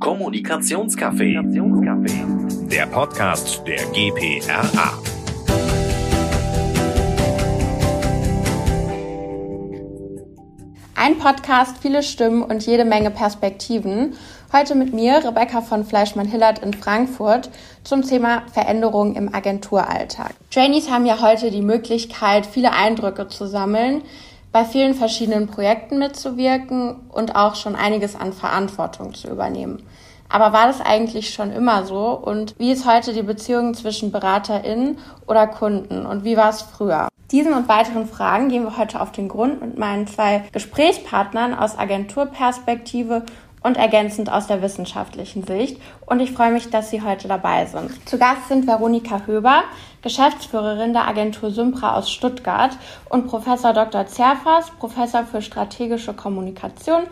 Kommunikationscafé. 0.00 1.38
Der 2.70 2.86
Podcast 2.86 3.62
der 3.66 3.84
GPRA. 3.92 4.98
Ein 10.94 11.18
Podcast, 11.18 11.76
viele 11.82 12.02
Stimmen 12.02 12.42
und 12.42 12.64
jede 12.64 12.86
Menge 12.86 13.10
Perspektiven. 13.10 14.14
Heute 14.54 14.74
mit 14.74 14.94
mir, 14.94 15.22
Rebecca 15.22 15.60
von 15.60 15.84
Fleischmann-Hillert 15.84 16.60
in 16.60 16.72
Frankfurt, 16.72 17.50
zum 17.84 18.00
Thema 18.00 18.44
Veränderungen 18.54 19.16
im 19.16 19.34
Agenturalltag. 19.34 20.32
Trainees 20.50 20.90
haben 20.90 21.04
ja 21.04 21.20
heute 21.20 21.50
die 21.50 21.60
Möglichkeit, 21.60 22.46
viele 22.46 22.72
Eindrücke 22.72 23.28
zu 23.28 23.46
sammeln, 23.46 24.00
bei 24.52 24.64
vielen 24.64 24.94
verschiedenen 24.94 25.46
Projekten 25.46 25.98
mitzuwirken 25.98 26.96
und 27.10 27.36
auch 27.36 27.54
schon 27.54 27.76
einiges 27.76 28.16
an 28.16 28.32
Verantwortung 28.32 29.14
zu 29.14 29.28
übernehmen. 29.28 29.82
Aber 30.28 30.52
war 30.52 30.66
das 30.66 30.80
eigentlich 30.80 31.34
schon 31.34 31.50
immer 31.50 31.84
so? 31.84 32.10
Und 32.10 32.54
wie 32.58 32.70
ist 32.70 32.86
heute 32.86 33.12
die 33.12 33.22
Beziehung 33.22 33.74
zwischen 33.74 34.12
BeraterInnen 34.12 34.98
oder 35.26 35.46
Kunden? 35.48 36.06
Und 36.06 36.24
wie 36.24 36.36
war 36.36 36.50
es 36.50 36.62
früher? 36.62 37.08
Diesen 37.32 37.52
und 37.52 37.68
weiteren 37.68 38.06
Fragen 38.06 38.48
gehen 38.48 38.64
wir 38.64 38.76
heute 38.76 39.00
auf 39.00 39.12
den 39.12 39.28
Grund 39.28 39.60
mit 39.60 39.78
meinen 39.78 40.06
zwei 40.06 40.44
Gesprächspartnern 40.52 41.54
aus 41.54 41.78
Agenturperspektive 41.78 43.24
und 43.62 43.76
ergänzend 43.76 44.32
aus 44.32 44.46
der 44.46 44.62
wissenschaftlichen 44.62 45.44
Sicht. 45.44 45.80
Und 46.06 46.20
ich 46.20 46.32
freue 46.32 46.50
mich, 46.50 46.70
dass 46.70 46.90
Sie 46.90 47.02
heute 47.02 47.28
dabei 47.28 47.66
sind. 47.66 47.90
Zu 48.08 48.18
Gast 48.18 48.48
sind 48.48 48.66
Veronika 48.66 49.22
Höber, 49.26 49.62
Geschäftsführerin 50.02 50.92
der 50.92 51.06
Agentur 51.06 51.50
Sympra 51.50 51.96
aus 51.96 52.10
Stuttgart 52.10 52.72
und 53.08 53.26
Professor 53.26 53.72
Dr. 53.72 54.06
Zerfas, 54.06 54.70
Professor 54.78 55.24
für 55.24 55.42
strategische 55.42 56.14
Kommunikation 56.14 57.02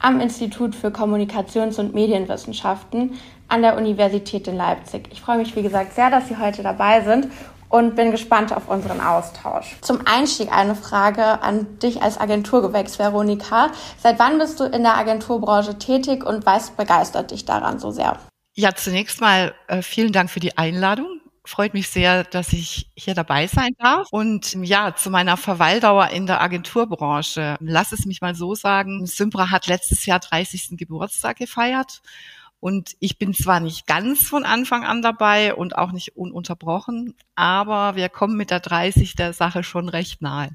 am 0.00 0.20
Institut 0.20 0.74
für 0.74 0.88
Kommunikations- 0.88 1.78
und 1.78 1.94
Medienwissenschaften 1.94 3.18
an 3.48 3.62
der 3.62 3.76
Universität 3.76 4.46
in 4.46 4.56
Leipzig. 4.56 5.08
Ich 5.10 5.20
freue 5.20 5.38
mich, 5.38 5.56
wie 5.56 5.62
gesagt, 5.62 5.94
sehr, 5.94 6.10
dass 6.10 6.28
Sie 6.28 6.36
heute 6.36 6.62
dabei 6.62 7.00
sind 7.02 7.28
und 7.68 7.96
bin 7.96 8.10
gespannt 8.10 8.52
auf 8.52 8.68
unseren 8.68 9.00
Austausch. 9.00 9.76
Zum 9.80 10.06
Einstieg 10.06 10.52
eine 10.52 10.74
Frage 10.74 11.42
an 11.42 11.78
dich 11.80 12.02
als 12.02 12.18
Agenturgewächs, 12.18 12.98
Veronika. 12.98 13.70
Seit 13.98 14.18
wann 14.18 14.38
bist 14.38 14.60
du 14.60 14.64
in 14.64 14.82
der 14.82 14.96
Agenturbranche 14.96 15.78
tätig 15.78 16.24
und 16.24 16.46
was 16.46 16.70
begeistert 16.70 17.30
dich 17.30 17.44
daran 17.44 17.78
so 17.78 17.90
sehr? 17.90 18.18
Ja, 18.54 18.74
zunächst 18.74 19.20
mal 19.20 19.54
äh, 19.68 19.82
vielen 19.82 20.12
Dank 20.12 20.30
für 20.30 20.40
die 20.40 20.56
Einladung. 20.58 21.17
Freut 21.48 21.72
mich 21.72 21.88
sehr, 21.88 22.24
dass 22.24 22.52
ich 22.52 22.90
hier 22.94 23.14
dabei 23.14 23.46
sein 23.46 23.70
darf. 23.78 24.08
Und 24.10 24.52
ja, 24.52 24.94
zu 24.94 25.08
meiner 25.08 25.38
Verweildauer 25.38 26.08
in 26.08 26.26
der 26.26 26.42
Agenturbranche. 26.42 27.56
Lass 27.60 27.92
es 27.92 28.04
mich 28.04 28.20
mal 28.20 28.34
so 28.34 28.54
sagen. 28.54 29.06
Symbra 29.06 29.50
hat 29.50 29.66
letztes 29.66 30.04
Jahr 30.04 30.20
30. 30.20 30.76
Geburtstag 30.76 31.38
gefeiert. 31.38 32.02
Und 32.60 32.96
ich 33.00 33.16
bin 33.16 33.32
zwar 33.32 33.60
nicht 33.60 33.86
ganz 33.86 34.28
von 34.28 34.44
Anfang 34.44 34.84
an 34.84 35.00
dabei 35.00 35.54
und 35.54 35.78
auch 35.78 35.92
nicht 35.92 36.16
ununterbrochen, 36.16 37.14
aber 37.34 37.96
wir 37.96 38.10
kommen 38.10 38.36
mit 38.36 38.50
der 38.50 38.60
30 38.60 39.14
der 39.14 39.32
Sache 39.32 39.62
schon 39.62 39.88
recht 39.88 40.20
nahe. 40.20 40.50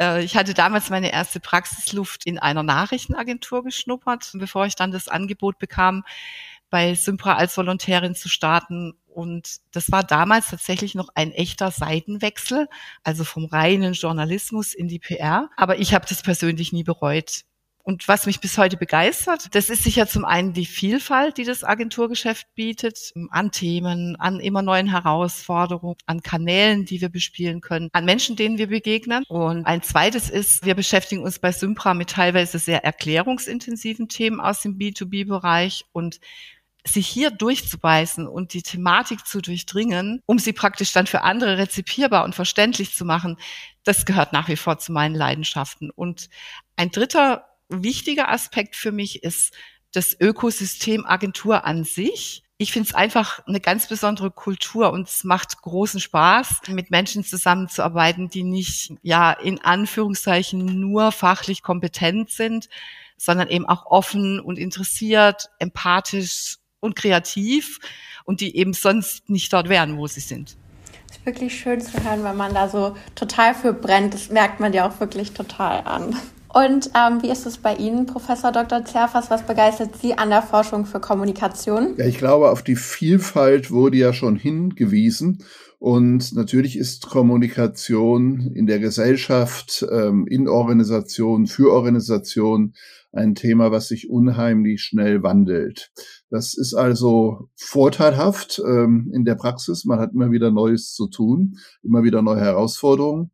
Äh, 0.00 0.24
ich 0.24 0.36
hatte 0.36 0.54
damals 0.54 0.88
meine 0.88 1.12
erste 1.12 1.40
Praxisluft 1.40 2.24
in 2.24 2.38
einer 2.38 2.62
Nachrichtenagentur 2.62 3.64
geschnuppert, 3.64 4.30
bevor 4.34 4.64
ich 4.64 4.76
dann 4.76 4.92
das 4.92 5.08
Angebot 5.08 5.58
bekam, 5.58 6.04
bei 6.74 6.96
Sympra 6.96 7.36
als 7.36 7.56
Volontärin 7.56 8.16
zu 8.16 8.28
starten. 8.28 8.94
Und 9.14 9.58
das 9.70 9.92
war 9.92 10.02
damals 10.02 10.50
tatsächlich 10.50 10.94
noch 10.94 11.08
ein 11.14 11.32
echter 11.32 11.70
Seitenwechsel, 11.70 12.68
also 13.02 13.24
vom 13.24 13.44
reinen 13.44 13.94
Journalismus 13.94 14.74
in 14.74 14.88
die 14.88 14.98
PR. 14.98 15.50
Aber 15.56 15.78
ich 15.78 15.94
habe 15.94 16.06
das 16.08 16.22
persönlich 16.22 16.72
nie 16.72 16.84
bereut. 16.84 17.44
Und 17.86 18.08
was 18.08 18.24
mich 18.24 18.40
bis 18.40 18.56
heute 18.56 18.78
begeistert, 18.78 19.54
das 19.54 19.68
ist 19.68 19.84
sicher 19.84 20.06
zum 20.06 20.24
einen 20.24 20.54
die 20.54 20.64
Vielfalt, 20.64 21.36
die 21.36 21.44
das 21.44 21.64
Agenturgeschäft 21.64 22.46
bietet, 22.54 23.12
an 23.28 23.50
Themen, 23.50 24.16
an 24.16 24.40
immer 24.40 24.62
neuen 24.62 24.90
Herausforderungen, 24.90 25.96
an 26.06 26.22
Kanälen, 26.22 26.86
die 26.86 27.02
wir 27.02 27.10
bespielen 27.10 27.60
können, 27.60 27.90
an 27.92 28.06
Menschen, 28.06 28.36
denen 28.36 28.56
wir 28.56 28.68
begegnen. 28.68 29.22
Und 29.28 29.66
ein 29.66 29.82
zweites 29.82 30.30
ist, 30.30 30.64
wir 30.64 30.74
beschäftigen 30.74 31.22
uns 31.22 31.38
bei 31.38 31.52
Sympra 31.52 31.92
mit 31.92 32.08
teilweise 32.08 32.58
sehr 32.58 32.82
erklärungsintensiven 32.84 34.08
Themen 34.08 34.40
aus 34.40 34.62
dem 34.62 34.78
B2B-Bereich 34.78 35.84
und 35.92 36.20
sich 36.86 37.06
hier 37.06 37.30
durchzubeißen 37.30 38.26
und 38.26 38.52
die 38.52 38.62
Thematik 38.62 39.26
zu 39.26 39.40
durchdringen, 39.40 40.20
um 40.26 40.38
sie 40.38 40.52
praktisch 40.52 40.92
dann 40.92 41.06
für 41.06 41.22
andere 41.22 41.58
rezipierbar 41.58 42.24
und 42.24 42.34
verständlich 42.34 42.94
zu 42.94 43.04
machen, 43.04 43.38
das 43.84 44.04
gehört 44.04 44.32
nach 44.32 44.48
wie 44.48 44.56
vor 44.56 44.78
zu 44.78 44.92
meinen 44.92 45.14
Leidenschaften. 45.14 45.90
Und 45.90 46.28
ein 46.76 46.90
dritter 46.90 47.46
wichtiger 47.68 48.30
Aspekt 48.30 48.76
für 48.76 48.92
mich 48.92 49.22
ist 49.22 49.54
das 49.92 50.18
Ökosystem 50.18 51.06
Agentur 51.06 51.64
an 51.64 51.84
sich. 51.84 52.42
Ich 52.56 52.72
finde 52.72 52.88
es 52.88 52.94
einfach 52.94 53.40
eine 53.46 53.60
ganz 53.60 53.88
besondere 53.88 54.30
Kultur 54.30 54.92
und 54.92 55.08
es 55.08 55.24
macht 55.24 55.60
großen 55.62 56.00
Spaß, 56.00 56.62
mit 56.68 56.90
Menschen 56.90 57.24
zusammenzuarbeiten, 57.24 58.28
die 58.28 58.44
nicht, 58.44 58.92
ja, 59.02 59.32
in 59.32 59.60
Anführungszeichen 59.62 60.64
nur 60.80 61.12
fachlich 61.12 61.62
kompetent 61.62 62.30
sind, 62.30 62.68
sondern 63.16 63.48
eben 63.48 63.66
auch 63.66 63.86
offen 63.86 64.38
und 64.40 64.58
interessiert, 64.58 65.50
empathisch 65.58 66.58
und 66.84 66.94
kreativ 66.94 67.80
und 68.24 68.40
die 68.40 68.56
eben 68.56 68.72
sonst 68.72 69.28
nicht 69.28 69.52
dort 69.52 69.68
wären, 69.68 69.96
wo 69.96 70.06
sie 70.06 70.20
sind. 70.20 70.56
Das 71.08 71.18
ist 71.18 71.26
wirklich 71.26 71.58
schön 71.58 71.80
zu 71.80 71.92
hören, 72.04 72.24
wenn 72.24 72.36
man 72.36 72.54
da 72.54 72.68
so 72.68 72.96
total 73.14 73.54
für 73.54 73.72
brennt. 73.72 74.14
Das 74.14 74.30
merkt 74.30 74.60
man 74.60 74.72
ja 74.72 74.88
auch 74.88 75.00
wirklich 75.00 75.32
total 75.32 75.80
an. 75.84 76.16
Und 76.54 76.90
ähm, 76.94 77.20
wie 77.20 77.30
ist 77.30 77.46
es 77.46 77.58
bei 77.58 77.74
Ihnen, 77.74 78.06
Professor 78.06 78.52
Dr. 78.52 78.84
Zerfas? 78.84 79.28
Was 79.28 79.44
begeistert 79.44 79.96
Sie 80.00 80.16
an 80.16 80.30
der 80.30 80.42
Forschung 80.42 80.86
für 80.86 81.00
Kommunikation? 81.00 81.94
Ja, 81.96 82.06
ich 82.06 82.18
glaube, 82.18 82.50
auf 82.50 82.62
die 82.62 82.76
Vielfalt 82.76 83.72
wurde 83.72 83.96
ja 83.96 84.12
schon 84.12 84.36
hingewiesen. 84.36 85.42
Und 85.80 86.32
natürlich 86.32 86.78
ist 86.78 87.06
Kommunikation 87.06 88.52
in 88.54 88.66
der 88.66 88.78
Gesellschaft, 88.78 89.84
ähm, 89.90 90.26
in 90.28 90.48
Organisationen, 90.48 91.48
für 91.48 91.72
Organisationen 91.72 92.74
ein 93.14 93.34
Thema, 93.34 93.70
was 93.70 93.88
sich 93.88 94.10
unheimlich 94.10 94.82
schnell 94.82 95.22
wandelt. 95.22 95.90
Das 96.30 96.56
ist 96.56 96.74
also 96.74 97.48
vorteilhaft 97.56 98.60
ähm, 98.66 99.10
in 99.14 99.24
der 99.24 99.36
Praxis. 99.36 99.84
Man 99.84 100.00
hat 100.00 100.12
immer 100.12 100.30
wieder 100.30 100.50
Neues 100.50 100.94
zu 100.94 101.08
tun, 101.08 101.58
immer 101.82 102.02
wieder 102.02 102.22
neue 102.22 102.40
Herausforderungen. 102.40 103.30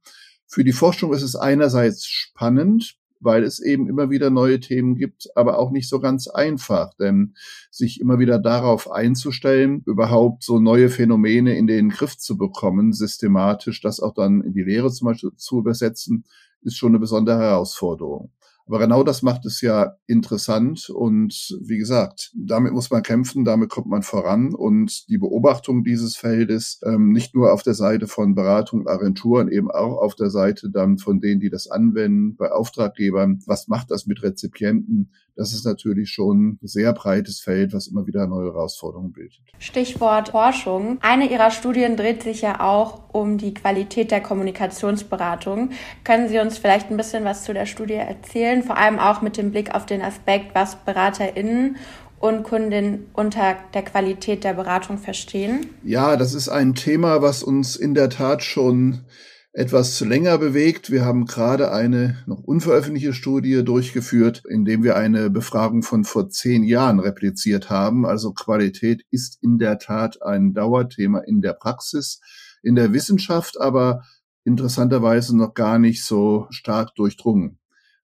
Für 0.46 0.64
die 0.64 0.72
Forschung 0.72 1.12
ist 1.12 1.22
es 1.22 1.36
einerseits 1.36 2.06
spannend, 2.06 2.96
weil 3.20 3.44
es 3.44 3.60
eben 3.60 3.88
immer 3.88 4.10
wieder 4.10 4.30
neue 4.30 4.60
Themen 4.60 4.96
gibt, 4.96 5.28
aber 5.34 5.58
auch 5.58 5.70
nicht 5.70 5.88
so 5.88 6.00
ganz 6.00 6.26
einfach, 6.26 6.94
denn 6.94 7.34
sich 7.70 8.00
immer 8.00 8.19
wieder 8.19 8.38
darauf 8.38 8.90
einzustellen, 8.90 9.82
überhaupt 9.86 10.42
so 10.42 10.58
neue 10.58 10.88
Phänomene 10.88 11.56
in 11.56 11.66
den 11.66 11.90
Griff 11.90 12.16
zu 12.16 12.36
bekommen, 12.36 12.92
systematisch, 12.92 13.80
das 13.82 14.00
auch 14.00 14.14
dann 14.14 14.40
in 14.42 14.54
die 14.54 14.62
Lehre 14.62 14.90
zum 14.90 15.06
Beispiel 15.08 15.30
zu 15.36 15.58
übersetzen, 15.58 16.24
ist 16.62 16.76
schon 16.76 16.90
eine 16.90 16.98
besondere 16.98 17.38
Herausforderung. 17.38 18.32
Aber 18.70 18.78
genau 18.78 19.03
das 19.03 19.22
macht 19.22 19.44
es 19.47 19.60
ja 19.62 19.97
interessant 20.06 20.91
und 20.91 21.58
wie 21.60 21.76
gesagt, 21.76 22.31
damit 22.36 22.72
muss 22.72 22.88
man 22.88 23.03
kämpfen, 23.03 23.44
damit 23.44 23.69
kommt 23.69 23.88
man 23.88 24.04
voran 24.04 24.54
und 24.54 25.08
die 25.08 25.19
Beobachtung 25.19 25.82
dieses 25.82 26.14
Feldes 26.14 26.81
ähm, 26.86 27.10
nicht 27.10 27.34
nur 27.34 27.53
auf 27.53 27.64
der 27.64 27.75
Seite 27.75 28.06
von 28.06 28.36
Beratung 28.36 28.86
Agenturen, 28.86 29.48
eben 29.48 29.72
auch 29.72 29.98
auf 29.98 30.14
der 30.14 30.31
Seite 30.31 30.70
dann 30.70 30.98
von 30.98 31.19
denen, 31.19 31.41
die 31.41 31.50
das 31.50 31.69
anwenden, 31.69 32.36
bei 32.36 32.53
Auftraggebern, 32.53 33.42
was 33.44 33.66
macht 33.66 33.91
das 33.91 34.06
mit 34.06 34.22
Rezipienten, 34.22 35.10
das 35.41 35.54
ist 35.54 35.64
natürlich 35.64 36.10
schon 36.10 36.58
ein 36.62 36.66
sehr 36.66 36.92
breites 36.92 37.41
Feld, 37.41 37.72
was 37.72 37.87
immer 37.87 38.06
wieder 38.06 38.26
neue 38.26 38.52
Herausforderungen 38.52 39.12
bildet. 39.12 39.41
Stichwort 39.58 40.28
Forschung. 40.28 40.98
Eine 41.00 41.31
Ihrer 41.31 41.50
Studien 41.50 41.97
dreht 41.97 42.22
sich 42.22 42.42
ja 42.42 42.60
auch 42.60 43.14
um 43.14 43.38
die 43.38 43.54
Qualität 43.54 44.10
der 44.10 44.20
Kommunikationsberatung. 44.20 45.70
Können 46.04 46.28
Sie 46.28 46.38
uns 46.38 46.58
vielleicht 46.58 46.91
ein 46.91 46.98
bisschen 46.98 47.25
was 47.25 47.44
zu 47.44 47.54
der 47.54 47.64
Studie 47.64 47.94
erzählen? 47.94 48.59
Vor 48.62 48.76
allem 48.76 48.98
auch 48.98 49.22
mit 49.22 49.37
dem 49.37 49.50
Blick 49.50 49.75
auf 49.75 49.87
den 49.87 50.03
Aspekt, 50.03 50.54
was 50.54 50.76
BeraterInnen 50.76 51.76
und 52.19 52.43
Kundinnen 52.43 53.06
unter 53.14 53.56
der 53.75 53.82
Qualität 53.82 54.44
der 54.44 54.55
Beratung 54.55 54.99
verstehen? 54.99 55.70
Ja, 55.82 56.17
das 56.17 56.34
ist 56.34 56.49
ein 56.49 56.75
Thema, 56.75 57.23
was 57.23 57.43
uns 57.43 57.76
in 57.76 57.94
der 57.94 58.11
Tat 58.11 58.44
schon 58.44 59.06
etwas 59.52 60.00
länger 60.00 60.38
bewegt. 60.38 60.90
Wir 60.90 61.05
haben 61.05 61.25
gerade 61.26 61.73
eine 61.73 62.19
noch 62.26 62.43
unveröffentlichte 62.44 63.14
Studie 63.14 63.64
durchgeführt, 63.64 64.43
in 64.49 64.64
dem 64.64 64.84
wir 64.84 64.96
eine 64.96 65.29
Befragung 65.31 65.82
von 65.82 66.05
vor 66.05 66.29
zehn 66.29 66.62
Jahren 66.62 67.00
repliziert 67.00 67.69
haben. 67.69 68.06
Also 68.06 68.32
Qualität 68.32 69.02
ist 69.11 69.43
in 69.43 69.58
der 69.58 69.79
Tat 69.79 70.23
ein 70.23 70.52
Dauerthema 70.52 71.20
in 71.20 71.40
der 71.40 71.55
Praxis, 71.55 72.20
in 72.62 72.76
der 72.76 72.93
Wissenschaft, 72.93 73.61
aber 73.61 74.05
interessanterweise 74.44 75.37
noch 75.37 75.55
gar 75.55 75.79
nicht 75.79 76.05
so 76.05 76.46
stark 76.50 76.94
durchdrungen. 76.94 77.58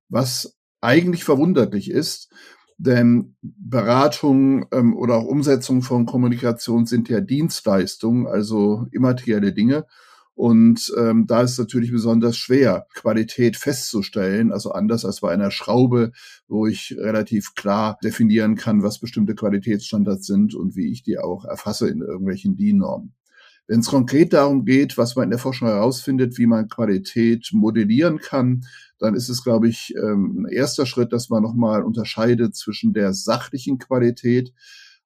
Was 0.08 0.55
eigentlich 0.86 1.24
verwunderlich 1.24 1.90
ist, 1.90 2.30
denn 2.78 3.36
Beratung 3.42 4.66
ähm, 4.72 4.96
oder 4.96 5.16
auch 5.16 5.24
Umsetzung 5.24 5.82
von 5.82 6.06
Kommunikation 6.06 6.86
sind 6.86 7.08
ja 7.08 7.20
Dienstleistungen, 7.20 8.26
also 8.26 8.86
immaterielle 8.92 9.52
Dinge. 9.52 9.86
Und 10.34 10.92
ähm, 10.98 11.26
da 11.26 11.40
ist 11.40 11.58
natürlich 11.58 11.90
besonders 11.90 12.36
schwer, 12.36 12.86
Qualität 12.94 13.56
festzustellen. 13.56 14.52
Also 14.52 14.70
anders 14.70 15.06
als 15.06 15.22
bei 15.22 15.32
einer 15.32 15.50
Schraube, 15.50 16.12
wo 16.46 16.66
ich 16.66 16.94
relativ 16.98 17.54
klar 17.54 17.98
definieren 18.04 18.54
kann, 18.54 18.82
was 18.82 18.98
bestimmte 18.98 19.34
Qualitätsstandards 19.34 20.26
sind 20.26 20.54
und 20.54 20.76
wie 20.76 20.92
ich 20.92 21.02
die 21.02 21.18
auch 21.18 21.46
erfasse 21.46 21.88
in 21.88 22.02
irgendwelchen 22.02 22.54
DIN-Normen. 22.58 23.14
Wenn 23.68 23.80
es 23.80 23.88
konkret 23.88 24.32
darum 24.32 24.64
geht, 24.64 24.96
was 24.96 25.16
man 25.16 25.24
in 25.24 25.30
der 25.30 25.38
Forschung 25.40 25.68
herausfindet, 25.68 26.38
wie 26.38 26.46
man 26.46 26.68
Qualität 26.68 27.50
modellieren 27.52 28.18
kann, 28.18 28.64
dann 28.98 29.14
ist 29.14 29.28
es, 29.28 29.42
glaube 29.42 29.68
ich, 29.68 29.92
ähm, 29.96 30.44
ein 30.44 30.52
erster 30.52 30.86
Schritt, 30.86 31.12
dass 31.12 31.28
man 31.28 31.42
nochmal 31.42 31.82
unterscheidet 31.82 32.54
zwischen 32.54 32.92
der 32.92 33.12
sachlichen 33.12 33.78
Qualität, 33.78 34.52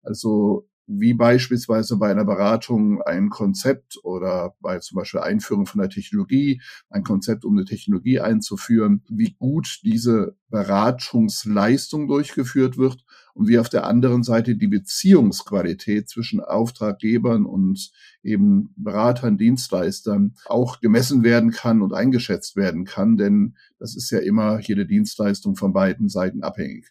also 0.02 0.66
wie 0.92 1.14
beispielsweise 1.14 1.96
bei 1.96 2.10
einer 2.10 2.24
Beratung 2.24 3.00
ein 3.02 3.30
Konzept 3.30 3.98
oder 4.02 4.54
bei 4.60 4.80
zum 4.80 4.96
Beispiel 4.96 5.20
Einführung 5.20 5.66
von 5.66 5.80
einer 5.80 5.88
Technologie, 5.88 6.60
ein 6.88 7.04
Konzept, 7.04 7.44
um 7.44 7.56
eine 7.56 7.64
Technologie 7.64 8.18
einzuführen, 8.20 9.02
wie 9.08 9.36
gut 9.38 9.80
diese 9.84 10.36
Beratungsleistung 10.48 12.08
durchgeführt 12.08 12.76
wird 12.76 13.04
und 13.34 13.48
wie 13.48 13.58
auf 13.58 13.68
der 13.68 13.86
anderen 13.86 14.22
Seite 14.22 14.56
die 14.56 14.68
Beziehungsqualität 14.68 16.08
zwischen 16.08 16.40
Auftraggebern 16.40 17.46
und 17.46 17.90
eben 18.22 18.74
Beratern, 18.76 19.38
Dienstleistern 19.38 20.34
auch 20.46 20.80
gemessen 20.80 21.24
werden 21.24 21.50
kann 21.50 21.82
und 21.82 21.92
eingeschätzt 21.92 22.56
werden 22.56 22.84
kann, 22.84 23.16
denn 23.16 23.56
das 23.78 23.96
ist 23.96 24.10
ja 24.10 24.18
immer 24.18 24.60
jede 24.60 24.86
Dienstleistung 24.86 25.56
von 25.56 25.72
beiden 25.72 26.08
Seiten 26.08 26.42
abhängig. 26.42 26.90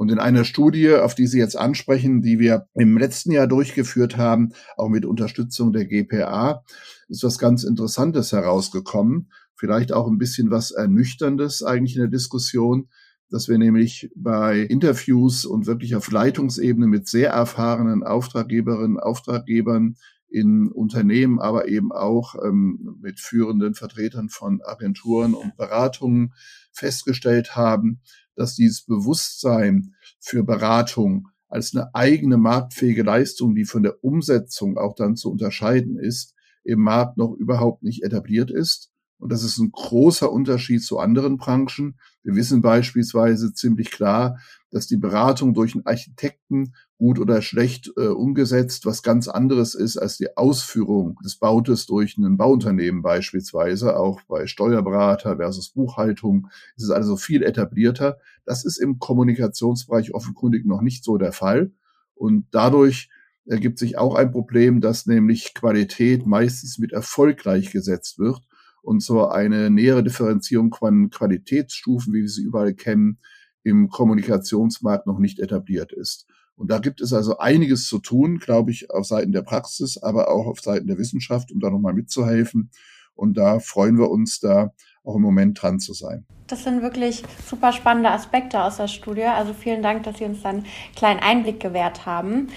Und 0.00 0.10
in 0.10 0.18
einer 0.18 0.44
Studie, 0.44 0.94
auf 0.94 1.14
die 1.14 1.26
Sie 1.26 1.38
jetzt 1.38 1.58
ansprechen, 1.58 2.22
die 2.22 2.38
wir 2.38 2.66
im 2.72 2.96
letzten 2.96 3.32
Jahr 3.32 3.46
durchgeführt 3.46 4.16
haben, 4.16 4.54
auch 4.78 4.88
mit 4.88 5.04
Unterstützung 5.04 5.74
der 5.74 5.84
GPA, 5.84 6.64
ist 7.08 7.22
was 7.22 7.38
ganz 7.38 7.64
Interessantes 7.64 8.32
herausgekommen. 8.32 9.30
Vielleicht 9.54 9.92
auch 9.92 10.08
ein 10.08 10.16
bisschen 10.16 10.50
was 10.50 10.70
Ernüchterndes 10.70 11.62
eigentlich 11.62 11.96
in 11.96 12.00
der 12.00 12.10
Diskussion, 12.10 12.88
dass 13.30 13.48
wir 13.48 13.58
nämlich 13.58 14.10
bei 14.14 14.60
Interviews 14.60 15.44
und 15.44 15.66
wirklich 15.66 15.94
auf 15.94 16.10
Leitungsebene 16.10 16.86
mit 16.86 17.08
sehr 17.08 17.30
erfahrenen 17.30 18.02
Auftraggeberinnen, 18.02 18.98
Auftraggebern 18.98 19.96
in 20.28 20.70
Unternehmen, 20.70 21.40
aber 21.40 21.68
eben 21.68 21.92
auch 21.92 22.34
ähm, 22.44 22.98
mit 23.00 23.20
führenden 23.20 23.74
Vertretern 23.74 24.28
von 24.28 24.60
Agenturen 24.62 25.34
und 25.34 25.56
Beratungen 25.56 26.34
festgestellt 26.72 27.56
haben, 27.56 28.00
dass 28.34 28.54
dieses 28.54 28.82
Bewusstsein 28.84 29.94
für 30.18 30.44
Beratung 30.44 31.28
als 31.48 31.74
eine 31.74 31.94
eigene 31.94 32.36
marktfähige 32.36 33.02
Leistung, 33.02 33.54
die 33.54 33.64
von 33.64 33.82
der 33.82 34.04
Umsetzung 34.04 34.78
auch 34.78 34.94
dann 34.94 35.16
zu 35.16 35.30
unterscheiden 35.30 35.98
ist, 35.98 36.34
im 36.62 36.80
Markt 36.80 37.16
noch 37.16 37.32
überhaupt 37.32 37.82
nicht 37.82 38.04
etabliert 38.04 38.50
ist. 38.50 38.90
Und 39.20 39.30
das 39.30 39.44
ist 39.44 39.58
ein 39.58 39.70
großer 39.70 40.32
Unterschied 40.32 40.82
zu 40.82 40.98
anderen 40.98 41.36
Branchen. 41.36 41.98
Wir 42.22 42.34
wissen 42.34 42.62
beispielsweise 42.62 43.52
ziemlich 43.52 43.90
klar, 43.90 44.38
dass 44.70 44.86
die 44.86 44.96
Beratung 44.96 45.52
durch 45.52 45.74
einen 45.74 45.84
Architekten 45.84 46.74
gut 46.96 47.18
oder 47.18 47.42
schlecht 47.42 47.92
äh, 47.96 48.06
umgesetzt 48.06 48.86
was 48.86 49.02
ganz 49.02 49.28
anderes 49.28 49.74
ist 49.74 49.98
als 49.98 50.16
die 50.16 50.36
Ausführung 50.36 51.18
des 51.22 51.36
Bautes 51.36 51.86
durch 51.86 52.16
ein 52.16 52.38
Bauunternehmen 52.38 53.02
beispielsweise. 53.02 53.98
Auch 53.98 54.22
bei 54.22 54.46
Steuerberater 54.46 55.36
versus 55.36 55.68
Buchhaltung 55.68 56.48
ist 56.76 56.84
es 56.84 56.90
also 56.90 57.16
viel 57.16 57.42
etablierter. 57.42 58.18
Das 58.46 58.64
ist 58.64 58.78
im 58.78 58.98
Kommunikationsbereich 58.98 60.14
offenkundig 60.14 60.64
noch 60.64 60.80
nicht 60.80 61.04
so 61.04 61.18
der 61.18 61.32
Fall. 61.32 61.72
Und 62.14 62.46
dadurch 62.52 63.10
ergibt 63.44 63.78
sich 63.78 63.98
auch 63.98 64.14
ein 64.14 64.30
Problem, 64.30 64.80
dass 64.80 65.06
nämlich 65.06 65.52
Qualität 65.54 66.26
meistens 66.26 66.78
mit 66.78 66.92
Erfolg 66.92 67.38
gleichgesetzt 67.38 68.18
wird 68.18 68.40
und 68.82 69.02
so 69.02 69.26
eine 69.26 69.70
nähere 69.70 70.02
Differenzierung 70.02 70.74
von 70.74 71.10
Qualitätsstufen, 71.10 72.12
wie 72.12 72.22
wir 72.22 72.28
sie 72.28 72.42
überall 72.42 72.74
kennen, 72.74 73.18
im 73.62 73.88
Kommunikationsmarkt 73.88 75.06
noch 75.06 75.18
nicht 75.18 75.38
etabliert 75.38 75.92
ist. 75.92 76.26
Und 76.56 76.70
da 76.70 76.78
gibt 76.78 77.00
es 77.00 77.12
also 77.12 77.38
einiges 77.38 77.88
zu 77.88 77.98
tun, 77.98 78.38
glaube 78.38 78.70
ich, 78.70 78.90
auf 78.90 79.06
Seiten 79.06 79.32
der 79.32 79.42
Praxis, 79.42 79.96
aber 79.96 80.30
auch 80.30 80.46
auf 80.46 80.60
Seiten 80.60 80.86
der 80.86 80.98
Wissenschaft, 80.98 81.50
um 81.52 81.60
da 81.60 81.70
nochmal 81.70 81.94
mitzuhelfen. 81.94 82.70
Und 83.14 83.38
da 83.38 83.60
freuen 83.60 83.98
wir 83.98 84.10
uns 84.10 84.40
da 84.40 84.72
auch 85.04 85.16
im 85.16 85.22
Moment 85.22 85.60
dran 85.60 85.80
zu 85.80 85.94
sein. 85.94 86.26
Das 86.46 86.64
sind 86.64 86.82
wirklich 86.82 87.22
super 87.46 87.72
spannende 87.72 88.10
Aspekte 88.10 88.62
aus 88.62 88.76
der 88.76 88.88
Studie. 88.88 89.24
Also 89.24 89.54
vielen 89.54 89.82
Dank, 89.82 90.02
dass 90.02 90.18
Sie 90.18 90.24
uns 90.24 90.42
dann 90.42 90.56
einen 90.56 90.66
kleinen 90.96 91.20
Einblick 91.20 91.60
gewährt 91.60 92.06
haben. 92.06 92.48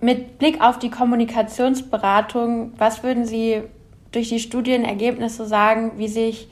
Mit 0.00 0.38
Blick 0.38 0.60
auf 0.60 0.78
die 0.78 0.90
Kommunikationsberatung, 0.90 2.72
was 2.78 3.02
würden 3.02 3.24
Sie 3.24 3.62
durch 4.12 4.28
die 4.28 4.40
Studienergebnisse 4.40 5.46
sagen, 5.46 5.92
wie 5.96 6.08
sich 6.08 6.48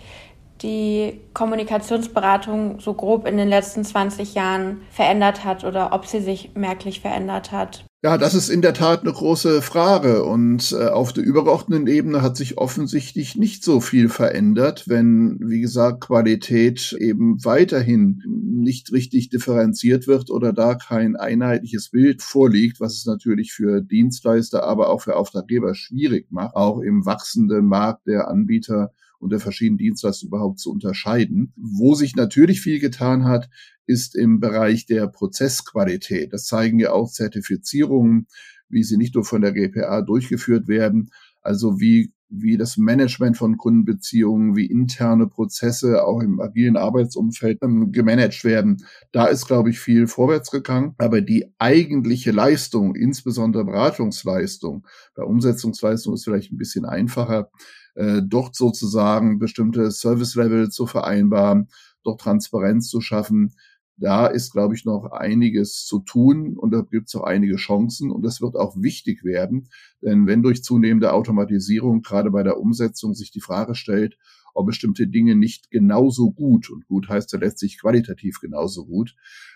die 0.62 1.20
Kommunikationsberatung 1.35 2.81
so 2.81 2.94
grob 2.94 3.26
in 3.26 3.37
den 3.37 3.49
letzten 3.49 3.85
20 3.85 4.35
Jahren 4.35 4.82
verändert 4.91 5.44
hat 5.44 5.64
oder 5.64 5.93
ob 5.93 6.06
sie 6.06 6.20
sich 6.20 6.55
merklich 6.55 7.00
verändert 7.00 7.53
hat? 7.53 7.85
Ja, 8.06 8.19
das 8.19 8.35
ist 8.35 8.50
in 8.50 8.62
der 8.62 8.73
Tat 8.73 9.00
eine 9.00 9.12
große 9.12 9.62
Frage. 9.62 10.23
Und 10.23 10.70
äh, 10.70 10.87
auf 10.87 11.12
der 11.12 11.25
übergeordneten 11.25 11.88
Ebene 11.88 12.23
hat 12.23 12.37
sich 12.37 12.56
offensichtlich 12.56 13.35
nicht 13.35 13.64
so 13.64 13.81
viel 13.81 14.08
verändert, 14.08 14.85
wenn, 14.87 15.41
wie 15.43 15.61
gesagt, 15.61 16.03
Qualität 16.03 16.97
eben 17.00 17.44
weiterhin 17.44 18.23
nicht 18.29 18.93
richtig 18.93 19.31
differenziert 19.31 20.06
wird 20.06 20.31
oder 20.31 20.53
da 20.53 20.76
kein 20.76 21.17
einheitliches 21.17 21.91
Bild 21.91 22.23
vorliegt, 22.23 22.79
was 22.79 22.94
es 22.94 23.06
natürlich 23.06 23.53
für 23.53 23.81
Dienstleister, 23.81 24.62
aber 24.62 24.91
auch 24.91 25.02
für 25.02 25.17
Auftraggeber 25.17 25.75
schwierig 25.75 26.31
macht, 26.31 26.55
auch 26.55 26.79
im 26.79 27.06
wachsenden 27.06 27.67
Markt 27.67 28.06
der 28.06 28.29
Anbieter 28.29 28.93
und 29.19 29.31
der 29.31 29.41
verschiedenen 29.41 29.79
Dienstleistungen 29.79 30.29
überhaupt 30.29 30.59
zu 30.59 30.71
unterscheiden. 30.71 31.53
Wo 31.57 31.95
sich 31.95 32.17
natürlich 32.17 32.61
viel 32.61 32.81
getan 32.81 33.25
hat, 33.25 33.49
ist 33.87 34.17
im 34.17 34.41
Bereich 34.41 34.87
der 34.87 35.07
Prozessqualität. 35.07 36.33
Das 36.33 36.47
zeigen 36.47 36.79
ja 36.79 36.93
auch 36.93 37.11
Zertifizierungen, 37.11 38.27
wie 38.69 38.83
sie 38.83 38.97
nicht 38.97 39.15
nur 39.15 39.25
von 39.25 39.43
der 39.43 39.53
GPA 39.53 40.03
durchgeführt 40.03 40.69
werden, 40.69 41.11
also 41.43 41.81
wie 41.81 42.13
wie 42.29 42.57
das 42.57 42.77
Management 42.77 43.37
von 43.37 43.57
Kundenbeziehungen, 43.57 44.57
wie 44.57 44.67
interne 44.67 45.27
Prozesse 45.27 46.05
auch 46.05 46.21
im 46.21 46.41
agilen 46.41 46.77
Arbeitsumfeld 46.77 47.62
ähm, 47.62 47.93
gemanagt 47.93 48.45
werden. 48.45 48.79
Da 49.12 49.27
ist, 49.27 49.47
glaube 49.47 49.71
ich, 49.71 49.79
viel 49.79 50.07
vorwärts 50.07 50.51
gegangen. 50.51 50.95
Aber 50.99 51.21
die 51.21 51.53
eigentliche 51.59 52.33
Leistung, 52.33 52.95
insbesondere 52.95 53.65
Beratungsleistung, 53.65 54.87
bei 55.15 55.23
Umsetzungsleistung 55.23 56.15
ist 56.15 56.25
vielleicht 56.25 56.53
ein 56.53 56.59
bisschen 56.59 56.85
einfacher, 56.85 57.51
äh, 57.97 58.23
dort 58.25 58.55
sozusagen 58.55 59.39
bestimmte 59.39 59.91
Service-Level 59.91 60.71
zu 60.71 60.87
vereinbaren, 60.87 61.69
dort 62.05 62.21
Transparenz 62.21 62.89
zu 62.89 63.01
schaffen, 63.01 63.55
da 63.99 64.27
ist, 64.27 64.53
glaube 64.53 64.75
ich, 64.75 64.85
noch 64.85 65.11
einiges 65.11 65.87
zu 65.87 66.01
tun 66.01 66.57
und 66.57 66.71
da 66.71 66.83
gibt 66.83 67.09
es 67.09 67.15
auch 67.15 67.25
einige 67.25 67.57
Chancen 67.57 68.11
und 68.11 68.23
das 68.23 68.43
wird 68.43 68.55
auch 68.55 68.76
wichtig 68.76 69.25
werden, 69.25 69.69
denn 70.03 70.26
wenn 70.26 70.43
durch 70.43 70.62
zunehmende 70.62 71.12
Automatisierung 71.12 72.03
gerade 72.03 72.31
bei 72.31 72.43
der 72.43 72.59
Umsetzung 72.59 73.15
sich 73.15 73.31
die 73.31 73.41
Frage 73.41 73.75
stellt, 73.75 74.19
ob 74.57 74.67
bestimmte 74.67 75.07
Dinge 75.07 75.37
nicht 75.37 75.71
genauso 75.71 76.33
gut, 76.33 76.71
und 76.71 76.87
gut 76.87 77.09
heißt 77.09 77.33
ja 77.33 77.39
letztlich 77.39 77.79
qualitativ 77.79 78.41
genauso 78.41 78.87
gut, 78.87 79.15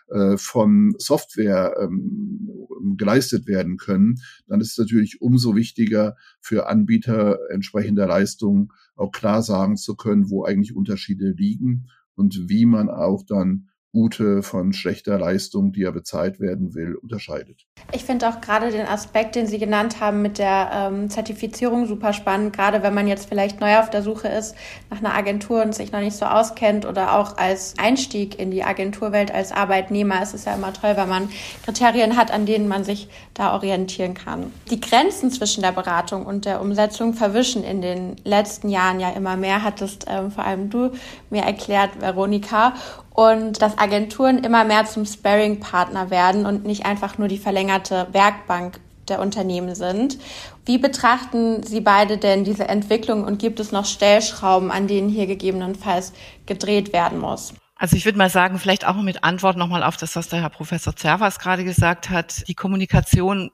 äh, 0.08 0.36
von 0.36 0.94
Software 0.98 1.74
ähm, 1.80 2.50
geleistet 2.96 3.46
werden 3.46 3.78
können, 3.78 4.20
dann 4.46 4.60
ist 4.60 4.72
es 4.72 4.78
natürlich 4.78 5.22
umso 5.22 5.56
wichtiger 5.56 6.16
für 6.40 6.68
Anbieter 6.68 7.38
entsprechender 7.50 8.06
Leistungen 8.06 8.68
auch 8.94 9.10
klar 9.10 9.42
sagen 9.42 9.76
zu 9.76 9.96
können, 9.96 10.28
wo 10.28 10.44
eigentlich 10.44 10.76
Unterschiede 10.76 11.30
liegen 11.30 11.86
und 12.14 12.48
wie 12.50 12.66
man 12.66 12.90
auch 12.90 13.24
dann 13.26 13.69
gute 13.92 14.42
von 14.42 14.72
schlechter 14.72 15.18
Leistung, 15.18 15.72
die 15.72 15.82
er 15.82 15.92
bezahlt 15.92 16.38
werden 16.38 16.74
will, 16.74 16.94
unterscheidet. 16.94 17.66
Ich 17.92 18.04
finde 18.04 18.28
auch 18.28 18.40
gerade 18.40 18.70
den 18.70 18.86
Aspekt, 18.86 19.34
den 19.34 19.46
Sie 19.46 19.58
genannt 19.58 20.00
haben 20.00 20.22
mit 20.22 20.38
der 20.38 20.70
ähm, 20.72 21.10
Zertifizierung 21.10 21.86
super 21.86 22.12
spannend, 22.12 22.52
gerade 22.52 22.82
wenn 22.82 22.94
man 22.94 23.08
jetzt 23.08 23.28
vielleicht 23.28 23.60
neu 23.60 23.78
auf 23.78 23.90
der 23.90 24.02
Suche 24.02 24.28
ist 24.28 24.54
nach 24.90 24.98
einer 24.98 25.14
Agentur 25.14 25.62
und 25.62 25.74
sich 25.74 25.90
noch 25.90 26.00
nicht 26.00 26.16
so 26.16 26.24
auskennt 26.24 26.86
oder 26.86 27.14
auch 27.16 27.36
als 27.36 27.74
Einstieg 27.78 28.38
in 28.38 28.50
die 28.50 28.62
Agenturwelt 28.62 29.34
als 29.34 29.50
Arbeitnehmer. 29.50 30.22
Es 30.22 30.34
ist 30.34 30.46
ja 30.46 30.54
immer 30.54 30.72
toll, 30.72 30.92
wenn 30.96 31.08
man 31.08 31.28
Kriterien 31.64 32.16
hat, 32.16 32.30
an 32.30 32.46
denen 32.46 32.68
man 32.68 32.84
sich 32.84 33.08
da 33.34 33.54
orientieren 33.54 34.14
kann. 34.14 34.52
Die 34.70 34.80
Grenzen 34.80 35.30
zwischen 35.30 35.62
der 35.62 35.72
Beratung 35.72 36.26
und 36.26 36.44
der 36.44 36.60
Umsetzung 36.60 37.14
verwischen 37.14 37.64
in 37.64 37.82
den 37.82 38.16
letzten 38.24 38.68
Jahren 38.68 39.00
ja 39.00 39.10
immer 39.10 39.36
mehr, 39.36 39.64
hattest 39.64 40.06
ähm, 40.08 40.30
vor 40.30 40.44
allem 40.44 40.70
du 40.70 40.92
mir 41.30 41.42
erklärt, 41.42 42.00
Veronika 42.00 42.74
und 43.20 43.60
dass 43.60 43.76
Agenturen 43.76 44.38
immer 44.38 44.64
mehr 44.64 44.86
zum 44.86 45.04
Sparing-Partner 45.04 46.08
werden 46.08 46.46
und 46.46 46.64
nicht 46.64 46.86
einfach 46.86 47.18
nur 47.18 47.28
die 47.28 47.36
verlängerte 47.36 48.06
Werkbank 48.12 48.80
der 49.08 49.20
Unternehmen 49.20 49.74
sind. 49.74 50.16
Wie 50.64 50.78
betrachten 50.78 51.62
Sie 51.62 51.82
beide 51.82 52.16
denn 52.16 52.44
diese 52.44 52.66
Entwicklung 52.66 53.24
und 53.24 53.38
gibt 53.38 53.60
es 53.60 53.72
noch 53.72 53.84
Stellschrauben, 53.84 54.70
an 54.70 54.86
denen 54.86 55.10
hier 55.10 55.26
gegebenenfalls 55.26 56.14
gedreht 56.46 56.94
werden 56.94 57.18
muss? 57.18 57.52
Also 57.76 57.94
ich 57.94 58.06
würde 58.06 58.16
mal 58.16 58.30
sagen, 58.30 58.58
vielleicht 58.58 58.86
auch 58.86 58.96
mit 58.96 59.22
Antwort 59.22 59.58
nochmal 59.58 59.82
auf 59.82 59.98
das, 59.98 60.16
was 60.16 60.28
der 60.28 60.40
Herr 60.40 60.48
Professor 60.48 60.96
Zervas 60.96 61.38
gerade 61.38 61.62
gesagt 61.62 62.08
hat. 62.08 62.48
Die 62.48 62.54
Kommunikation 62.54 63.50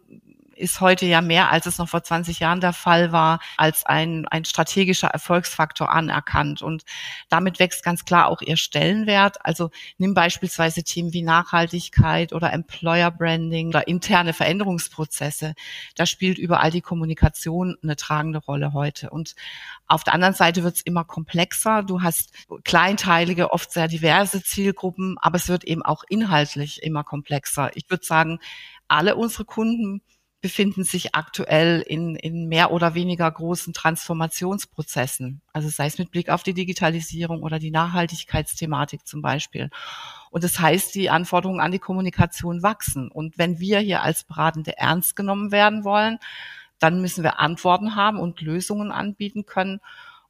ist 0.56 0.80
heute 0.80 1.06
ja 1.06 1.20
mehr, 1.20 1.50
als 1.50 1.66
es 1.66 1.78
noch 1.78 1.88
vor 1.88 2.02
20 2.02 2.40
Jahren 2.40 2.60
der 2.60 2.72
Fall 2.72 3.12
war, 3.12 3.40
als 3.56 3.84
ein, 3.86 4.26
ein 4.28 4.44
strategischer 4.44 5.08
Erfolgsfaktor 5.08 5.90
anerkannt. 5.90 6.62
Und 6.62 6.84
damit 7.28 7.58
wächst 7.58 7.84
ganz 7.84 8.04
klar 8.04 8.28
auch 8.28 8.40
ihr 8.40 8.56
Stellenwert. 8.56 9.44
Also 9.44 9.70
nimm 9.98 10.14
beispielsweise 10.14 10.82
Themen 10.82 11.12
wie 11.12 11.22
Nachhaltigkeit 11.22 12.32
oder 12.32 12.52
Employer 12.52 13.10
Branding 13.10 13.68
oder 13.68 13.86
interne 13.86 14.32
Veränderungsprozesse. 14.32 15.54
Da 15.94 16.06
spielt 16.06 16.38
überall 16.38 16.70
die 16.70 16.80
Kommunikation 16.80 17.76
eine 17.82 17.96
tragende 17.96 18.38
Rolle 18.38 18.72
heute. 18.72 19.10
Und 19.10 19.34
auf 19.86 20.04
der 20.04 20.14
anderen 20.14 20.34
Seite 20.34 20.62
wird 20.62 20.76
es 20.76 20.82
immer 20.82 21.04
komplexer. 21.04 21.82
Du 21.82 22.02
hast 22.02 22.32
kleinteilige, 22.64 23.52
oft 23.52 23.70
sehr 23.70 23.88
diverse 23.88 24.42
Zielgruppen, 24.42 25.16
aber 25.20 25.36
es 25.36 25.48
wird 25.48 25.64
eben 25.64 25.82
auch 25.82 26.02
inhaltlich 26.08 26.82
immer 26.82 27.04
komplexer. 27.04 27.70
Ich 27.74 27.88
würde 27.90 28.04
sagen, 28.04 28.38
alle 28.88 29.16
unsere 29.16 29.44
Kunden 29.44 30.00
befinden 30.46 30.84
sich 30.84 31.16
aktuell 31.16 31.80
in, 31.80 32.14
in 32.14 32.46
mehr 32.46 32.70
oder 32.70 32.94
weniger 32.94 33.28
großen 33.28 33.72
Transformationsprozessen. 33.72 35.40
Also 35.52 35.68
sei 35.70 35.86
es 35.86 35.98
mit 35.98 36.12
Blick 36.12 36.30
auf 36.30 36.44
die 36.44 36.54
Digitalisierung 36.54 37.42
oder 37.42 37.58
die 37.58 37.72
Nachhaltigkeitsthematik 37.72 39.04
zum 39.08 39.22
Beispiel. 39.22 39.70
Und 40.30 40.44
das 40.44 40.60
heißt, 40.60 40.94
die 40.94 41.10
Anforderungen 41.10 41.58
an 41.58 41.72
die 41.72 41.80
Kommunikation 41.80 42.62
wachsen. 42.62 43.10
Und 43.10 43.38
wenn 43.38 43.58
wir 43.58 43.80
hier 43.80 44.02
als 44.02 44.22
Beratende 44.22 44.78
ernst 44.78 45.16
genommen 45.16 45.50
werden 45.50 45.82
wollen, 45.82 46.20
dann 46.78 47.00
müssen 47.00 47.24
wir 47.24 47.40
Antworten 47.40 47.96
haben 47.96 48.20
und 48.20 48.40
Lösungen 48.40 48.92
anbieten 48.92 49.46
können. 49.46 49.80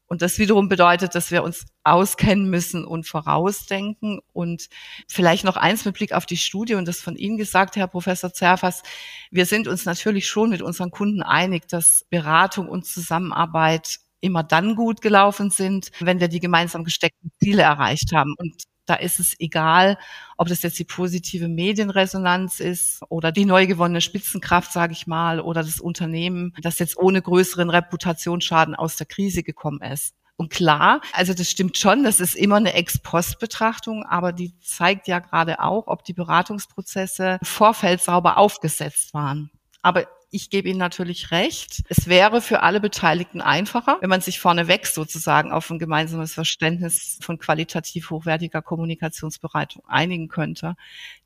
Und 0.07 0.23
das 0.23 0.39
wiederum 0.39 0.69
bedeutet, 0.69 1.15
dass 1.15 1.31
wir 1.31 1.43
uns 1.43 1.67
auskennen 1.83 2.49
müssen 2.49 2.85
und 2.85 3.07
vorausdenken. 3.07 4.21
Und 4.33 4.69
vielleicht 5.09 5.45
noch 5.45 5.57
eins 5.57 5.85
mit 5.85 5.95
Blick 5.97 6.13
auf 6.13 6.27
die 6.27 6.37
Studie 6.37 6.75
und 6.75 6.87
das 6.87 7.01
von 7.01 7.17
Ihnen 7.17 7.37
gesagt, 7.37 7.77
Herr 7.77 7.89
Professor 7.89 8.33
Zerfas. 8.33 8.83
Wir 9.31 9.47
sind 9.47 9.67
uns 9.69 9.85
natürlich 9.85 10.29
schon 10.29 10.51
mit 10.51 10.63
unseren 10.63 10.91
Kunden 10.91 11.23
einig, 11.23 11.69
dass 11.69 12.05
Beratung 12.11 12.69
und 12.69 12.87
Zusammenarbeit 12.87 13.99
immer 14.21 14.43
dann 14.43 14.77
gut 14.77 15.01
gelaufen 15.03 15.51
sind, 15.51 15.91
wenn 16.01 16.21
wir 16.21 16.29
die 16.29 16.41
gemeinsam 16.41 16.85
gesteckten 16.85 17.31
Ziele 17.41 17.63
erreicht 17.63 18.13
haben. 18.15 18.35
Und 18.39 18.65
da 18.87 18.95
ist 18.95 19.21
es 19.21 19.38
egal, 19.38 19.99
ob 20.37 20.49
das 20.49 20.62
jetzt 20.62 20.78
die 20.78 20.85
positive 20.85 21.49
Medienresonanz 21.49 22.61
ist 22.61 23.02
oder 23.09 23.33
die 23.33 23.45
neu 23.45 23.66
gewonnene 23.66 24.00
Spitzenkraft, 24.00 24.73
sage 24.73 24.93
ich 24.93 25.07
mal, 25.07 25.40
oder 25.40 25.62
das 25.62 25.81
Unternehmen, 25.81 26.55
das 26.62 26.78
jetzt 26.78 26.97
ohne 26.97 27.21
größeren 27.21 27.71
Reputationsschaden 27.71 28.75
aus 28.75 28.97
der 28.97 29.07
Krise 29.07 29.43
gekommen 29.43 29.83
ist. 29.83 30.14
Und 30.38 30.50
klar, 30.50 31.00
also 31.12 31.33
das 31.33 31.50
stimmt 31.50 31.78
schon, 31.78 32.05
das 32.05 32.21
ist 32.21 32.37
immer 32.37 32.57
eine 32.57 32.75
Ex-Post-Betrachtung, 32.75 34.05
aber 34.05 34.33
die 34.33 34.59
zeigt 34.61 35.09
ja 35.09 35.19
gerade 35.19 35.61
auch, 35.61 35.87
ob 35.87 36.05
die 36.05 36.12
Beratungsprozesse 36.12 37.38
im 37.40 37.47
Vorfeld 37.47 38.02
sauber 38.02 38.37
aufgesetzt 38.37 39.14
waren. 39.14 39.50
Aber 39.81 40.07
ich 40.37 40.50
gebe 40.50 40.69
Ihnen 40.69 40.78
natürlich 40.78 41.31
recht. 41.31 41.83
Es 41.88 42.07
wäre 42.07 42.40
für 42.40 42.62
alle 42.62 42.78
Beteiligten 42.78 43.40
einfacher, 43.40 43.97
wenn 44.00 44.11
man 44.11 44.21
sich 44.21 44.38
vorneweg 44.38 44.87
sozusagen 44.87 45.50
auf 45.50 45.71
ein 45.71 45.78
gemeinsames 45.78 46.35
Verständnis 46.35 47.19
von 47.23 47.38
qualitativ 47.38 48.11
hochwertiger 48.11 48.61
Kommunikationsbereitung 48.61 49.83
einigen 49.88 50.28
könnte. 50.28 50.76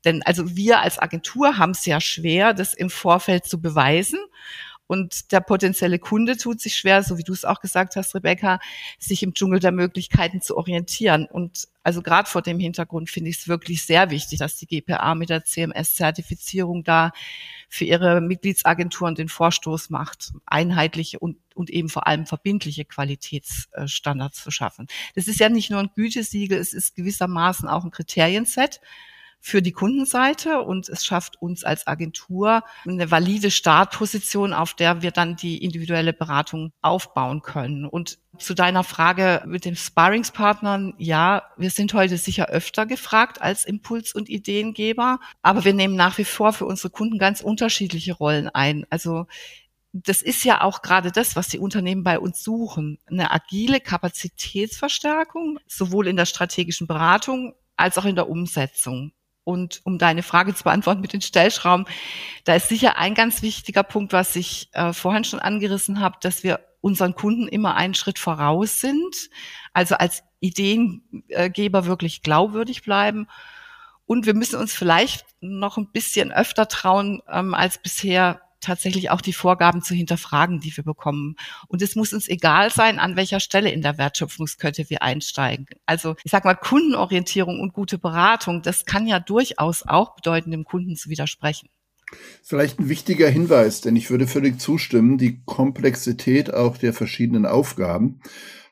Denn 0.05 0.23
also 0.23 0.55
wir 0.55 0.79
als 0.79 0.97
Agentur 0.97 1.57
haben 1.57 1.71
es 1.71 1.85
ja 1.85 1.99
schwer, 1.99 2.53
das 2.53 2.73
im 2.73 2.89
Vorfeld 2.89 3.45
zu 3.45 3.61
beweisen. 3.61 4.19
Und 4.91 5.31
der 5.31 5.39
potenzielle 5.39 5.99
Kunde 5.99 6.35
tut 6.35 6.59
sich 6.59 6.75
schwer, 6.75 7.01
so 7.01 7.17
wie 7.17 7.23
du 7.23 7.31
es 7.31 7.45
auch 7.45 7.61
gesagt 7.61 7.95
hast, 7.95 8.13
Rebecca, 8.13 8.59
sich 8.99 9.23
im 9.23 9.33
Dschungel 9.33 9.61
der 9.61 9.71
Möglichkeiten 9.71 10.41
zu 10.41 10.57
orientieren. 10.57 11.27
Und 11.31 11.69
also 11.81 12.01
gerade 12.01 12.29
vor 12.29 12.41
dem 12.41 12.59
Hintergrund 12.59 13.09
finde 13.09 13.29
ich 13.29 13.37
es 13.37 13.47
wirklich 13.47 13.85
sehr 13.85 14.09
wichtig, 14.09 14.39
dass 14.39 14.57
die 14.57 14.67
GPA 14.67 15.15
mit 15.15 15.29
der 15.29 15.45
CMS-Zertifizierung 15.45 16.83
da 16.83 17.13
für 17.69 17.85
ihre 17.85 18.19
Mitgliedsagenturen 18.19 19.15
den 19.15 19.29
Vorstoß 19.29 19.91
macht, 19.91 20.33
einheitliche 20.45 21.19
und, 21.19 21.37
und 21.55 21.69
eben 21.69 21.87
vor 21.87 22.05
allem 22.05 22.25
verbindliche 22.25 22.83
Qualitätsstandards 22.83 24.43
zu 24.43 24.51
schaffen. 24.51 24.87
Das 25.15 25.29
ist 25.29 25.39
ja 25.39 25.47
nicht 25.47 25.71
nur 25.71 25.79
ein 25.79 25.91
Gütesiegel, 25.95 26.57
es 26.57 26.73
ist 26.73 26.97
gewissermaßen 26.97 27.69
auch 27.69 27.85
ein 27.85 27.91
Kriterienset, 27.91 28.81
für 29.43 29.63
die 29.63 29.71
Kundenseite 29.71 30.61
und 30.61 30.87
es 30.87 31.03
schafft 31.03 31.41
uns 31.41 31.63
als 31.63 31.87
Agentur 31.87 32.63
eine 32.85 33.09
valide 33.09 33.49
Startposition, 33.49 34.53
auf 34.53 34.75
der 34.75 35.01
wir 35.01 35.09
dann 35.09 35.35
die 35.35 35.63
individuelle 35.63 36.13
Beratung 36.13 36.71
aufbauen 36.81 37.41
können. 37.41 37.85
Und 37.85 38.19
zu 38.37 38.53
deiner 38.53 38.83
Frage 38.83 39.43
mit 39.47 39.65
den 39.65 39.75
Sparringspartnern, 39.75 40.93
ja, 40.99 41.43
wir 41.57 41.71
sind 41.71 41.93
heute 41.95 42.17
sicher 42.17 42.49
öfter 42.49 42.85
gefragt 42.85 43.41
als 43.41 43.65
Impuls- 43.65 44.13
und 44.13 44.29
Ideengeber, 44.29 45.19
aber 45.41 45.65
wir 45.65 45.73
nehmen 45.73 45.95
nach 45.95 46.19
wie 46.19 46.23
vor 46.23 46.53
für 46.53 46.65
unsere 46.65 46.91
Kunden 46.91 47.17
ganz 47.17 47.41
unterschiedliche 47.41 48.13
Rollen 48.13 48.47
ein. 48.47 48.85
Also 48.91 49.25
das 49.91 50.21
ist 50.21 50.45
ja 50.45 50.61
auch 50.61 50.83
gerade 50.83 51.11
das, 51.11 51.35
was 51.35 51.47
die 51.47 51.59
Unternehmen 51.59 52.03
bei 52.03 52.19
uns 52.19 52.43
suchen. 52.43 52.99
Eine 53.07 53.31
agile 53.31 53.79
Kapazitätsverstärkung, 53.79 55.59
sowohl 55.67 56.07
in 56.07 56.15
der 56.15 56.25
strategischen 56.27 56.87
Beratung 56.87 57.55
als 57.75 57.97
auch 57.97 58.05
in 58.05 58.15
der 58.15 58.29
Umsetzung. 58.29 59.11
Und 59.43 59.81
um 59.83 59.97
deine 59.97 60.23
Frage 60.23 60.53
zu 60.53 60.63
beantworten 60.63 61.01
mit 61.01 61.13
den 61.13 61.21
Stellschrauben, 61.21 61.85
da 62.43 62.55
ist 62.55 62.69
sicher 62.69 62.97
ein 62.97 63.15
ganz 63.15 63.41
wichtiger 63.41 63.83
Punkt, 63.83 64.13
was 64.13 64.35
ich 64.35 64.69
äh, 64.73 64.93
vorhin 64.93 65.23
schon 65.23 65.39
angerissen 65.39 65.99
habe, 65.99 66.17
dass 66.21 66.43
wir 66.43 66.59
unseren 66.81 67.15
Kunden 67.15 67.47
immer 67.47 67.75
einen 67.75 67.93
Schritt 67.93 68.19
voraus 68.19 68.81
sind, 68.81 69.29
also 69.73 69.95
als 69.95 70.23
Ideengeber 70.39 71.85
wirklich 71.85 72.23
glaubwürdig 72.23 72.81
bleiben. 72.83 73.27
Und 74.05 74.25
wir 74.25 74.33
müssen 74.33 74.59
uns 74.59 74.73
vielleicht 74.73 75.25
noch 75.39 75.77
ein 75.77 75.91
bisschen 75.91 76.31
öfter 76.31 76.67
trauen 76.67 77.21
ähm, 77.29 77.53
als 77.53 77.77
bisher, 77.77 78.41
tatsächlich 78.61 79.09
auch 79.09 79.21
die 79.21 79.33
Vorgaben 79.33 79.81
zu 79.81 79.93
hinterfragen, 79.93 80.59
die 80.59 80.75
wir 80.75 80.83
bekommen. 80.83 81.35
Und 81.67 81.81
es 81.81 81.95
muss 81.95 82.13
uns 82.13 82.27
egal 82.27 82.71
sein, 82.71 82.99
an 82.99 83.15
welcher 83.15 83.39
Stelle 83.39 83.71
in 83.71 83.81
der 83.81 83.97
Wertschöpfungskette 83.97 84.89
wir 84.89 85.01
einsteigen. 85.01 85.65
Also 85.85 86.15
ich 86.23 86.31
sag 86.31 86.45
mal, 86.45 86.55
Kundenorientierung 86.55 87.59
und 87.59 87.73
gute 87.73 87.97
Beratung, 87.97 88.61
das 88.61 88.85
kann 88.85 89.07
ja 89.07 89.19
durchaus 89.19 89.83
auch 89.85 90.15
bedeuten, 90.15 90.51
dem 90.51 90.63
Kunden 90.63 90.95
zu 90.95 91.09
widersprechen. 91.09 91.69
Vielleicht 92.43 92.79
ein 92.79 92.89
wichtiger 92.89 93.29
Hinweis, 93.29 93.81
denn 93.81 93.95
ich 93.95 94.09
würde 94.09 94.27
völlig 94.27 94.59
zustimmen, 94.59 95.17
die 95.17 95.41
Komplexität 95.45 96.53
auch 96.53 96.77
der 96.77 96.93
verschiedenen 96.93 97.45
Aufgaben 97.45 98.21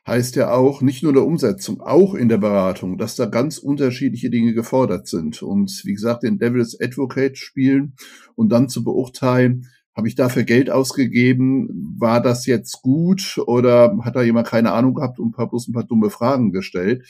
heißt 0.06 0.36
ja 0.36 0.52
auch 0.52 0.80
nicht 0.80 1.02
nur 1.02 1.10
in 1.10 1.16
der 1.16 1.26
Umsetzung, 1.26 1.80
auch 1.80 2.14
in 2.14 2.28
der 2.28 2.38
Beratung, 2.38 2.98
dass 2.98 3.16
da 3.16 3.26
ganz 3.26 3.58
unterschiedliche 3.58 4.30
Dinge 4.30 4.54
gefordert 4.54 5.06
sind. 5.06 5.42
Und 5.42 5.82
wie 5.84 5.92
gesagt, 5.92 6.22
den 6.22 6.38
Devil's 6.38 6.78
Advocate 6.80 7.38
spielen 7.38 7.94
und 8.34 8.50
dann 8.50 8.68
zu 8.68 8.82
beurteilen, 8.82 9.68
habe 9.96 10.08
ich 10.08 10.14
dafür 10.14 10.44
Geld 10.44 10.70
ausgegeben? 10.70 11.96
War 11.98 12.22
das 12.22 12.46
jetzt 12.46 12.82
gut 12.82 13.38
oder 13.46 13.96
hat 14.02 14.16
da 14.16 14.22
jemand 14.22 14.46
keine 14.46 14.72
Ahnung 14.72 14.94
gehabt 14.94 15.18
und 15.18 15.36
bloß 15.36 15.68
ein 15.68 15.72
paar 15.72 15.84
dumme 15.84 16.10
Fragen 16.10 16.52
gestellt? 16.52 17.06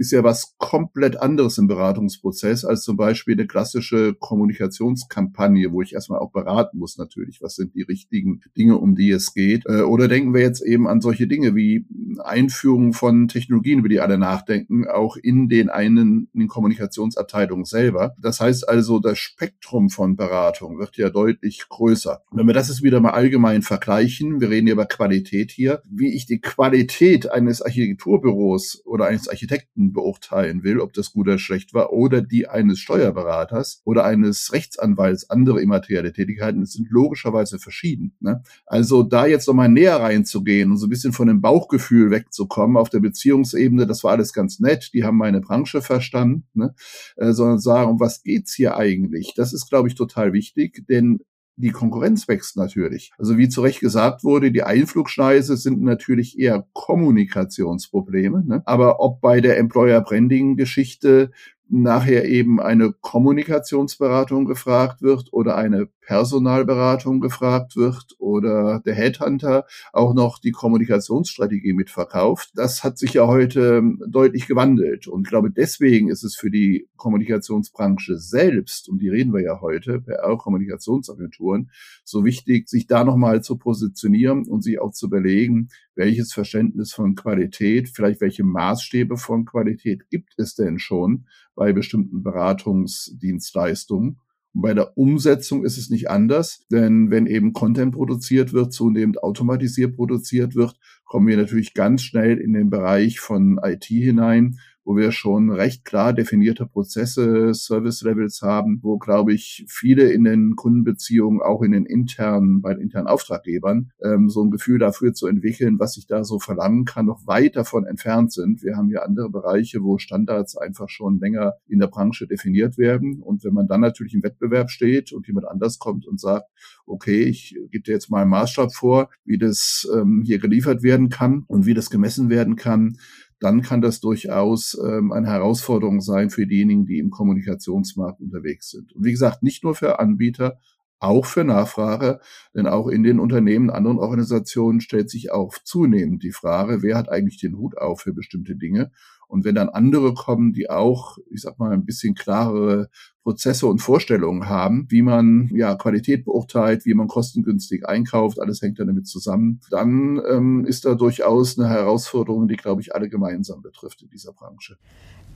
Ist 0.00 0.12
ja 0.12 0.24
was 0.24 0.54
komplett 0.56 1.20
anderes 1.20 1.58
im 1.58 1.66
Beratungsprozess 1.66 2.64
als 2.64 2.84
zum 2.84 2.96
Beispiel 2.96 3.34
eine 3.34 3.46
klassische 3.46 4.14
Kommunikationskampagne, 4.14 5.72
wo 5.72 5.82
ich 5.82 5.92
erstmal 5.92 6.20
auch 6.20 6.32
beraten 6.32 6.78
muss 6.78 6.96
natürlich, 6.96 7.42
was 7.42 7.54
sind 7.56 7.74
die 7.74 7.82
richtigen 7.82 8.40
Dinge, 8.56 8.78
um 8.78 8.94
die 8.94 9.10
es 9.10 9.34
geht. 9.34 9.66
Äh, 9.66 9.82
oder 9.82 10.08
denken 10.08 10.32
wir 10.32 10.40
jetzt 10.40 10.62
eben 10.62 10.88
an 10.88 11.02
solche 11.02 11.26
Dinge 11.26 11.54
wie 11.54 11.84
Einführung 12.24 12.94
von 12.94 13.28
Technologien, 13.28 13.80
über 13.80 13.90
die 13.90 14.00
alle 14.00 14.16
nachdenken, 14.16 14.88
auch 14.88 15.18
in 15.18 15.50
den 15.50 15.68
einen 15.68 16.30
in 16.32 16.40
den 16.40 16.48
Kommunikationsabteilungen 16.48 17.66
selber. 17.66 18.14
Das 18.22 18.40
heißt 18.40 18.66
also, 18.66 19.00
das 19.00 19.18
Spektrum 19.18 19.90
von 19.90 20.16
Beratung 20.16 20.78
wird 20.78 20.96
ja 20.96 21.10
deutlich 21.10 21.68
größer. 21.68 22.22
Wenn 22.32 22.46
wir 22.46 22.54
das 22.54 22.68
jetzt 22.68 22.82
wieder 22.82 23.00
mal 23.00 23.10
allgemein 23.10 23.60
vergleichen, 23.60 24.40
wir 24.40 24.48
reden 24.48 24.66
ja 24.66 24.72
über 24.72 24.86
Qualität 24.86 25.50
hier, 25.50 25.82
wie 25.84 26.14
ich 26.14 26.24
die 26.24 26.40
Qualität 26.40 27.30
eines 27.30 27.60
Architekturbüros 27.60 28.80
oder 28.86 29.04
eines 29.04 29.28
Architekten 29.28 29.89
beurteilen 29.92 30.62
will, 30.62 30.80
ob 30.80 30.92
das 30.92 31.12
gut 31.12 31.26
oder 31.26 31.38
schlecht 31.38 31.74
war, 31.74 31.92
oder 31.92 32.22
die 32.22 32.48
eines 32.48 32.78
Steuerberaters 32.78 33.82
oder 33.84 34.04
eines 34.04 34.52
Rechtsanwalts, 34.52 35.30
andere 35.30 35.60
immaterielle 35.60 36.12
Tätigkeiten, 36.12 36.64
sind 36.66 36.90
logischerweise 36.90 37.58
verschieden. 37.58 38.16
Ne? 38.20 38.42
Also 38.66 39.02
da 39.02 39.26
jetzt 39.26 39.46
nochmal 39.48 39.68
näher 39.68 39.96
reinzugehen 39.96 40.70
und 40.70 40.76
so 40.76 40.86
ein 40.86 40.90
bisschen 40.90 41.12
von 41.12 41.28
dem 41.28 41.40
Bauchgefühl 41.40 42.10
wegzukommen 42.10 42.76
auf 42.76 42.90
der 42.90 43.00
Beziehungsebene, 43.00 43.86
das 43.86 44.04
war 44.04 44.12
alles 44.12 44.32
ganz 44.32 44.60
nett, 44.60 44.90
die 44.94 45.04
haben 45.04 45.16
meine 45.16 45.40
Branche 45.40 45.82
verstanden, 45.82 46.44
ne? 46.54 46.74
äh, 47.16 47.32
sondern 47.32 47.58
sagen, 47.58 47.90
um 47.90 48.00
was 48.00 48.22
geht's 48.22 48.54
hier 48.54 48.76
eigentlich? 48.76 49.34
Das 49.36 49.52
ist, 49.52 49.68
glaube 49.68 49.88
ich, 49.88 49.94
total 49.94 50.32
wichtig, 50.32 50.86
denn 50.88 51.20
die 51.60 51.70
Konkurrenz 51.70 52.28
wächst 52.28 52.56
natürlich. 52.56 53.12
Also 53.18 53.38
wie 53.38 53.48
zu 53.48 53.60
Recht 53.60 53.80
gesagt 53.80 54.24
wurde, 54.24 54.50
die 54.50 54.62
Einflugschneise 54.62 55.56
sind 55.56 55.82
natürlich 55.82 56.38
eher 56.38 56.66
Kommunikationsprobleme. 56.72 58.44
Ne? 58.46 58.62
Aber 58.64 59.00
ob 59.00 59.20
bei 59.20 59.40
der 59.40 59.58
Employer 59.58 60.00
Branding 60.00 60.56
Geschichte 60.56 61.30
nachher 61.68 62.24
eben 62.24 62.60
eine 62.60 62.92
Kommunikationsberatung 62.92 64.44
gefragt 64.44 65.02
wird 65.02 65.32
oder 65.32 65.56
eine 65.56 65.88
Personalberatung 66.10 67.20
gefragt 67.20 67.76
wird 67.76 68.16
oder 68.18 68.82
der 68.84 68.96
Headhunter 68.96 69.64
auch 69.92 70.12
noch 70.12 70.40
die 70.40 70.50
Kommunikationsstrategie 70.50 71.72
mitverkauft. 71.72 72.50
Das 72.56 72.82
hat 72.82 72.98
sich 72.98 73.14
ja 73.14 73.28
heute 73.28 73.80
deutlich 74.08 74.48
gewandelt. 74.48 75.06
Und 75.06 75.28
ich 75.28 75.30
glaube, 75.30 75.52
deswegen 75.52 76.10
ist 76.10 76.24
es 76.24 76.34
für 76.34 76.50
die 76.50 76.88
Kommunikationsbranche 76.96 78.18
selbst, 78.18 78.88
um 78.88 78.98
die 78.98 79.08
reden 79.08 79.32
wir 79.32 79.40
ja 79.40 79.60
heute, 79.60 80.00
PR-Kommunikationsagenturen, 80.00 81.70
so 82.02 82.24
wichtig, 82.24 82.68
sich 82.68 82.88
da 82.88 83.04
nochmal 83.04 83.44
zu 83.44 83.56
positionieren 83.56 84.48
und 84.48 84.64
sich 84.64 84.80
auch 84.80 84.90
zu 84.90 85.06
überlegen, 85.06 85.68
welches 85.94 86.32
Verständnis 86.32 86.92
von 86.92 87.14
Qualität, 87.14 87.88
vielleicht 87.88 88.20
welche 88.20 88.42
Maßstäbe 88.42 89.16
von 89.16 89.44
Qualität 89.44 90.10
gibt 90.10 90.32
es 90.38 90.56
denn 90.56 90.80
schon 90.80 91.26
bei 91.54 91.72
bestimmten 91.72 92.24
Beratungsdienstleistungen. 92.24 94.18
Und 94.52 94.62
bei 94.62 94.74
der 94.74 94.96
Umsetzung 94.96 95.64
ist 95.64 95.78
es 95.78 95.90
nicht 95.90 96.10
anders, 96.10 96.66
denn 96.70 97.10
wenn 97.10 97.26
eben 97.26 97.52
Content 97.52 97.94
produziert 97.94 98.52
wird, 98.52 98.72
zunehmend 98.72 99.22
automatisiert 99.22 99.96
produziert 99.96 100.54
wird, 100.54 100.74
kommen 101.04 101.28
wir 101.28 101.36
natürlich 101.36 101.74
ganz 101.74 102.02
schnell 102.02 102.38
in 102.38 102.52
den 102.52 102.70
Bereich 102.70 103.20
von 103.20 103.60
IT 103.62 103.84
hinein, 103.84 104.58
wo 104.90 104.96
wir 104.96 105.12
schon 105.12 105.52
recht 105.52 105.84
klar 105.84 106.12
definierte 106.12 106.66
Prozesse, 106.66 107.54
Service 107.54 108.02
Levels 108.02 108.42
haben, 108.42 108.80
wo, 108.82 108.98
glaube 108.98 109.32
ich, 109.32 109.64
viele 109.68 110.10
in 110.10 110.24
den 110.24 110.56
Kundenbeziehungen, 110.56 111.40
auch 111.40 111.62
in 111.62 111.70
den 111.70 111.86
internen, 111.86 112.60
bei 112.60 112.74
den 112.74 112.82
internen 112.82 113.06
Auftraggebern, 113.06 113.92
ähm, 114.02 114.28
so 114.28 114.42
ein 114.42 114.50
Gefühl 114.50 114.80
dafür 114.80 115.12
zu 115.12 115.28
entwickeln, 115.28 115.78
was 115.78 115.96
ich 115.96 116.08
da 116.08 116.24
so 116.24 116.40
verlangen 116.40 116.86
kann, 116.86 117.06
noch 117.06 117.24
weit 117.24 117.54
davon 117.54 117.86
entfernt 117.86 118.32
sind. 118.32 118.64
Wir 118.64 118.76
haben 118.76 118.90
ja 118.90 119.02
andere 119.02 119.30
Bereiche, 119.30 119.84
wo 119.84 119.98
Standards 119.98 120.56
einfach 120.56 120.88
schon 120.88 121.20
länger 121.20 121.52
in 121.68 121.78
der 121.78 121.86
Branche 121.86 122.26
definiert 122.26 122.76
werden. 122.76 123.20
Und 123.22 123.44
wenn 123.44 123.54
man 123.54 123.68
dann 123.68 123.82
natürlich 123.82 124.14
im 124.14 124.24
Wettbewerb 124.24 124.70
steht 124.70 125.12
und 125.12 125.28
jemand 125.28 125.46
anders 125.46 125.78
kommt 125.78 126.04
und 126.04 126.18
sagt, 126.18 126.46
okay, 126.84 127.22
ich 127.22 127.56
gebe 127.70 127.84
dir 127.84 127.92
jetzt 127.92 128.10
mal 128.10 128.22
einen 128.22 128.30
Maßstab 128.30 128.74
vor, 128.74 129.08
wie 129.24 129.38
das 129.38 129.88
ähm, 129.94 130.24
hier 130.26 130.40
geliefert 130.40 130.82
werden 130.82 131.10
kann 131.10 131.44
und 131.46 131.64
wie 131.64 131.74
das 131.74 131.90
gemessen 131.90 132.28
werden 132.28 132.56
kann, 132.56 132.96
dann 133.40 133.62
kann 133.62 133.80
das 133.80 134.00
durchaus 134.00 134.78
ähm, 134.86 135.12
eine 135.12 135.28
Herausforderung 135.28 136.00
sein 136.00 136.30
für 136.30 136.46
diejenigen, 136.46 136.86
die 136.86 136.98
im 136.98 137.10
Kommunikationsmarkt 137.10 138.20
unterwegs 138.20 138.70
sind. 138.70 138.92
Und 138.92 139.04
wie 139.04 139.10
gesagt, 139.10 139.42
nicht 139.42 139.64
nur 139.64 139.74
für 139.74 139.98
Anbieter, 139.98 140.58
auch 141.00 141.24
für 141.24 141.44
Nachfrage, 141.44 142.20
denn 142.54 142.66
auch 142.66 142.86
in 142.86 143.02
den 143.02 143.18
Unternehmen, 143.18 143.70
anderen 143.70 143.98
Organisationen 143.98 144.82
stellt 144.82 145.08
sich 145.08 145.32
auch 145.32 145.54
zunehmend 145.64 146.22
die 146.22 146.32
Frage, 146.32 146.82
wer 146.82 146.98
hat 146.98 147.08
eigentlich 147.08 147.40
den 147.40 147.56
Hut 147.56 147.78
auf 147.78 148.02
für 148.02 148.12
bestimmte 148.12 148.54
Dinge 148.54 148.92
und 149.30 149.44
wenn 149.44 149.54
dann 149.54 149.68
andere 149.68 150.12
kommen, 150.12 150.52
die 150.52 150.68
auch, 150.68 151.16
ich 151.30 151.42
sag 151.42 151.58
mal, 151.58 151.72
ein 151.72 151.86
bisschen 151.86 152.14
klarere 152.14 152.90
Prozesse 153.22 153.66
und 153.66 153.80
Vorstellungen 153.80 154.48
haben, 154.48 154.86
wie 154.88 155.02
man 155.02 155.50
ja 155.52 155.74
Qualität 155.74 156.24
beurteilt, 156.24 156.86
wie 156.86 156.94
man 156.94 157.06
kostengünstig 157.06 157.86
einkauft, 157.86 158.40
alles 158.40 158.62
hängt 158.62 158.78
dann 158.78 158.86
damit 158.86 159.06
zusammen, 159.06 159.60
dann 159.70 160.20
ähm, 160.28 160.64
ist 160.64 160.84
da 160.84 160.94
durchaus 160.94 161.58
eine 161.58 161.68
Herausforderung, 161.68 162.48
die, 162.48 162.56
glaube 162.56 162.80
ich, 162.80 162.94
alle 162.94 163.08
gemeinsam 163.08 163.62
betrifft 163.62 164.02
in 164.02 164.08
dieser 164.08 164.32
Branche. 164.32 164.76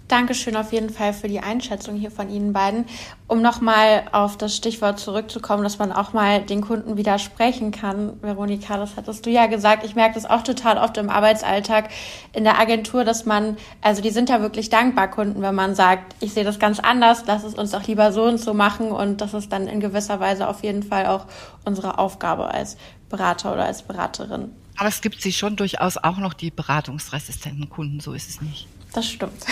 Dankeschön 0.08 0.54
auf 0.54 0.70
jeden 0.72 0.90
Fall 0.90 1.14
für 1.14 1.28
die 1.28 1.40
Einschätzung 1.40 1.96
hier 1.96 2.10
von 2.10 2.28
Ihnen 2.28 2.52
beiden. 2.52 2.84
Um 3.26 3.40
nochmal 3.40 4.02
auf 4.12 4.36
das 4.36 4.54
Stichwort 4.54 4.98
zurückzukommen, 4.98 5.62
dass 5.62 5.78
man 5.78 5.92
auch 5.92 6.12
mal 6.12 6.42
den 6.42 6.60
Kunden 6.60 6.98
widersprechen 6.98 7.70
kann. 7.70 8.18
Veronika, 8.20 8.76
das 8.76 8.96
hattest 8.96 9.24
du 9.24 9.30
ja 9.30 9.46
gesagt. 9.46 9.82
Ich 9.82 9.94
merke 9.94 10.14
das 10.14 10.26
auch 10.26 10.42
total 10.42 10.76
oft 10.76 10.98
im 10.98 11.08
Arbeitsalltag 11.08 11.88
in 12.34 12.44
der 12.44 12.60
Agentur, 12.60 13.04
dass 13.04 13.24
man, 13.24 13.56
also 13.80 14.02
die 14.02 14.10
sind 14.10 14.28
ja 14.28 14.42
wirklich 14.42 14.68
dankbar, 14.68 15.10
Kunden, 15.10 15.40
wenn 15.40 15.54
man 15.54 15.74
sagt, 15.74 16.16
ich 16.20 16.34
sehe 16.34 16.44
das 16.44 16.58
ganz 16.58 16.80
anders, 16.80 17.24
lass 17.26 17.42
es 17.42 17.54
uns 17.54 17.72
doch 17.75 17.87
lieber 17.87 18.12
so 18.12 18.25
und 18.25 18.38
so 18.38 18.54
machen. 18.54 18.90
Und 18.90 19.21
das 19.21 19.35
ist 19.35 19.52
dann 19.52 19.66
in 19.66 19.81
gewisser 19.81 20.21
Weise 20.21 20.49
auf 20.49 20.62
jeden 20.62 20.83
Fall 20.83 21.07
auch 21.07 21.26
unsere 21.64 21.99
Aufgabe 21.99 22.49
als 22.49 22.76
Berater 23.09 23.52
oder 23.52 23.64
als 23.66 23.83
Beraterin. 23.83 24.52
Aber 24.76 24.88
es 24.88 25.00
gibt 25.00 25.23
sie 25.23 25.33
schon 25.33 25.57
durchaus 25.57 25.97
auch 25.97 26.16
noch 26.19 26.35
die 26.35 26.50
beratungsresistenten 26.50 27.69
Kunden, 27.71 28.00
so 28.00 28.12
ist 28.12 28.28
es 28.28 28.40
nicht. 28.40 28.66
Das 28.93 29.07
stimmt. 29.09 29.45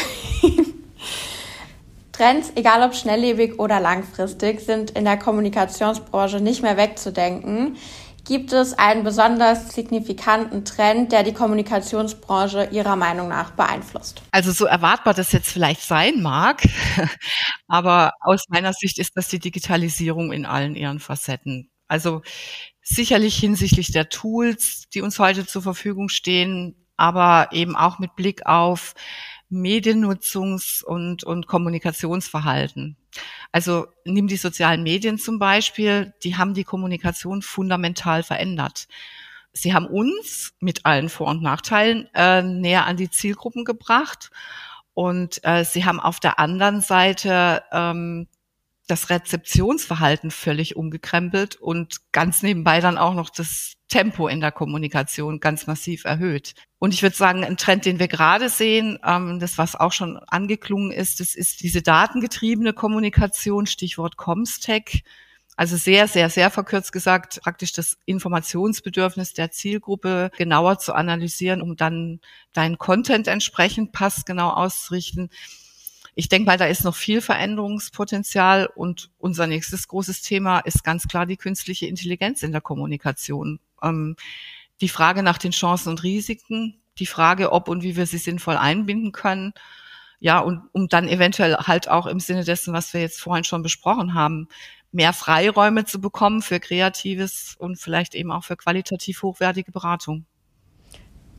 Trends, 2.12 2.52
egal 2.56 2.82
ob 2.82 2.94
schnelllebig 2.94 3.58
oder 3.58 3.80
langfristig, 3.80 4.60
sind 4.60 4.90
in 4.90 5.04
der 5.04 5.16
Kommunikationsbranche 5.16 6.40
nicht 6.40 6.62
mehr 6.62 6.76
wegzudenken. 6.76 7.76
Gibt 8.32 8.54
es 8.54 8.72
einen 8.72 9.04
besonders 9.04 9.74
signifikanten 9.74 10.64
Trend, 10.64 11.12
der 11.12 11.22
die 11.22 11.34
Kommunikationsbranche 11.34 12.70
Ihrer 12.72 12.96
Meinung 12.96 13.28
nach 13.28 13.50
beeinflusst? 13.50 14.22
Also 14.30 14.52
so 14.52 14.64
erwartbar 14.64 15.12
das 15.12 15.32
jetzt 15.32 15.50
vielleicht 15.50 15.82
sein 15.82 16.22
mag, 16.22 16.62
aber 17.68 18.12
aus 18.20 18.44
meiner 18.48 18.72
Sicht 18.72 18.98
ist 18.98 19.18
das 19.18 19.28
die 19.28 19.38
Digitalisierung 19.38 20.32
in 20.32 20.46
allen 20.46 20.76
ihren 20.76 20.98
Facetten. 20.98 21.70
Also 21.88 22.22
sicherlich 22.80 23.36
hinsichtlich 23.36 23.92
der 23.92 24.08
Tools, 24.08 24.84
die 24.94 25.02
uns 25.02 25.18
heute 25.18 25.46
zur 25.46 25.60
Verfügung 25.60 26.08
stehen, 26.08 26.88
aber 26.96 27.50
eben 27.52 27.76
auch 27.76 27.98
mit 27.98 28.16
Blick 28.16 28.46
auf 28.46 28.94
Mediennutzungs- 29.52 30.82
und, 30.82 31.24
und 31.24 31.46
Kommunikationsverhalten. 31.46 32.96
Also 33.52 33.86
nimm 34.04 34.26
die 34.26 34.36
sozialen 34.36 34.82
Medien 34.82 35.18
zum 35.18 35.38
Beispiel, 35.38 36.14
die 36.24 36.36
haben 36.36 36.54
die 36.54 36.64
Kommunikation 36.64 37.42
fundamental 37.42 38.22
verändert. 38.22 38.88
Sie 39.52 39.74
haben 39.74 39.86
uns 39.86 40.54
mit 40.60 40.86
allen 40.86 41.10
Vor- 41.10 41.28
und 41.28 41.42
Nachteilen 41.42 42.08
äh, 42.14 42.42
näher 42.42 42.86
an 42.86 42.96
die 42.96 43.10
Zielgruppen 43.10 43.64
gebracht 43.64 44.30
und 44.94 45.44
äh, 45.44 45.64
sie 45.64 45.84
haben 45.84 46.00
auf 46.00 46.20
der 46.20 46.38
anderen 46.38 46.80
Seite 46.80 47.62
ähm, 47.70 48.28
das 48.88 49.10
Rezeptionsverhalten 49.10 50.30
völlig 50.30 50.76
umgekrempelt 50.76 51.56
und 51.56 52.12
ganz 52.12 52.42
nebenbei 52.42 52.80
dann 52.80 52.98
auch 52.98 53.14
noch 53.14 53.30
das 53.30 53.74
Tempo 53.88 54.26
in 54.26 54.40
der 54.40 54.52
Kommunikation 54.52 55.38
ganz 55.38 55.66
massiv 55.66 56.04
erhöht. 56.04 56.54
Und 56.78 56.94
ich 56.94 57.02
würde 57.02 57.14
sagen, 57.14 57.44
ein 57.44 57.56
Trend, 57.56 57.84
den 57.84 57.98
wir 57.98 58.08
gerade 58.08 58.48
sehen, 58.48 58.98
ähm, 59.04 59.38
das 59.38 59.58
was 59.58 59.76
auch 59.76 59.92
schon 59.92 60.18
angeklungen 60.26 60.90
ist, 60.90 61.20
das 61.20 61.34
ist 61.34 61.62
diese 61.62 61.82
datengetriebene 61.82 62.72
Kommunikation, 62.72 63.66
Stichwort 63.66 64.16
Comstech. 64.16 65.04
Also 65.54 65.76
sehr, 65.76 66.08
sehr, 66.08 66.30
sehr 66.30 66.50
verkürzt 66.50 66.92
gesagt, 66.92 67.40
praktisch 67.42 67.72
das 67.72 67.98
Informationsbedürfnis 68.06 69.34
der 69.34 69.50
Zielgruppe 69.50 70.30
genauer 70.38 70.78
zu 70.78 70.94
analysieren, 70.94 71.60
um 71.60 71.76
dann 71.76 72.20
deinen 72.54 72.78
Content 72.78 73.28
entsprechend 73.28 73.92
passgenau 73.92 74.48
auszurichten 74.48 75.28
ich 76.14 76.28
denke 76.28 76.46
mal, 76.46 76.58
da 76.58 76.66
ist 76.66 76.84
noch 76.84 76.94
viel 76.94 77.20
Veränderungspotenzial 77.20 78.66
und 78.66 79.10
unser 79.18 79.46
nächstes 79.46 79.88
großes 79.88 80.22
Thema 80.22 80.60
ist 80.60 80.84
ganz 80.84 81.08
klar 81.08 81.24
die 81.24 81.38
künstliche 81.38 81.86
Intelligenz 81.86 82.42
in 82.42 82.52
der 82.52 82.60
Kommunikation. 82.60 83.60
Ähm, 83.82 84.16
die 84.80 84.88
Frage 84.88 85.22
nach 85.22 85.38
den 85.38 85.52
Chancen 85.52 85.88
und 85.88 86.02
Risiken, 86.02 86.80
die 86.98 87.06
Frage, 87.06 87.52
ob 87.52 87.68
und 87.68 87.82
wie 87.82 87.96
wir 87.96 88.06
sie 88.06 88.18
sinnvoll 88.18 88.56
einbinden 88.56 89.12
können. 89.12 89.54
Ja, 90.20 90.40
und 90.40 90.62
um 90.72 90.88
dann 90.88 91.08
eventuell 91.08 91.56
halt 91.56 91.88
auch 91.88 92.06
im 92.06 92.20
Sinne 92.20 92.44
dessen, 92.44 92.74
was 92.74 92.92
wir 92.92 93.00
jetzt 93.00 93.20
vorhin 93.20 93.44
schon 93.44 93.62
besprochen 93.62 94.14
haben, 94.14 94.48
mehr 94.92 95.12
Freiräume 95.14 95.86
zu 95.86 96.00
bekommen 96.00 96.42
für 96.42 96.60
kreatives 96.60 97.56
und 97.58 97.80
vielleicht 97.80 98.14
eben 98.14 98.30
auch 98.30 98.44
für 98.44 98.56
qualitativ 98.56 99.22
hochwertige 99.22 99.72
Beratung 99.72 100.26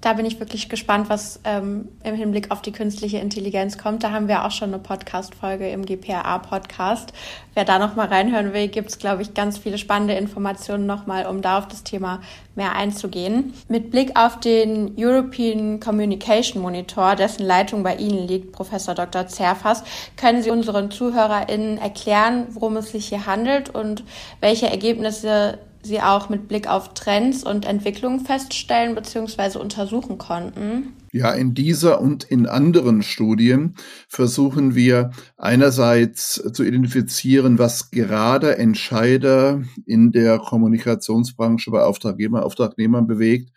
da 0.04 0.12
bin 0.12 0.26
ich 0.26 0.38
wirklich 0.42 0.68
gespannt, 0.68 1.10
was 1.10 1.40
ähm, 1.46 1.88
im 2.04 2.16
Hinblick 2.16 2.52
auf 2.52 2.62
die 2.62 2.74
künstliche 2.74 3.20
Intelligenz 3.20 3.78
kommt. 3.78 4.04
Da 4.04 4.12
haben 4.12 4.28
wir 4.28 4.44
auch 4.44 4.52
schon 4.52 4.74
eine 4.74 4.84
Podcast-Folge 4.84 5.70
im 5.70 5.86
GPRA-Podcast. 5.86 7.14
Wer 7.54 7.64
da 7.64 7.80
nochmal 7.80 8.08
reinhören 8.08 8.54
will, 8.54 8.68
gibt 8.68 8.90
es, 8.90 9.00
glaube 9.00 9.22
ich, 9.22 9.34
ganz 9.34 9.58
viele 9.58 9.78
spannende 9.78 10.16
Informationen 10.16 10.86
nochmal, 10.86 11.26
um 11.26 11.42
da 11.42 11.58
auf 11.58 11.70
das 11.70 11.84
Thema 11.84 12.20
mehr 12.54 12.76
einzugehen. 12.76 13.54
Mit 13.70 13.92
Blick 13.92 14.20
auf 14.20 14.42
den 14.42 14.94
European 14.98 15.80
Communication 15.80 16.62
Monitor, 16.62 17.16
dessen 17.16 17.46
Leitung 17.46 17.82
bei 17.82 17.96
Ihnen 17.96 18.28
liegt, 18.28 18.52
Professor 18.52 18.96
Dr. 18.96 19.28
Zerfas, 19.28 19.86
können 20.18 20.44
Sie 20.44 20.52
unseren 20.52 20.92
ZuhörerInnen 20.92 21.78
erklären, 21.78 22.48
worum 22.50 22.76
es 22.76 22.92
sich 22.92 23.08
hier 23.08 23.26
handelt 23.26 23.70
und 23.70 24.04
welche 24.42 24.70
Ergebnisse 24.70 25.60
Sie 25.84 26.02
auch 26.02 26.30
mit 26.30 26.48
Blick 26.48 26.68
auf 26.68 26.94
Trends 26.94 27.44
und 27.44 27.66
Entwicklungen 27.66 28.22
feststellen 28.22 28.96
bzw. 28.96 29.60
untersuchen 29.60 30.18
konnten? 30.18 30.94
Ja, 31.12 31.32
in 31.32 31.54
dieser 31.54 32.02
und 32.02 32.24
in 32.24 32.48
anderen 32.48 33.04
Studien 33.04 33.76
versuchen 34.08 34.74
wir 34.74 35.12
einerseits 35.38 36.42
zu 36.54 36.64
identifizieren, 36.64 37.60
was 37.60 37.92
gerade 37.92 38.58
Entscheider 38.58 39.62
in 39.86 40.12
der 40.12 40.40
Kommunikationsbranche 40.40 41.70
bei 41.70 41.84
Auftraggeber, 41.84 42.46
Auftragnehmern 42.46 43.06
bewegt 43.06 43.52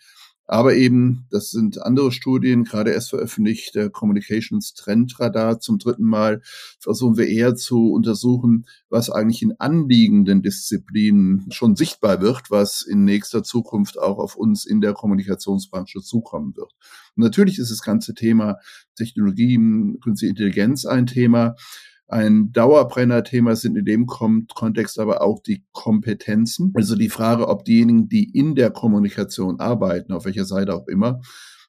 aber 0.47 0.75
eben, 0.75 1.27
das 1.31 1.51
sind 1.51 1.83
andere 1.83 2.13
Studien, 2.13 2.65
gerade 2.65 2.93
erst 2.93 3.11
veröffentlicht, 3.11 3.75
der 3.75 3.91
Communications 3.91 4.75
Trend 4.75 5.19
Radar 5.19 5.59
zum 5.61 5.79
dritten 5.79 6.05
Mal, 6.05 6.41
versuchen 6.79 7.17
wir 7.17 7.27
eher 7.27 7.57
zu 7.57 7.93
untersuchen, 7.93 8.67
was 8.89 9.11
eigentlich 9.11 9.43
in 9.43 9.59
anliegenden 9.59 10.43
Disziplinen 10.43 11.47
schon 11.51 11.75
sichtbar 11.75 12.21
wird, 12.21 12.51
was 12.51 12.83
in 12.83 13.05
nächster 13.05 13.43
Zukunft 13.43 13.99
auch 13.99 14.19
auf 14.19 14.37
uns 14.37 14.67
in 14.67 14.81
der 14.81 14.93
Kommunikationsbranche 14.93 16.01
zukommen 16.01 16.57
wird. 16.57 16.73
Und 17.17 17.25
natürlich 17.25 17.59
ist 17.59 17.71
das 17.71 17.83
ganze 17.83 18.15
Thema 18.15 18.57
Technologien, 18.95 19.99
künstliche 20.01 20.31
Intelligenz 20.31 20.87
ein 20.87 21.07
Thema. 21.07 21.57
Ein 22.09 22.53
Dauerbrenner-Thema 22.53 23.57
sind 23.57 23.77
in 23.77 23.85
dem 23.85 24.07
Kontext 24.07 24.99
aber 25.01 25.23
auch 25.23 25.43
die 25.43 25.65
Kompetenzen. 25.73 26.73
Also 26.75 26.95
die 26.95 27.09
Frage, 27.09 27.49
ob 27.49 27.65
diejenigen, 27.65 28.09
die 28.09 28.31
in 28.31 28.55
der 28.55 28.71
Kommunikation 28.71 29.59
arbeiten, 29.59 30.13
auf 30.13 30.25
welcher 30.25 30.45
Seite 30.45 30.75
auch 30.75 30.87
immer, 30.87 31.21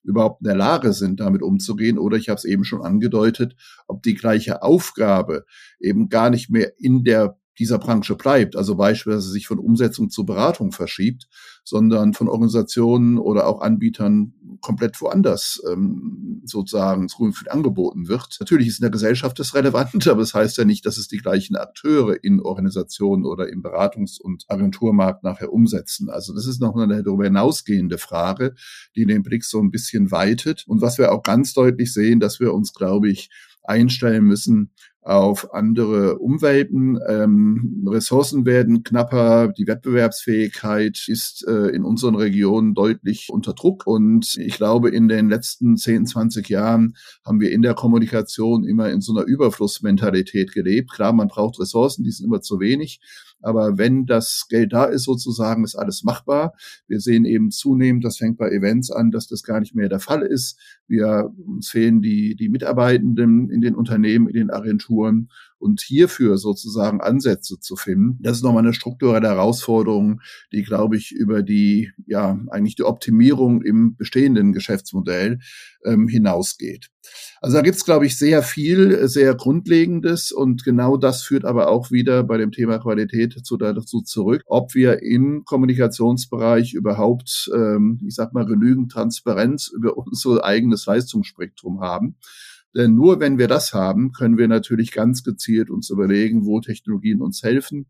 überhaupt 0.03 0.41
in 0.41 0.45
der 0.45 0.55
Lage 0.55 0.93
sind, 0.93 1.19
damit 1.19 1.41
umzugehen. 1.41 1.97
Oder 1.97 2.17
ich 2.17 2.29
habe 2.29 2.37
es 2.37 2.45
eben 2.45 2.63
schon 2.63 2.83
angedeutet, 2.83 3.55
ob 3.87 4.03
die 4.03 4.13
gleiche 4.13 4.61
Aufgabe 4.61 5.45
eben 5.79 6.07
gar 6.09 6.29
nicht 6.29 6.49
mehr 6.51 6.73
in 6.77 7.03
der 7.03 7.37
dieser 7.59 7.79
Branche 7.79 8.15
bleibt, 8.15 8.55
also 8.55 8.75
beispielsweise 8.75 9.29
sich 9.29 9.47
von 9.47 9.59
Umsetzung 9.59 10.09
zu 10.09 10.25
Beratung 10.25 10.71
verschiebt, 10.71 11.27
sondern 11.63 12.13
von 12.13 12.29
Organisationen 12.29 13.17
oder 13.17 13.47
auch 13.47 13.61
Anbietern 13.61 14.33
komplett 14.61 14.99
woanders 15.01 15.61
ähm, 15.69 16.41
sozusagen 16.45 17.07
Grünfield 17.07 17.51
angeboten 17.51 18.07
wird. 18.07 18.37
Natürlich 18.39 18.67
ist 18.67 18.79
in 18.79 18.83
der 18.83 18.91
Gesellschaft 18.91 19.39
das 19.39 19.53
relevant, 19.53 20.07
aber 20.07 20.21
es 20.21 20.29
das 20.29 20.33
heißt 20.33 20.57
ja 20.57 20.65
nicht, 20.65 20.85
dass 20.85 20.97
es 20.97 21.07
die 21.07 21.17
gleichen 21.17 21.55
Akteure 21.55 22.23
in 22.23 22.41
Organisationen 22.41 23.25
oder 23.25 23.49
im 23.49 23.63
Beratungs- 23.63 24.21
und 24.21 24.45
Agenturmarkt 24.47 25.23
nachher 25.23 25.51
umsetzen. 25.51 26.09
Also 26.09 26.33
das 26.33 26.45
ist 26.45 26.61
noch 26.61 26.75
eine 26.75 27.03
darüber 27.03 27.25
hinausgehende 27.25 27.97
Frage, 27.97 28.55
die 28.95 29.05
den 29.05 29.23
Blick 29.23 29.43
so 29.43 29.59
ein 29.59 29.71
bisschen 29.71 30.11
weitet. 30.11 30.63
Und 30.67 30.81
was 30.81 30.97
wir 30.97 31.11
auch 31.11 31.23
ganz 31.23 31.53
deutlich 31.53 31.93
sehen, 31.93 32.19
dass 32.19 32.39
wir 32.39 32.53
uns, 32.53 32.73
glaube 32.73 33.09
ich, 33.09 33.29
einstellen 33.63 34.23
müssen 34.23 34.71
auf 35.07 35.53
andere 35.53 36.19
Umwelten. 36.19 36.99
Ähm, 37.07 37.87
Ressourcen 37.87 38.45
werden 38.45 38.83
knapper, 38.83 39.47
die 39.47 39.65
Wettbewerbsfähigkeit 39.65 41.05
ist 41.07 41.47
äh, 41.47 41.69
in 41.69 41.85
unseren 41.85 42.15
Regionen 42.15 42.73
deutlich 42.73 43.29
unter 43.31 43.53
Druck. 43.53 43.87
Und 43.87 44.35
ich 44.37 44.55
glaube, 44.55 44.89
in 44.89 45.07
den 45.07 45.29
letzten 45.29 45.77
10, 45.77 46.07
20 46.07 46.49
Jahren 46.49 46.97
haben 47.25 47.39
wir 47.39 47.51
in 47.51 47.61
der 47.61 47.73
Kommunikation 47.73 48.65
immer 48.65 48.89
in 48.89 48.99
so 48.99 49.15
einer 49.15 49.25
Überflussmentalität 49.25 50.51
gelebt. 50.51 50.91
Klar, 50.91 51.13
man 51.13 51.29
braucht 51.29 51.57
Ressourcen, 51.57 52.03
die 52.03 52.11
sind 52.11 52.25
immer 52.25 52.41
zu 52.41 52.59
wenig. 52.59 52.99
Aber 53.41 53.77
wenn 53.77 54.05
das 54.05 54.47
Geld 54.49 54.73
da 54.73 54.85
ist, 54.85 55.03
sozusagen, 55.03 55.63
ist 55.63 55.75
alles 55.75 56.03
machbar. 56.03 56.53
Wir 56.87 56.99
sehen 56.99 57.23
eben 57.25 57.51
zunehmend, 57.51 58.03
das 58.03 58.17
fängt 58.17 58.37
bei 58.37 58.49
Events 58.49 58.91
an, 58.91 59.11
dass 59.11 59.27
das 59.27 59.43
gar 59.43 59.59
nicht 59.59 59.75
mehr 59.75 59.89
der 59.89 59.99
Fall 59.99 60.23
ist. 60.23 60.59
Wir, 60.87 61.31
uns 61.45 61.69
fehlen 61.69 62.01
die, 62.01 62.35
die 62.35 62.49
Mitarbeitenden 62.49 63.49
in 63.49 63.61
den 63.61 63.75
Unternehmen, 63.75 64.27
in 64.27 64.33
den 64.33 64.49
Agenturen. 64.49 64.96
Und 65.59 65.81
hierfür 65.81 66.37
sozusagen 66.37 67.01
Ansätze 67.01 67.59
zu 67.59 67.75
finden, 67.75 68.19
das 68.21 68.37
ist 68.37 68.43
nochmal 68.43 68.63
eine 68.63 68.73
strukturelle 68.73 69.27
Herausforderung, 69.27 70.21
die, 70.51 70.61
glaube 70.61 70.97
ich, 70.97 71.11
über 71.11 71.41
die, 71.41 71.91
ja, 72.05 72.39
eigentlich 72.49 72.75
die 72.75 72.83
Optimierung 72.83 73.63
im 73.63 73.95
bestehenden 73.95 74.53
Geschäftsmodell 74.53 75.39
ähm, 75.83 76.07
hinausgeht. 76.07 76.89
Also 77.41 77.57
da 77.57 77.63
gibt's, 77.63 77.85
glaube 77.85 78.05
ich, 78.05 78.17
sehr 78.17 78.43
viel, 78.43 79.07
sehr 79.07 79.35
Grundlegendes 79.35 80.31
und 80.31 80.63
genau 80.63 80.97
das 80.97 81.23
führt 81.23 81.45
aber 81.45 81.69
auch 81.69 81.91
wieder 81.91 82.23
bei 82.23 82.37
dem 82.37 82.51
Thema 82.51 82.79
Qualität 82.79 83.45
zu, 83.45 83.57
dazu 83.57 84.01
zurück, 84.01 84.43
ob 84.45 84.73
wir 84.73 85.01
im 85.01 85.43
Kommunikationsbereich 85.45 86.73
überhaupt, 86.73 87.49
ähm, 87.53 87.99
ich 88.05 88.15
sag 88.15 88.33
mal, 88.33 88.45
genügend 88.45 88.91
Transparenz 88.91 89.71
über 89.73 89.97
unser 89.97 90.43
eigenes 90.43 90.85
Leistungsspektrum 90.85 91.81
haben. 91.81 92.17
Denn 92.75 92.95
nur 92.95 93.19
wenn 93.19 93.37
wir 93.37 93.47
das 93.47 93.73
haben, 93.73 94.11
können 94.11 94.37
wir 94.37 94.47
natürlich 94.47 94.91
ganz 94.91 95.23
gezielt 95.23 95.69
uns 95.69 95.89
überlegen, 95.89 96.45
wo 96.45 96.59
Technologien 96.59 97.21
uns 97.21 97.41
helfen, 97.43 97.87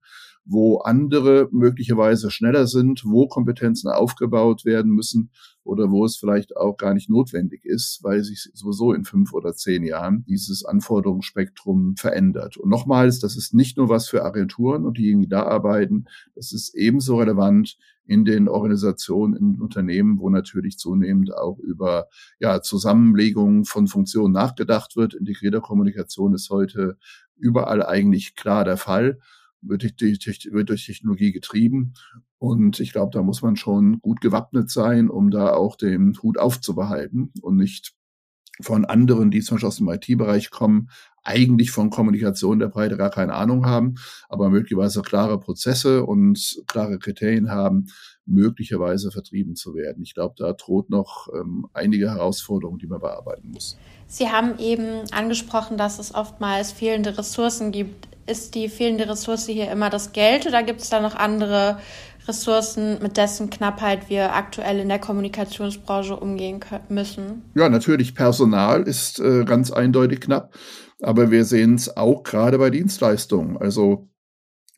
wo 0.50 0.78
andere 0.78 1.50
möglicherweise 1.52 2.32
schneller 2.32 2.68
sind, 2.68 3.04
wo 3.06 3.28
Kompetenzen 3.28 3.90
aufgebaut 3.90 4.64
werden 4.66 4.92
müssen 4.92 5.30
oder 5.64 5.92
wo 5.92 6.06
es 6.06 6.16
vielleicht 6.16 6.56
auch 6.56 6.78
gar 6.78 6.94
nicht 6.94 7.10
notwendig 7.10 7.66
ist, 7.66 8.00
weil 8.02 8.24
sich 8.24 8.50
sowieso 8.54 8.94
in 8.94 9.04
fünf 9.04 9.34
oder 9.34 9.54
zehn 9.54 9.84
Jahren 9.84 10.24
dieses 10.28 10.64
Anforderungsspektrum 10.64 11.98
verändert. 11.98 12.56
Und 12.56 12.70
nochmals, 12.70 13.20
das 13.20 13.36
ist 13.36 13.54
nicht 13.54 13.78
nur 13.78 13.90
was 13.90 14.08
für 14.08 14.24
Agenturen 14.24 14.86
und 14.86 14.98
diejenigen, 14.98 15.24
die 15.24 15.30
da 15.30 15.44
arbeiten, 15.44 16.06
das 16.36 16.54
ist 16.54 16.74
ebenso 16.74 17.18
relevant 17.18 17.78
in 18.06 18.24
den 18.24 18.48
Organisationen, 18.48 19.36
in 19.36 19.62
Unternehmen, 19.62 20.20
wo 20.20 20.30
natürlich 20.30 20.78
zunehmend 20.78 21.36
auch 21.36 21.60
über 21.60 22.08
ja, 22.40 22.62
Zusammenlegungen 22.62 23.66
von 23.66 23.88
Funktionen 23.88 24.34
nachgedacht 24.34 24.96
wird. 24.96 25.14
Integrierte 25.14 25.60
Kommunikation 25.60 26.34
ist 26.34 26.50
heute 26.50 26.98
überall 27.36 27.86
eigentlich 27.86 28.36
klar 28.36 28.64
der 28.64 28.78
Fall 28.78 29.20
wird 29.62 30.02
durch, 30.02 30.50
wird 30.52 30.70
durch 30.70 30.86
Technologie 30.86 31.32
getrieben. 31.32 31.94
Und 32.38 32.80
ich 32.80 32.92
glaube, 32.92 33.12
da 33.14 33.24
muss 33.24 33.42
man 33.42 33.56
schon 33.56 34.00
gut 34.00 34.22
gewappnet 34.22 34.70
sein, 34.70 35.10
um 35.10 35.32
da 35.32 35.54
auch 35.54 35.76
den 35.76 36.18
Hut 36.22 36.38
aufzubehalten 36.38 37.32
und 37.42 37.56
nicht 37.58 37.94
von 38.62 38.86
anderen, 38.86 39.32
die 39.32 39.42
zum 39.42 39.56
Beispiel 39.56 39.68
aus 39.68 39.78
dem 39.78 39.90
IT-Bereich 39.90 40.50
kommen, 40.50 40.90
eigentlich 41.24 41.72
von 41.72 41.90
Kommunikation 41.90 42.60
der 42.60 42.70
Breite 42.70 42.96
gar 42.96 43.10
keine 43.10 43.34
Ahnung 43.34 43.66
haben, 43.66 43.96
aber 44.30 44.50
möglicherweise 44.50 45.02
klare 45.02 45.40
Prozesse 45.40 46.06
und 46.06 46.64
klare 46.68 47.00
Kriterien 47.00 47.52
haben, 47.52 47.88
möglicherweise 48.26 49.12
vertrieben 49.12 49.56
zu 49.56 49.76
werden. 49.76 50.04
Ich 50.04 50.14
glaube, 50.14 50.36
da 50.38 50.54
droht 50.54 50.90
noch 50.90 51.28
ähm, 51.34 51.68
einige 51.74 52.12
Herausforderungen, 52.12 52.80
die 52.80 52.88
man 52.88 53.02
bearbeiten 53.02 53.52
muss. 53.52 53.78
Sie 54.08 54.30
haben 54.30 54.58
eben 54.58 55.02
angesprochen, 55.12 55.78
dass 55.78 56.00
es 56.00 56.16
oftmals 56.16 56.72
fehlende 56.72 57.18
Ressourcen 57.18 57.72
gibt. 57.72 58.07
Ist 58.28 58.56
die 58.56 58.68
fehlende 58.68 59.10
Ressource 59.10 59.46
hier 59.46 59.72
immer 59.72 59.90
das 59.90 60.12
Geld 60.12 60.46
oder 60.46 60.62
gibt 60.62 60.82
es 60.82 60.90
da 60.90 61.00
noch 61.00 61.16
andere 61.16 61.80
Ressourcen, 62.28 63.02
mit 63.02 63.16
dessen 63.16 63.50
Knappheit 63.50 64.10
wir 64.10 64.36
aktuell 64.36 64.80
in 64.80 64.90
der 64.90 65.00
Kommunikationsbranche 65.00 66.16
umgehen 66.16 66.60
müssen? 66.90 67.44
Ja, 67.56 67.70
natürlich, 67.70 68.16
Personal 68.16 68.84
ist 68.84 69.20
äh, 69.20 69.46
ganz 69.46 69.72
eindeutig 69.72 70.20
knapp, 70.20 70.54
aber 71.02 71.32
wir 71.32 71.46
sehen 71.46 71.76
es 71.76 71.96
auch 71.96 72.24
gerade 72.24 72.58
bei 72.58 72.70
Dienstleistungen. 72.70 73.58
Also 73.58 74.10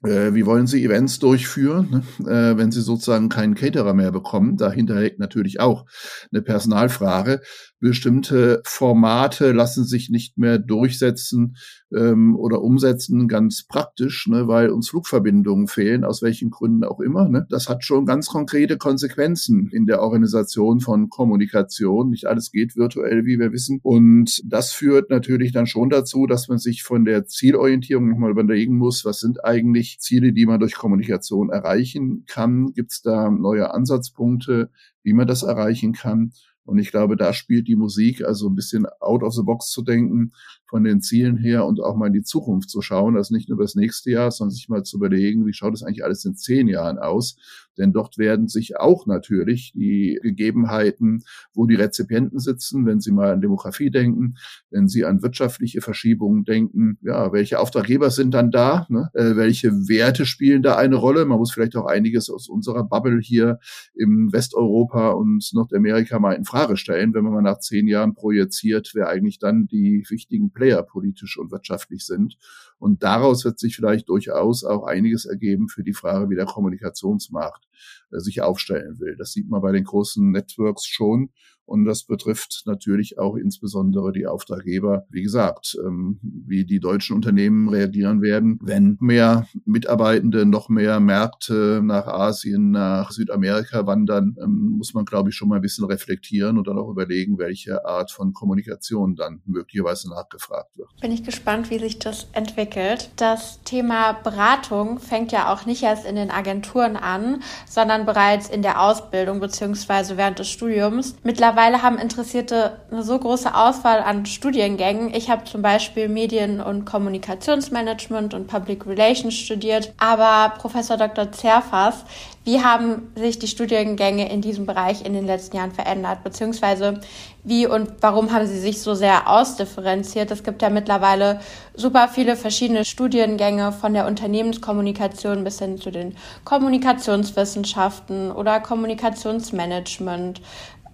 äh, 0.03 0.33
wie 0.33 0.45
wollen 0.45 0.67
Sie 0.67 0.83
Events 0.85 1.19
durchführen, 1.19 2.03
ne? 2.19 2.53
äh, 2.53 2.57
wenn 2.57 2.71
Sie 2.71 2.81
sozusagen 2.81 3.27
keinen 3.29 3.55
Caterer 3.55 3.93
mehr 3.93 4.11
bekommen? 4.11 4.55
Dahinter 4.55 5.01
liegt 5.01 5.19
natürlich 5.19 5.59
auch 5.59 5.85
eine 6.31 6.41
Personalfrage 6.41 7.41
bestimmte 7.79 8.61
Formate 8.65 9.51
lassen 9.51 9.85
sich 9.85 10.09
nicht 10.09 10.37
mehr 10.37 10.59
durchsetzen 10.59 11.55
ähm, 11.95 12.35
oder 12.35 12.61
umsetzen, 12.61 13.27
ganz 13.27 13.65
praktisch, 13.65 14.27
ne, 14.27 14.47
weil 14.47 14.69
uns 14.69 14.89
Flugverbindungen 14.89 15.67
fehlen, 15.67 16.03
aus 16.03 16.21
welchen 16.21 16.49
Gründen 16.49 16.83
auch 16.83 16.99
immer. 16.99 17.29
Ne. 17.29 17.47
Das 17.49 17.69
hat 17.69 17.83
schon 17.83 18.05
ganz 18.05 18.27
konkrete 18.27 18.77
Konsequenzen 18.77 19.69
in 19.71 19.85
der 19.85 20.01
Organisation 20.01 20.81
von 20.81 21.09
Kommunikation. 21.09 22.09
Nicht 22.09 22.25
alles 22.25 22.51
geht 22.51 22.75
virtuell, 22.75 23.25
wie 23.25 23.39
wir 23.39 23.51
wissen. 23.51 23.79
Und 23.81 24.41
das 24.45 24.71
führt 24.71 25.09
natürlich 25.09 25.51
dann 25.51 25.67
schon 25.67 25.89
dazu, 25.89 26.27
dass 26.27 26.47
man 26.47 26.57
sich 26.57 26.83
von 26.83 27.05
der 27.05 27.25
Zielorientierung 27.25 28.09
nochmal 28.09 28.31
überlegen 28.31 28.77
muss, 28.77 29.05
was 29.05 29.19
sind 29.19 29.43
eigentlich 29.43 29.99
Ziele, 29.99 30.33
die 30.33 30.45
man 30.45 30.59
durch 30.59 30.75
Kommunikation 30.75 31.49
erreichen 31.49 32.25
kann? 32.27 32.73
Gibt 32.73 32.91
es 32.91 33.01
da 33.01 33.29
neue 33.29 33.73
Ansatzpunkte, 33.73 34.69
wie 35.03 35.13
man 35.13 35.27
das 35.27 35.43
erreichen 35.43 35.93
kann? 35.93 36.33
Und 36.69 36.77
ich 36.77 36.91
glaube, 36.91 37.17
da 37.17 37.33
spielt 37.33 37.67
die 37.67 37.75
Musik, 37.75 38.23
also 38.23 38.47
ein 38.47 38.55
bisschen 38.55 38.85
out 38.99 39.23
of 39.23 39.33
the 39.33 39.41
box 39.41 39.71
zu 39.71 39.81
denken, 39.81 40.33
von 40.67 40.83
den 40.83 41.01
Zielen 41.01 41.35
her 41.35 41.65
und 41.65 41.81
auch 41.81 41.95
mal 41.95 42.07
in 42.07 42.13
die 42.13 42.21
Zukunft 42.21 42.69
zu 42.69 42.81
schauen, 42.81 43.17
also 43.17 43.33
nicht 43.33 43.49
nur 43.49 43.57
das 43.57 43.73
nächste 43.73 44.11
Jahr, 44.11 44.29
sondern 44.29 44.53
sich 44.53 44.69
mal 44.69 44.83
zu 44.83 44.97
überlegen, 44.97 45.47
wie 45.47 45.53
schaut 45.53 45.73
es 45.73 45.81
eigentlich 45.81 46.03
alles 46.03 46.23
in 46.25 46.35
zehn 46.35 46.67
Jahren 46.67 46.99
aus? 46.99 47.37
Denn 47.79 47.93
dort 47.93 48.17
werden 48.17 48.47
sich 48.49 48.77
auch 48.77 49.07
natürlich 49.07 49.71
die 49.73 50.19
Gegebenheiten, 50.21 51.23
wo 51.53 51.65
die 51.65 51.75
Rezipienten 51.75 52.39
sitzen, 52.39 52.85
wenn 52.85 52.99
sie 52.99 53.11
mal 53.11 53.31
an 53.31 53.41
Demografie 53.41 53.89
denken, 53.89 54.35
wenn 54.69 54.89
sie 54.89 55.05
an 55.05 55.23
wirtschaftliche 55.23 55.81
Verschiebungen 55.81 56.43
denken, 56.43 56.99
ja, 57.01 57.31
welche 57.31 57.59
Auftraggeber 57.59 58.11
sind 58.11 58.33
dann 58.33 58.51
da? 58.51 58.85
Ne? 58.89 59.09
Äh, 59.13 59.37
welche 59.37 59.71
Werte 59.71 60.25
spielen 60.25 60.61
da 60.61 60.75
eine 60.75 60.97
Rolle? 60.97 61.25
Man 61.25 61.37
muss 61.37 61.53
vielleicht 61.53 61.77
auch 61.77 61.85
einiges 61.85 62.29
aus 62.29 62.49
unserer 62.49 62.83
Bubble 62.83 63.21
hier 63.21 63.59
im 63.95 64.31
Westeuropa 64.33 65.11
und 65.11 65.49
Nordamerika 65.53 66.19
mal 66.19 66.33
in 66.33 66.43
Frage 66.43 66.75
stellen, 66.75 67.13
wenn 67.13 67.23
man 67.23 67.33
mal 67.33 67.41
nach 67.41 67.59
zehn 67.59 67.87
Jahren 67.87 68.13
projiziert, 68.13 68.91
wer 68.93 69.07
eigentlich 69.07 69.39
dann 69.39 69.67
die 69.67 70.05
wichtigen 70.09 70.51
Player 70.51 70.83
politisch 70.83 71.37
und 71.37 71.51
wirtschaftlich 71.51 72.05
sind. 72.05 72.37
Und 72.77 73.03
daraus 73.03 73.45
wird 73.45 73.57
sich 73.57 73.75
vielleicht 73.75 74.09
durchaus 74.09 74.65
auch 74.65 74.83
einiges 74.83 75.25
ergeben 75.25 75.69
für 75.69 75.83
die 75.83 75.93
Frage, 75.93 76.29
wie 76.29 76.35
der 76.35 76.45
Kommunikationsmarkt 76.45 77.68
sich 78.11 78.41
aufstellen 78.41 78.99
will. 78.99 79.15
Das 79.17 79.31
sieht 79.31 79.49
man 79.49 79.61
bei 79.61 79.71
den 79.71 79.83
großen 79.83 80.31
Networks 80.31 80.85
schon. 80.85 81.31
Und 81.69 81.85
das 81.85 82.03
betrifft 82.03 82.63
natürlich 82.65 83.19
auch 83.19 83.35
insbesondere 83.35 84.11
die 84.11 84.25
Auftraggeber. 84.25 85.05
Wie 85.11 85.21
gesagt, 85.21 85.77
ähm, 85.85 86.19
wie 86.23 86.65
die 86.65 86.79
deutschen 86.79 87.15
Unternehmen 87.15 87.69
reagieren 87.69 88.23
werden, 88.23 88.57
wenn 88.61 88.97
mehr 88.99 89.45
Mitarbeitende 89.65 90.47
noch 90.47 90.67
mehr 90.67 90.99
Märkte 90.99 91.81
nach 91.83 92.07
Asien, 92.07 92.71
nach 92.71 93.11
Südamerika 93.11 93.85
wandern, 93.85 94.35
ähm, 94.41 94.77
muss 94.77 94.95
man, 94.95 95.05
glaube 95.05 95.29
ich, 95.29 95.35
schon 95.35 95.47
mal 95.47 95.57
ein 95.57 95.61
bisschen 95.61 95.85
reflektieren 95.85 96.57
und 96.57 96.67
dann 96.67 96.79
auch 96.79 96.89
überlegen, 96.89 97.37
welche 97.37 97.85
Art 97.85 98.09
von 98.09 98.33
Kommunikation 98.33 99.15
dann 99.15 99.43
möglicherweise 99.45 100.09
nachgefragt 100.09 100.75
wird. 100.75 100.89
Bin 101.01 101.11
ich 101.11 101.23
gespannt, 101.23 101.69
wie 101.69 101.77
sich 101.77 101.99
das 101.99 102.27
entwickelt. 102.33 103.11
Das 103.17 103.61
Thema 103.63 104.13
Beratung 104.13 104.97
fängt 104.97 105.31
ja 105.31 105.53
auch 105.53 105.67
nicht 105.67 105.83
erst 105.83 106.07
in 106.07 106.15
den 106.15 106.31
Agenturen 106.31 106.95
an, 106.95 107.43
sondern 107.67 108.07
bereits 108.07 108.49
in 108.49 108.63
der 108.63 108.81
Ausbildung 108.81 109.39
bzw. 109.39 110.17
während 110.17 110.39
des 110.39 110.49
Studiums. 110.49 111.15
Mittlerweile 111.23 111.58
haben 111.59 111.97
Interessierte 111.97 112.79
eine 112.89 113.03
so 113.03 113.19
große 113.19 113.53
Auswahl 113.53 113.99
an 113.99 114.25
Studiengängen. 114.25 115.13
Ich 115.13 115.29
habe 115.29 115.43
zum 115.43 115.61
Beispiel 115.61 116.07
Medien- 116.07 116.61
und 116.61 116.85
Kommunikationsmanagement 116.85 118.33
und 118.33 118.47
Public 118.47 118.87
Relations 118.87 119.35
studiert, 119.35 119.93
aber 119.97 120.53
Professor 120.57 120.97
Dr. 120.97 121.31
Zerfas 121.31 122.05
wie 122.49 122.63
haben 122.63 123.11
sich 123.13 123.37
die 123.37 123.47
Studiengänge 123.47 124.31
in 124.31 124.41
diesem 124.41 124.65
Bereich 124.65 125.05
in 125.05 125.13
den 125.13 125.27
letzten 125.27 125.57
Jahren 125.57 125.71
verändert? 125.71 126.23
Beziehungsweise 126.23 126.99
wie 127.43 127.67
und 127.67 127.91
warum 128.01 128.31
haben 128.31 128.47
sie 128.47 128.59
sich 128.59 128.81
so 128.81 128.95
sehr 128.95 129.29
ausdifferenziert? 129.29 130.31
Es 130.31 130.43
gibt 130.43 130.63
ja 130.63 130.71
mittlerweile 130.71 131.41
super 131.75 132.07
viele 132.07 132.35
verschiedene 132.35 132.85
Studiengänge 132.85 133.71
von 133.71 133.93
der 133.93 134.07
Unternehmenskommunikation 134.07 135.43
bis 135.43 135.59
hin 135.59 135.77
zu 135.77 135.91
den 135.91 136.15
Kommunikationswissenschaften 136.43 138.31
oder 138.31 138.59
Kommunikationsmanagement. 138.61 140.41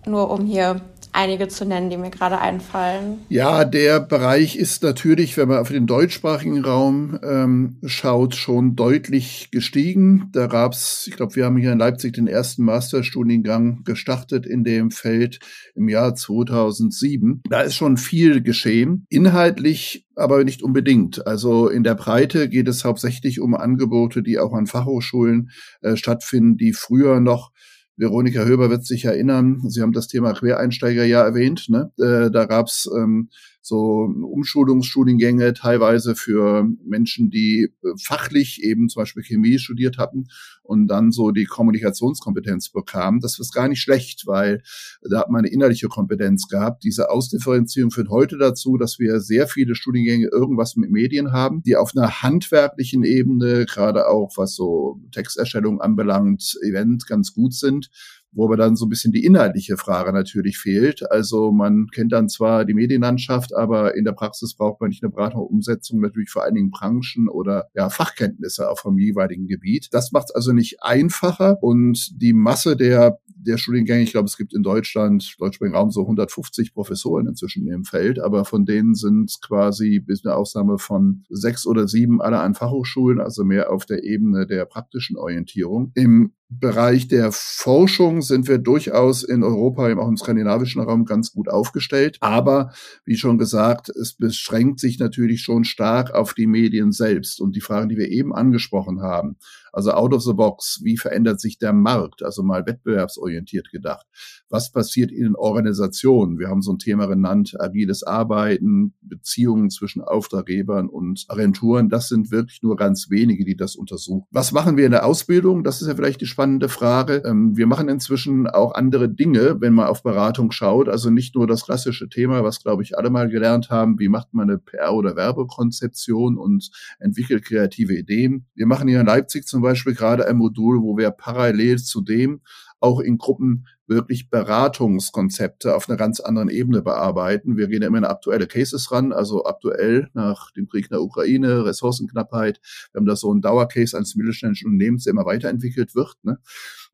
Nur 0.06 0.30
um 0.32 0.46
hier 0.46 0.82
einige 1.16 1.48
zu 1.48 1.66
nennen, 1.66 1.90
die 1.90 1.98
mir 1.98 2.10
gerade 2.10 2.40
einfallen. 2.40 3.20
Ja, 3.30 3.64
der 3.64 4.00
Bereich 4.00 4.58
ist 4.58 4.84
natürlich, 4.84 5.38
wenn 5.38 5.48
man 5.48 5.60
auf 5.60 5.70
den 5.70 5.88
deutschsprachigen 5.88 6.64
Raum 6.64 7.18
ähm, 7.24 7.78
schaut, 7.86 8.36
schon 8.36 8.76
deutlich 8.76 9.50
gestiegen. 9.52 10.30
Da 10.34 10.48
gab's, 10.48 11.06
ich 11.08 11.16
glaube, 11.16 11.36
wir 11.36 11.46
haben 11.46 11.58
hier 11.58 11.72
in 11.72 11.80
Leipzig 11.80 12.14
den 12.14 12.28
ersten 12.28 12.64
Masterstudiengang 12.64 13.84
gestartet 13.86 14.46
in 14.46 14.64
dem 14.64 14.92
Feld 14.92 15.40
im 15.74 15.88
Jahr 15.88 16.16
2007. 16.16 17.42
Da 17.50 17.62
ist 17.62 17.76
schon 17.76 17.98
viel 17.98 18.42
geschehen. 18.42 19.06
Inhaltlich 19.10 20.06
aber 20.16 20.44
nicht 20.44 20.64
unbedingt. 20.64 21.26
Also 21.28 21.68
in 21.68 21.84
der 21.84 21.96
Breite 21.96 22.50
geht 22.50 22.68
es 22.68 22.86
hauptsächlich 22.86 23.40
um 23.40 23.56
Angebote, 23.56 24.24
die 24.24 24.40
auch 24.40 24.54
an 24.54 24.68
Fachhochschulen 24.68 25.50
äh, 25.82 25.96
stattfinden, 25.96 26.58
die 26.58 26.74
früher 26.74 27.20
noch 27.20 27.52
Veronika 27.98 28.44
Höber 28.44 28.70
wird 28.70 28.86
sich 28.86 29.06
erinnern, 29.06 29.62
Sie 29.68 29.82
haben 29.82 29.94
das 29.94 30.08
Thema 30.08 30.34
Quereinsteiger 30.34 31.06
ja 31.06 31.24
erwähnt. 31.24 31.70
Ne? 31.70 31.92
Äh, 31.98 32.32
da 32.32 32.46
gab's 32.46 32.90
ähm, 32.96 33.30
so 33.66 34.08
Umschulungsstudiengänge 34.22 35.56
teilweise 35.56 36.16
für 36.16 36.68
Menschen, 36.86 37.32
die 37.32 37.74
äh, 37.84 37.88
fachlich 38.00 38.62
eben 38.64 38.90
zum 38.90 39.02
Beispiel 39.02 39.24
Chemie 39.24 39.58
studiert 39.58 39.98
hatten 39.98 40.26
und 40.62 40.88
dann 40.88 41.12
so 41.12 41.32
die 41.32 41.46
Kommunikationskompetenz 41.46 42.70
bekamen. 42.70 43.22
Das 43.22 43.40
ist 43.40 43.54
gar 43.54 43.68
nicht 43.68 43.82
schlecht, 43.82 44.28
weil 44.28 44.62
da 45.02 45.20
hat 45.20 45.32
man 45.32 45.40
eine 45.40 45.50
innerliche 45.50 45.88
Kompetenz 45.88 46.48
gehabt. 46.48 46.84
Diese 46.84 47.10
Ausdifferenzierung 47.10 47.90
führt 47.90 48.10
heute 48.10 48.38
dazu, 48.38 48.78
dass 48.78 49.00
wir 49.00 49.20
sehr 49.20 49.48
viele 49.48 49.74
Studiengänge 49.74 50.28
irgendwas 50.32 50.76
mit 50.76 50.92
Medien 50.92 51.32
haben, 51.32 51.64
die 51.64 51.76
auf 51.76 51.94
einer 51.96 52.22
handwerklichen 52.22 53.04
Ebene, 53.04 53.66
gerade 53.66 54.08
auch 54.08 54.34
was 54.38 54.54
so 54.54 55.02
Texterstellung 55.12 55.82
anbelangt, 55.82 56.56
Event 56.62 57.08
ganz 57.08 57.34
gut 57.34 57.54
sind 57.56 57.90
wo 58.36 58.46
aber 58.46 58.58
dann 58.58 58.76
so 58.76 58.86
ein 58.86 58.90
bisschen 58.90 59.14
die 59.14 59.24
inhaltliche 59.24 59.78
Frage 59.78 60.14
natürlich 60.14 60.58
fehlt. 60.58 61.10
Also 61.10 61.52
man 61.52 61.88
kennt 61.88 62.12
dann 62.12 62.30
zwar 62.30 62.66
die 62.66 62.74
Medienlandschaft, 62.74 63.56
aber 63.56 63.96
in 63.96 64.04
der 64.04 64.12
Praxis 64.12 64.54
braucht 64.56 64.82
man 64.82 64.90
nicht 64.90 65.04
eine 65.04 65.12
Beratung 65.12 65.48
Umsetzung 65.48 66.02
natürlich 66.02 66.30
vor 66.30 66.44
allen 66.44 66.56
Dingen 66.56 66.72
Branchen 66.72 67.30
oder 67.30 67.70
ja, 67.74 67.90
Fachkenntnisse 67.90 68.70
auf 68.70 68.82
dem 68.84 69.00
jeweiligen 69.00 69.48
Gebiet. 69.48 69.88
Das 69.92 70.12
macht 70.12 70.26
es 70.30 70.36
also 70.36 70.52
nicht 70.52 70.84
einfacher 70.84 71.64
und 71.64 72.22
die 72.22 72.34
Masse 72.34 72.76
der 72.76 73.20
der 73.46 73.58
Studiengänge, 73.58 74.04
ich 74.04 74.12
glaube, 74.12 74.26
es 74.26 74.38
gibt 74.38 74.54
in 74.54 74.64
Deutschland, 74.64 75.36
deutschsprachigen 75.40 75.76
Raum 75.76 75.92
so 75.92 76.02
150 76.02 76.74
Professoren 76.74 77.28
inzwischen 77.28 77.68
im 77.68 77.84
Feld, 77.84 78.20
aber 78.20 78.46
von 78.46 78.66
denen 78.66 78.96
sind 78.96 79.36
quasi 79.42 80.00
bis 80.00 80.26
eine 80.26 80.36
Ausnahme 80.36 80.78
von 80.78 81.24
sechs 81.30 81.66
oder 81.66 81.88
sieben 81.88 82.22
alle 82.22 82.40
an 82.40 82.56
Fachhochschulen, 82.56 83.20
also 83.20 83.44
mehr 83.44 83.72
auf 83.72 83.86
der 83.86 84.04
Ebene 84.04 84.48
der 84.48 84.66
praktischen 84.66 85.18
Orientierung. 85.18 85.92
Im 85.96 86.34
Bereich 86.48 87.08
der 87.08 87.32
Forschung 87.32 88.22
sind 88.22 88.48
wir 88.48 88.60
durchaus 88.60 89.24
in 89.24 89.44
Europa, 89.44 89.90
eben 89.90 90.00
auch 90.00 90.08
im 90.08 90.16
skandinavischen 90.16 90.82
Raum 90.82 91.06
ganz 91.06 91.32
gut 91.32 91.50
aufgestellt. 91.50 92.18
Aber 92.22 92.72
wie 93.04 93.18
schon 93.18 93.40
gesagt, 93.40 93.90
es 93.90 94.14
beschränkt 94.14 94.80
sich 94.80 95.00
natürlich 95.00 95.42
schon 95.42 95.64
stark 95.64 96.14
auf 96.14 96.36
die 96.36 96.46
Medien 96.46 96.92
selbst 96.92 97.42
und 97.42 97.56
die 97.56 97.62
Fragen, 97.62 97.90
die 97.90 97.98
wir 97.98 98.10
eben 98.10 98.34
angesprochen 98.34 99.02
haben. 99.02 99.38
Also 99.76 99.92
out 99.92 100.14
of 100.14 100.24
the 100.24 100.32
box, 100.32 100.80
wie 100.84 100.96
verändert 100.96 101.42
sich 101.42 101.58
der 101.58 101.74
Markt? 101.74 102.24
Also 102.24 102.44
mal 102.44 102.66
wettbewerbsorientiert 102.66 103.72
gedacht. 103.72 104.08
Was 104.56 104.72
passiert 104.72 105.12
in 105.12 105.24
den 105.24 105.36
Organisationen? 105.36 106.40
Wir 106.40 106.48
haben 106.48 106.62
so 106.62 106.72
ein 106.72 106.80
Thema 106.80 107.08
genannt, 107.08 107.58
agiles 107.60 108.04
Arbeiten, 108.04 108.94
Beziehungen 109.02 109.70
zwischen 109.70 110.02
Auftraggebern 110.02 110.88
und 110.88 111.26
Agenturen. 111.28 111.90
Das 111.90 112.08
sind 112.08 112.32
wirklich 112.32 112.64
nur 112.64 112.78
ganz 112.78 113.10
wenige, 113.10 113.44
die 113.44 113.58
das 113.58 113.76
untersuchen. 113.76 114.26
Was 114.32 114.54
machen 114.54 114.78
wir 114.78 114.86
in 114.86 114.94
der 114.94 115.06
Ausbildung? 115.06 115.66
Das 115.66 115.82
ist 115.82 115.90
ja 115.90 115.96
vielleicht 115.96 116.22
die 116.22 116.26
spannende 116.26 116.70
Frage. 116.70 117.22
Ähm, 117.26 117.58
wir 117.58 117.68
machen 117.68 117.90
inzwischen 117.90 118.48
auch 118.48 118.74
andere 118.76 119.10
Dinge, 119.10 119.60
wenn 119.60 119.74
man 119.74 119.88
auf 119.88 120.04
Beratung 120.04 120.52
schaut. 120.52 120.88
Also 120.88 121.10
nicht 121.10 121.36
nur 121.36 121.48
das 121.48 121.66
klassische 121.66 122.08
Thema, 122.08 122.46
was, 122.46 122.64
glaube 122.64 122.82
ich, 122.82 122.98
alle 122.98 123.10
mal 123.10 123.28
gelernt 123.28 123.72
haben. 123.72 124.00
Wie 124.00 124.08
macht 124.08 124.34
man 124.34 124.50
eine 124.50 124.58
PR- 124.58 124.94
oder 124.94 125.18
Werbekonzeption 125.18 126.38
und 126.38 126.70
entwickelt 127.00 127.44
kreative 127.44 127.94
Ideen? 127.94 128.46
Wir 128.56 128.68
machen 128.68 128.88
hier 128.88 129.02
in 129.02 129.06
Leipzig 129.06 129.48
zum 129.48 129.62
Beispiel 129.62 129.96
gerade 129.96 130.26
ein 130.26 130.38
Modul, 130.38 130.82
wo 130.82 130.96
wir 130.96 131.12
parallel 131.12 131.80
zu 131.80 132.00
dem 132.00 132.40
auch 132.80 133.00
in 133.00 133.18
Gruppen 133.18 133.66
wirklich 133.88 134.30
Beratungskonzepte 134.30 135.76
auf 135.76 135.88
einer 135.90 135.98
ganz 135.98 136.20
anderen 136.20 136.50
Ebene 136.50 136.82
bearbeiten. 136.82 137.58
Wir 137.58 137.68
gehen 137.68 137.82
ja 137.82 137.88
immer 137.88 138.00
in 138.00 138.06
aktuelle 138.06 138.48
Cases 138.48 138.92
ran, 138.92 139.14
also 139.14 139.46
aktuell 139.46 140.10
nach 140.14 140.52
dem 140.52 140.68
Krieg 140.68 140.86
in 140.86 140.90
der 140.90 141.02
Ukraine, 141.02 141.66
Ressourcenknappheit. 141.66 142.60
Wir 142.92 143.00
haben 143.00 143.06
da 143.06 143.16
so 143.16 143.32
einen 143.32 143.42
Dauercase 143.42 143.96
eines 143.96 144.16
mittelständischen 144.16 144.72
Unternehmens, 144.72 145.04
der 145.04 145.12
immer 145.12 145.26
weiterentwickelt 145.26 145.96
wird. 145.96 146.16
Ne? 146.24 146.40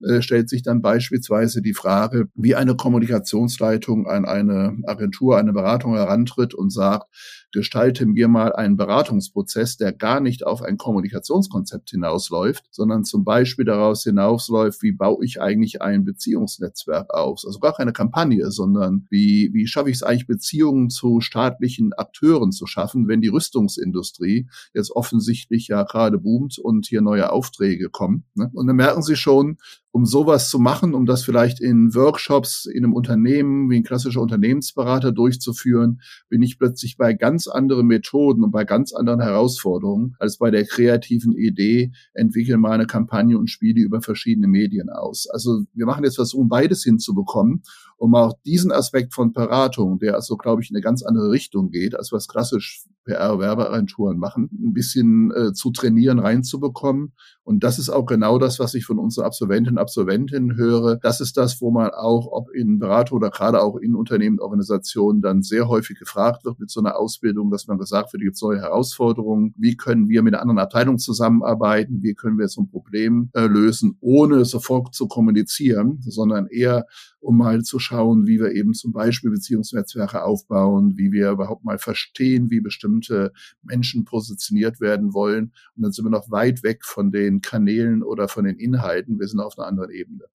Äh, 0.04 0.22
stellt 0.22 0.50
sich 0.50 0.64
dann 0.64 0.82
beispielsweise 0.82 1.62
die 1.62 1.74
Frage, 1.74 2.28
wie 2.34 2.56
eine 2.56 2.76
Kommunikationsleitung 2.76 4.08
an 4.08 4.26
eine 4.26 4.78
Agentur, 4.86 5.38
eine 5.38 5.54
Beratung 5.54 5.96
herantritt 5.96 6.54
und 6.54 6.72
sagt, 6.72 7.08
gestalte 7.52 8.06
mir 8.06 8.28
mal 8.28 8.54
einen 8.54 8.78
Beratungsprozess, 8.78 9.78
der 9.78 9.92
gar 9.92 10.22
nicht 10.22 10.46
auf 10.46 10.62
ein 10.62 10.78
Kommunikationskonzept 10.78 11.90
hinausläuft, 11.90 12.66
sondern 12.72 13.04
zum 13.04 13.26
Beispiel 13.26 13.66
daraus 13.66 14.04
hinausläuft, 14.04 14.82
wie 14.82 14.94
baue 14.94 15.24
ich 15.26 15.42
eigentlich 15.42 15.82
ein 15.82 16.06
Beziehungsnetzwerk 16.06 17.14
auf? 17.14 17.42
Also 17.46 17.60
gar 17.60 17.74
keine 17.74 17.94
Kampagne, 17.94 18.52
sondern 18.52 19.06
wie, 19.10 19.52
wie 19.54 19.68
schaffe 19.68 19.90
ich 19.90 19.98
es 19.98 20.04
eigentlich, 20.04 20.28
Beziehungen 20.28 20.90
zu 20.90 21.20
staatlichen 21.20 21.94
Akteuren 21.94 22.52
zu 22.52 22.66
schaffen, 22.66 23.08
wenn 23.08 23.22
die 23.22 23.28
Rüstungsindustrie 23.28 24.48
jetzt 24.74 24.92
offensichtlich 24.92 25.68
ja 25.68 25.84
gerade 25.84 26.18
boomt 26.18 26.58
und 26.58 26.88
hier 26.88 27.02
neue 27.02 27.32
Aufträge 27.32 27.90
kommen. 27.90 28.24
Ne? 28.34 28.50
Und 28.54 28.68
dann 28.68 28.78
merken 28.78 29.04
Sie 29.04 29.16
schon, 29.16 29.58
um 29.91 30.06
sowas 30.06 30.49
zu 30.49 30.60
machen, 30.60 30.93
um 30.93 31.06
das 31.06 31.23
vielleicht 31.23 31.60
in 31.60 31.93
Workshops 31.93 32.65
in 32.65 32.84
einem 32.84 32.93
Unternehmen 32.93 33.69
wie 33.69 33.77
ein 33.77 33.84
klassischer 33.84 34.21
Unternehmensberater 34.21 35.12
durchzuführen, 35.12 36.01
bin 36.30 36.41
ich 36.41 36.58
plötzlich 36.58 36.97
bei 36.97 37.13
ganz 37.13 37.47
anderen 37.47 37.88
Methoden 37.88 38.43
und 38.43 38.51
bei 38.51 38.63
ganz 38.63 38.93
anderen 38.93 39.21
Herausforderungen 39.21 40.15
als 40.19 40.38
bei 40.38 40.49
der 40.49 40.65
kreativen 40.65 41.34
Idee, 41.34 41.91
entwickeln 42.13 42.62
mal 42.62 42.71
eine 42.71 42.88
Kampagne 42.88 43.38
und 43.38 43.49
spiele 43.49 43.82
über 43.82 44.01
verschiedene 44.01 44.47
Medien 44.47 44.89
aus. 44.89 45.27
Also 45.30 45.63
wir 45.73 45.86
machen 45.86 46.04
jetzt 46.04 46.17
was, 46.17 46.34
um 46.34 46.47
beides 46.47 46.84
hinzubekommen, 46.84 47.63
um 48.02 48.16
auch 48.16 48.34
diesen 48.46 48.72
Aspekt 48.72 49.14
von 49.14 49.32
Beratung, 49.32 50.00
der 50.00 50.16
also, 50.16 50.36
glaube 50.36 50.64
ich, 50.64 50.72
in 50.72 50.76
eine 50.76 50.82
ganz 50.82 51.04
andere 51.04 51.30
Richtung 51.30 51.70
geht, 51.70 51.96
als 51.96 52.12
was 52.12 52.28
klassisch 52.28 52.88
PR-Werbeagenturen 53.06 54.18
machen, 54.18 54.50
ein 54.52 54.74
bisschen 54.74 55.32
äh, 55.32 55.54
zu 55.54 55.72
trainieren, 55.72 56.18
reinzubekommen. 56.18 57.14
Und 57.44 57.64
das 57.64 57.78
ist 57.78 57.90
auch 57.90 58.06
genau 58.06 58.40
das, 58.40 58.60
was 58.60 58.74
ich 58.74 58.86
von 58.86 58.98
unseren 58.98 59.26
Absolventinnen 59.26 59.78
und 59.78 59.82
Absolventinnen 59.82 60.56
höre. 60.56 60.98
Das 60.98 61.22
ist 61.22 61.38
das, 61.38 61.62
wo 61.62 61.70
man 61.70 61.92
auch, 61.92 62.28
ob 62.32 62.50
in 62.52 62.80
Beratung 62.80 63.18
oder 63.18 63.30
gerade 63.30 63.62
auch 63.62 63.78
in 63.78 63.96
Unternehmen, 63.96 64.40
Organisationen, 64.40 65.22
dann 65.22 65.44
sehr 65.44 65.68
häufig 65.68 66.00
gefragt 66.00 66.44
wird 66.44 66.60
mit 66.60 66.72
so 66.72 66.80
einer 66.80 66.98
Ausbildung, 66.98 67.52
dass 67.52 67.68
man 67.68 67.78
gesagt 67.78 68.14
wird, 68.14 68.24
gibt 68.24 68.36
es 68.36 68.42
neue 68.42 68.62
Herausforderungen. 68.62 69.54
Wie 69.58 69.78
können 69.78 70.10
wir 70.10 70.24
mit 70.24 70.34
einer 70.34 70.42
anderen 70.42 70.60
Abteilung 70.60 70.98
zusammenarbeiten? 70.98 72.02
Wie 72.02 72.16
können 72.16 72.40
wir 72.40 72.48
so 72.48 72.62
ein 72.62 72.70
Problem 72.70 73.30
äh, 73.34 73.46
lösen, 73.46 73.98
ohne 74.00 74.46
sofort 74.46 74.96
zu 74.96 75.08
kommunizieren, 75.08 76.00
sondern 76.02 76.48
eher 76.48 76.86
um 77.22 77.38
mal 77.38 77.62
zu 77.62 77.80
schauen, 77.80 77.90
wie 77.91 78.39
wir 78.39 78.51
eben 78.51 78.73
zum 78.73 78.91
Beispiel 78.91 79.32
Beziehungsnetzwerke 79.32 80.23
aufbauen, 80.23 80.97
wie 80.97 81.12
wir 81.12 81.32
überhaupt 81.32 81.63
mal 81.63 81.77
verstehen, 81.77 82.49
wie 82.49 82.62
bestimmte 82.62 83.34
Menschen 83.63 84.06
positioniert 84.06 84.80
werden 84.80 85.13
wollen. 85.13 85.54
Und 85.75 85.84
dann 85.84 85.91
sind 85.91 86.06
wir 86.06 86.10
noch 86.10 86.32
weit 86.32 86.63
weg 86.63 86.86
von 86.86 87.12
den 87.12 87.41
Kanälen 87.41 88.04
oder 88.04 88.27
von 88.27 88.45
den 88.45 88.58
Inhalten. 88.58 89.19
Wir 89.19 89.27
sind 89.27 89.39
auf 89.39 89.58
einer 89.58 89.67
anderen 89.67 89.91
Ebene. 89.91 90.25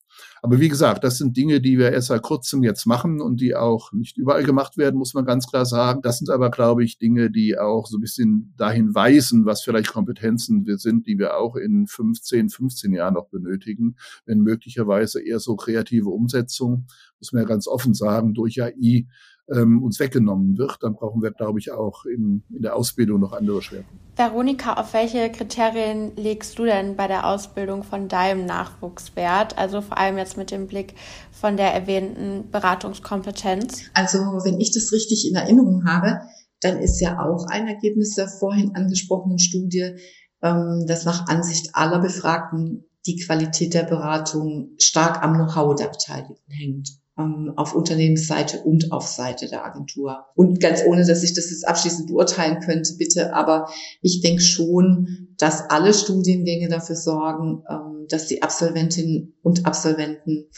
Aber 0.42 0.60
wie 0.60 0.68
gesagt, 0.68 1.04
das 1.04 1.18
sind 1.18 1.36
Dinge, 1.36 1.60
die 1.60 1.78
wir 1.78 1.92
erst 1.92 2.08
seit 2.08 2.22
kurzem 2.22 2.62
jetzt 2.62 2.86
machen 2.86 3.20
und 3.20 3.40
die 3.40 3.54
auch 3.54 3.92
nicht 3.92 4.16
überall 4.16 4.44
gemacht 4.44 4.76
werden, 4.76 4.96
muss 4.96 5.14
man 5.14 5.24
ganz 5.24 5.46
klar 5.46 5.66
sagen. 5.66 6.02
Das 6.02 6.18
sind 6.18 6.30
aber, 6.30 6.50
glaube 6.50 6.84
ich, 6.84 6.98
Dinge, 6.98 7.30
die 7.30 7.58
auch 7.58 7.86
so 7.86 7.98
ein 7.98 8.00
bisschen 8.00 8.54
dahin 8.56 8.94
weisen, 8.94 9.44
was 9.44 9.62
vielleicht 9.62 9.92
Kompetenzen 9.92 10.66
wir 10.66 10.78
sind, 10.78 11.06
die 11.06 11.18
wir 11.18 11.36
auch 11.36 11.56
in 11.56 11.86
15, 11.86 12.50
15 12.50 12.92
Jahren 12.92 13.14
noch 13.14 13.28
benötigen, 13.28 13.96
wenn 14.24 14.40
möglicherweise 14.40 15.20
eher 15.20 15.40
so 15.40 15.56
kreative 15.56 16.10
Umsetzung, 16.10 16.86
muss 17.18 17.32
man 17.32 17.42
ja 17.42 17.48
ganz 17.48 17.66
offen 17.66 17.94
sagen, 17.94 18.34
durch 18.34 18.62
AI 18.62 19.06
ähm, 19.52 19.82
uns 19.82 20.00
weggenommen 20.00 20.58
wird, 20.58 20.78
dann 20.82 20.94
brauchen 20.94 21.22
wir, 21.22 21.30
glaube 21.30 21.58
ich, 21.58 21.70
auch 21.70 22.04
in, 22.04 22.42
in 22.50 22.62
der 22.62 22.76
Ausbildung 22.76 23.20
noch 23.20 23.32
andere 23.32 23.62
Schwerpunkte. 23.62 24.04
Veronika, 24.16 24.74
auf 24.74 24.94
welche 24.94 25.30
Kriterien 25.30 26.16
legst 26.16 26.58
du 26.58 26.64
denn 26.64 26.96
bei 26.96 27.06
der 27.06 27.26
Ausbildung 27.26 27.82
von 27.82 28.08
deinem 28.08 28.46
Nachwuchs 28.46 29.14
Wert? 29.14 29.58
Also 29.58 29.82
vor 29.82 29.98
allem 29.98 30.16
jetzt 30.18 30.36
mit 30.36 30.50
dem 30.50 30.66
Blick 30.66 30.94
von 31.30 31.56
der 31.56 31.74
erwähnten 31.74 32.50
Beratungskompetenz. 32.50 33.82
Also 33.94 34.18
wenn 34.18 34.58
ich 34.58 34.72
das 34.72 34.90
richtig 34.92 35.28
in 35.28 35.36
Erinnerung 35.36 35.84
habe, 35.84 36.20
dann 36.60 36.78
ist 36.78 37.00
ja 37.00 37.20
auch 37.20 37.46
ein 37.48 37.68
Ergebnis 37.68 38.14
der 38.14 38.28
vorhin 38.28 38.74
angesprochenen 38.74 39.38
Studie, 39.38 39.96
ähm, 40.42 40.86
dass 40.88 41.04
nach 41.04 41.28
Ansicht 41.28 41.74
aller 41.74 42.00
Befragten 42.00 42.84
die 43.04 43.16
Qualität 43.16 43.74
der 43.74 43.84
Beratung 43.84 44.70
stark 44.78 45.22
am 45.22 45.34
Know-how 45.34 45.74
der 45.76 45.88
Beteiligten 45.88 46.50
hängt 46.50 46.88
auf 47.16 47.74
Unternehmensseite 47.74 48.60
und 48.60 48.92
auf 48.92 49.06
Seite 49.06 49.48
der 49.48 49.64
Agentur. 49.64 50.26
Und 50.34 50.60
ganz 50.60 50.82
ohne, 50.86 51.06
dass 51.06 51.22
ich 51.22 51.32
das 51.32 51.50
jetzt 51.50 51.66
abschließend 51.66 52.08
beurteilen 52.08 52.60
könnte, 52.60 52.94
bitte, 52.98 53.34
aber 53.34 53.70
ich 54.02 54.20
denke 54.20 54.42
schon, 54.42 55.28
dass 55.38 55.70
alle 55.70 55.94
Studiengänge 55.94 56.68
dafür 56.68 56.96
sorgen, 56.96 57.62
ähm, 57.70 58.06
dass 58.08 58.26
die 58.26 58.42
Absolventinnen 58.42 59.34
und 59.42 59.64
Absolventen 59.64 60.50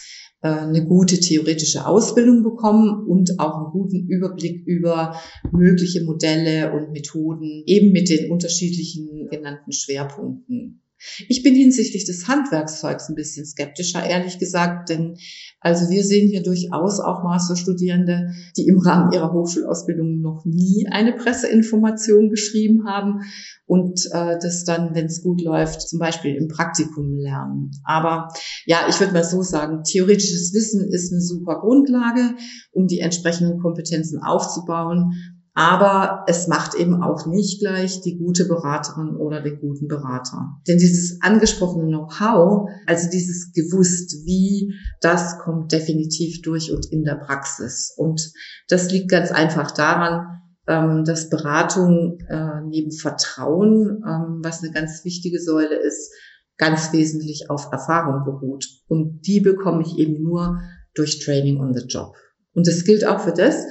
äh, 0.42 0.48
eine 0.48 0.84
gute 0.84 1.20
theoretische 1.20 1.86
Ausbildung 1.86 2.42
bekommen 2.42 3.06
und 3.06 3.38
auch 3.38 3.54
einen 3.56 3.72
guten 3.72 4.08
Überblick 4.08 4.66
über 4.66 5.16
mögliche 5.52 6.02
Modelle 6.04 6.72
und 6.72 6.90
Methoden, 6.90 7.62
eben 7.66 7.92
mit 7.92 8.08
den 8.08 8.32
unterschiedlichen 8.32 9.28
genannten 9.30 9.72
Schwerpunkten. 9.72 10.82
Ich 11.28 11.42
bin 11.42 11.54
hinsichtlich 11.54 12.04
des 12.04 12.26
Handwerkszeugs 12.26 13.08
ein 13.08 13.14
bisschen 13.14 13.46
skeptischer, 13.46 14.04
ehrlich 14.04 14.38
gesagt, 14.38 14.88
denn 14.88 15.16
also 15.60 15.90
wir 15.90 16.04
sehen 16.04 16.28
hier 16.28 16.42
durchaus 16.42 17.00
auch 17.00 17.24
Masterstudierende, 17.24 18.30
die 18.56 18.66
im 18.66 18.78
Rahmen 18.78 19.12
ihrer 19.12 19.32
Hochschulausbildung 19.32 20.20
noch 20.20 20.44
nie 20.44 20.86
eine 20.90 21.12
Presseinformation 21.12 22.30
geschrieben 22.30 22.86
haben 22.86 23.22
und 23.66 24.06
äh, 24.12 24.38
das 24.40 24.64
dann, 24.64 24.94
wenn 24.94 25.06
es 25.06 25.22
gut 25.22 25.42
läuft, 25.42 25.82
zum 25.82 25.98
Beispiel 25.98 26.36
im 26.36 26.48
Praktikum 26.48 27.16
lernen. 27.18 27.70
Aber 27.84 28.28
ja, 28.66 28.86
ich 28.88 28.98
würde 29.00 29.12
mal 29.12 29.24
so 29.24 29.42
sagen, 29.42 29.82
theoretisches 29.84 30.54
Wissen 30.54 30.88
ist 30.92 31.12
eine 31.12 31.20
super 31.20 31.60
Grundlage, 31.60 32.34
um 32.72 32.86
die 32.86 33.00
entsprechenden 33.00 33.58
Kompetenzen 33.58 34.22
aufzubauen. 34.22 35.37
Aber 35.58 36.22
es 36.28 36.46
macht 36.46 36.76
eben 36.76 37.02
auch 37.02 37.26
nicht 37.26 37.58
gleich 37.58 38.00
die 38.00 38.16
gute 38.16 38.44
Beraterin 38.44 39.16
oder 39.16 39.42
den 39.42 39.58
guten 39.58 39.88
Berater. 39.88 40.60
Denn 40.68 40.78
dieses 40.78 41.20
angesprochene 41.20 41.88
Know-how, 41.88 42.70
also 42.86 43.10
dieses 43.10 43.50
gewusst, 43.52 44.24
wie, 44.24 44.72
das 45.00 45.36
kommt 45.40 45.72
definitiv 45.72 46.42
durch 46.42 46.70
und 46.70 46.86
in 46.92 47.02
der 47.02 47.16
Praxis. 47.16 47.92
Und 47.96 48.30
das 48.68 48.92
liegt 48.92 49.10
ganz 49.10 49.32
einfach 49.32 49.72
daran, 49.72 50.42
ähm, 50.68 51.02
dass 51.04 51.28
Beratung 51.28 52.20
äh, 52.28 52.60
neben 52.68 52.92
Vertrauen, 52.92 54.04
ähm, 54.06 54.38
was 54.44 54.62
eine 54.62 54.70
ganz 54.70 55.04
wichtige 55.04 55.40
Säule 55.40 55.74
ist, 55.74 56.12
ganz 56.56 56.92
wesentlich 56.92 57.50
auf 57.50 57.72
Erfahrung 57.72 58.22
beruht. 58.24 58.64
Und 58.86 59.26
die 59.26 59.40
bekomme 59.40 59.82
ich 59.82 59.98
eben 59.98 60.22
nur 60.22 60.60
durch 60.94 61.18
Training 61.18 61.58
on 61.58 61.74
the 61.74 61.84
Job. 61.84 62.14
Und 62.54 62.68
das 62.68 62.84
gilt 62.84 63.04
auch 63.04 63.18
für 63.18 63.32
das, 63.32 63.64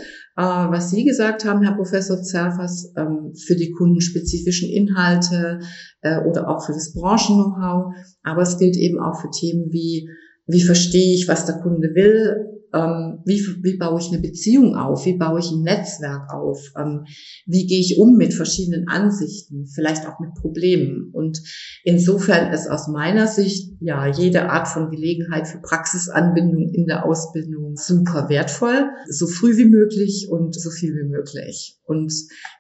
was 0.44 0.92
Sie 0.92 1.04
gesagt 1.04 1.46
haben, 1.46 1.64
Herr 1.64 1.76
Professor 1.76 2.22
Zerfers, 2.22 2.94
ähm, 2.96 3.34
für 3.36 3.56
die 3.56 3.72
kundenspezifischen 3.72 4.70
Inhalte 4.70 5.60
äh, 6.02 6.20
oder 6.20 6.48
auch 6.48 6.66
für 6.66 6.74
das 6.74 6.94
Branchen-Know-how. 6.94 7.94
Aber 8.24 8.42
es 8.44 8.58
gilt 8.60 8.78
eben 8.78 9.00
auch 9.00 9.20
für 9.20 9.32
Themen 9.32 9.72
wie, 9.72 10.10
wie 10.46 10.62
verstehe 10.62 11.16
ich, 11.16 11.28
was 11.28 11.46
der 11.46 11.56
Kunde 11.56 11.90
will, 11.96 12.57
ähm, 12.74 13.20
wie, 13.26 13.42
wie 13.64 13.78
baue 13.78 14.00
ich 14.00 14.10
eine 14.10 14.22
Beziehung 14.22 14.76
auf, 14.76 15.06
wie 15.06 15.18
baue 15.18 15.40
ich 15.40 15.52
ein 15.52 15.62
Netzwerk 15.62 16.34
auf, 16.34 16.60
ähm, 16.78 17.06
wie 17.46 17.66
gehe 17.66 17.80
ich 17.80 17.98
um 17.98 18.18
mit 18.18 18.34
verschiedenen 18.34 18.88
Ansichten, 18.88 19.68
vielleicht 19.68 20.06
auch 20.08 20.20
mit 20.20 20.34
Problemen. 20.36 21.10
Und 21.14 21.40
insofern 21.84 22.52
ist 22.52 22.70
aus 22.70 22.88
meiner 22.88 23.28
Sicht 23.28 23.74
ja 23.80 24.08
jede 24.08 24.50
Art 24.50 24.68
von 24.68 24.92
Gelegenheit 24.92 25.48
für 25.48 25.60
Praxisanbindung 25.60 26.70
in 26.74 26.88
der 26.88 27.06
Ausbildung 27.06 27.76
super 27.76 28.28
wertvoll, 28.30 28.90
so 29.10 29.28
früh 29.28 29.58
wie 29.58 29.70
möglich 29.70 30.28
und 30.30 30.54
so 30.60 30.70
viel 30.70 30.94
wie 30.94 31.08
möglich. 31.08 31.78
Und 31.86 32.14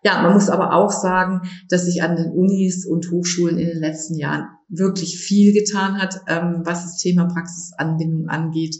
ja, 0.03 0.21
man 0.21 0.33
muss 0.33 0.49
aber 0.49 0.73
auch 0.73 0.91
sagen, 0.91 1.41
dass 1.69 1.85
sich 1.85 2.01
an 2.01 2.15
den 2.15 2.31
Unis 2.31 2.85
und 2.85 3.11
Hochschulen 3.11 3.57
in 3.57 3.67
den 3.67 3.79
letzten 3.79 4.15
Jahren 4.15 4.45
wirklich 4.69 5.17
viel 5.17 5.53
getan 5.53 5.97
hat, 5.97 6.21
ähm, 6.27 6.61
was 6.63 6.83
das 6.83 6.97
Thema 6.97 7.25
Praxisanbindung 7.25 8.27
angeht. 8.27 8.75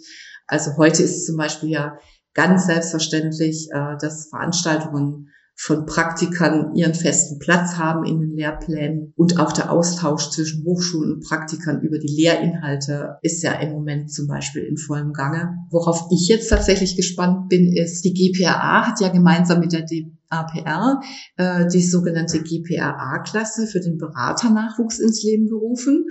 Also 0.48 0.78
heute 0.78 1.04
ist 1.04 1.26
zum 1.26 1.38
Beispiel 1.38 1.70
ja 1.70 1.98
ganz 2.34 2.68
selbstverständlich, 2.68 3.70
äh, 3.72 3.98
dass 4.00 4.30
Veranstaltungen 4.30 5.30
von 5.60 5.88
Praktikern 5.88 6.76
ihren 6.76 6.94
festen 6.94 7.40
Platz 7.40 7.78
haben 7.78 8.06
in 8.06 8.20
den 8.20 8.36
Lehrplänen 8.36 9.12
und 9.16 9.40
auch 9.40 9.52
der 9.52 9.72
Austausch 9.72 10.30
zwischen 10.30 10.64
Hochschulen 10.64 11.14
und 11.14 11.24
Praktikern 11.24 11.82
über 11.82 11.98
die 11.98 12.16
Lehrinhalte 12.16 13.18
ist 13.24 13.42
ja 13.42 13.54
im 13.54 13.72
Moment 13.72 14.12
zum 14.12 14.28
Beispiel 14.28 14.62
in 14.62 14.78
vollem 14.78 15.14
Gange. 15.14 15.56
Worauf 15.72 16.10
ich 16.12 16.28
jetzt 16.28 16.50
tatsächlich 16.50 16.96
gespannt 16.96 17.50
bin, 17.50 17.74
ist, 17.76 18.04
die 18.04 18.14
GPRA 18.14 18.86
hat 18.86 19.02
ja 19.02 19.10
gemeinsam 19.10 19.60
mit 19.60 19.74
der 19.74 19.84
APR 20.30 21.02
äh, 21.38 21.68
die 21.68 21.82
sogenannte 21.82 22.44
GPRA-Klasse 22.44 23.66
für 23.66 23.80
den 23.80 23.98
Beraternachwuchs 23.98 25.00
ins 25.00 25.24
Leben 25.24 25.48
gerufen. 25.48 26.06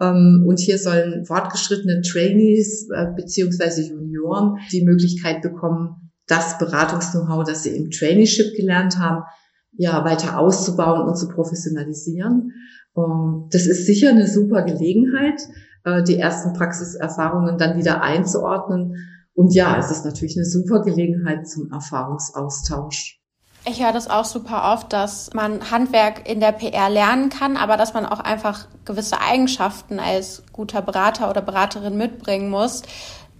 Ähm, 0.00 0.44
und 0.46 0.58
hier 0.58 0.78
sollen 0.78 1.24
fortgeschrittene 1.24 2.02
Trainees 2.02 2.88
äh, 2.94 3.06
beziehungsweise 3.14 3.82
Junioren 3.82 4.58
die 4.72 4.84
Möglichkeit 4.84 5.42
bekommen, 5.42 6.12
das 6.26 6.58
Beratungs-Know-how, 6.58 7.44
das 7.44 7.62
sie 7.62 7.76
im 7.76 7.90
Traineeship 7.90 8.56
gelernt 8.56 8.98
haben, 8.98 9.22
ja, 9.72 10.04
weiter 10.04 10.38
auszubauen 10.38 11.06
und 11.06 11.16
zu 11.16 11.28
professionalisieren. 11.28 12.52
Ähm, 12.96 13.48
das 13.50 13.66
ist 13.66 13.86
sicher 13.86 14.10
eine 14.10 14.26
super 14.26 14.62
Gelegenheit, 14.62 15.40
äh, 15.84 16.02
die 16.02 16.18
ersten 16.18 16.52
Praxiserfahrungen 16.52 17.58
dann 17.58 17.78
wieder 17.78 18.02
einzuordnen. 18.02 18.96
Und 19.34 19.54
ja, 19.54 19.78
es 19.78 19.90
ist 19.90 20.04
natürlich 20.04 20.36
eine 20.36 20.46
super 20.46 20.82
Gelegenheit 20.82 21.46
zum 21.46 21.70
Erfahrungsaustausch. 21.70 23.15
Ich 23.68 23.82
höre 23.82 23.92
das 23.92 24.08
auch 24.08 24.24
super 24.24 24.72
oft, 24.72 24.92
dass 24.92 25.32
man 25.34 25.72
Handwerk 25.72 26.28
in 26.28 26.38
der 26.38 26.52
PR 26.52 26.88
lernen 26.88 27.30
kann, 27.30 27.56
aber 27.56 27.76
dass 27.76 27.94
man 27.94 28.06
auch 28.06 28.20
einfach 28.20 28.66
gewisse 28.84 29.20
Eigenschaften 29.20 29.98
als 29.98 30.44
guter 30.52 30.82
Berater 30.82 31.28
oder 31.28 31.42
Beraterin 31.42 31.96
mitbringen 31.96 32.48
muss. 32.48 32.82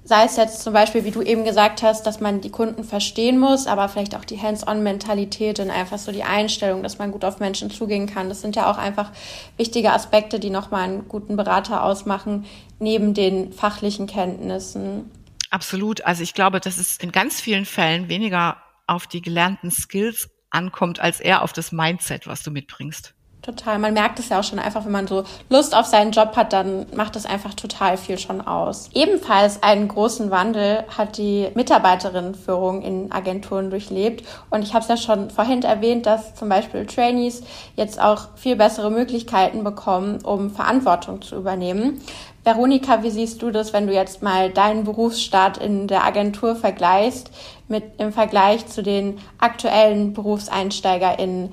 Sei 0.03 0.25
es 0.25 0.37
jetzt 0.37 0.62
zum 0.62 0.73
Beispiel, 0.73 1.05
wie 1.05 1.12
du 1.12 1.23
eben 1.23 1.45
gesagt 1.45 1.83
hast, 1.85 2.07
dass 2.07 2.21
man 2.21 2.41
die 2.41 2.51
Kunden 2.51 2.83
verstehen 2.83 3.39
muss, 3.39 3.69
aber 3.69 3.89
vielleicht 3.89 4.17
auch 4.17 4.25
die 4.25 4.41
Hands-on-Mentalität 4.41 5.61
und 5.61 5.71
einfach 5.71 5.99
so 5.99 6.11
die 6.11 6.25
Einstellung, 6.25 6.83
dass 6.83 6.99
man 6.99 7.12
gut 7.12 7.25
auf 7.25 7.39
Menschen 7.39 7.71
zugehen 7.71 8.07
kann. 8.07 8.29
Das 8.29 8.41
sind 8.41 8.57
ja 8.57 8.69
auch 8.69 8.79
einfach 8.79 9.12
wichtige 9.57 9.93
Aspekte, 9.93 10.41
die 10.41 10.51
nochmal 10.51 10.83
einen 10.83 11.09
guten 11.09 11.37
Berater 11.37 11.85
ausmachen, 11.85 12.47
neben 12.81 13.15
den 13.15 13.53
fachlichen 13.53 14.09
Kenntnissen. 14.09 15.09
Absolut. 15.51 16.05
Also 16.05 16.25
ich 16.25 16.35
glaube, 16.35 16.59
dass 16.59 16.79
es 16.79 16.97
in 16.97 17.12
ganz 17.12 17.41
vielen 17.41 17.65
Fällen 17.65 18.09
weniger 18.09 18.57
auf 18.87 19.07
die 19.07 19.22
gelernten 19.22 19.70
Skills 19.70 20.31
ankommt, 20.51 21.01
als 21.01 21.20
eher 21.20 21.42
auf 21.42 21.53
das 21.53 21.72
Mindset, 21.72 22.27
was 22.27 22.42
du 22.42 22.51
mitbringst. 22.51 23.16
Total. 23.46 23.79
Man 23.79 23.94
merkt 23.94 24.18
es 24.18 24.29
ja 24.29 24.40
auch 24.40 24.44
schon 24.44 24.59
einfach, 24.59 24.85
wenn 24.85 24.92
man 24.92 25.07
so 25.07 25.22
Lust 25.51 25.72
auf 25.77 25.87
seinen 25.87 26.11
Job 26.11 26.35
hat, 26.35 26.53
dann 26.53 26.85
macht 26.96 27.14
es 27.14 27.27
einfach 27.27 27.55
total 27.55 27.96
viel 27.96 28.18
schon 28.18 28.40
aus. 28.40 28.90
Ebenfalls 28.92 29.62
einen 29.62 29.87
großen 29.87 30.33
Wandel 30.33 30.83
hat 30.99 31.16
die 31.16 31.46
Mitarbeiterinnenführung 31.55 32.83
in 32.83 33.12
Agenturen 33.12 33.70
durchlebt. 33.70 34.27
Und 34.51 34.64
ich 34.64 34.75
habe 34.75 34.83
es 34.83 34.88
ja 34.88 34.96
schon 34.96 35.31
vorhin 35.31 35.62
erwähnt, 35.62 36.07
dass 36.07 36.35
zum 36.35 36.49
Beispiel 36.49 36.87
Trainees 36.87 37.44
jetzt 37.77 38.01
auch 38.01 38.31
viel 38.35 38.57
bessere 38.57 38.90
Möglichkeiten 38.90 39.62
bekommen, 39.62 40.25
um 40.25 40.51
Verantwortung 40.51 41.22
zu 41.22 41.37
übernehmen. 41.37 42.01
Veronika, 42.47 43.03
wie 43.03 43.11
siehst 43.11 43.43
du 43.43 43.51
das, 43.51 43.73
wenn 43.73 43.89
du 43.89 43.93
jetzt 43.93 44.23
mal 44.23 44.53
deinen 44.53 44.85
Berufsstart 44.85 45.59
in 45.59 45.89
der 45.89 46.05
Agentur 46.05 46.55
vergleichst 46.55 47.33
mit 47.67 47.83
im 47.99 48.13
Vergleich 48.13 48.69
zu 48.69 48.85
den 48.85 49.19
aktuellen 49.39 50.13
BerufseinsteigerInnen 50.13 51.53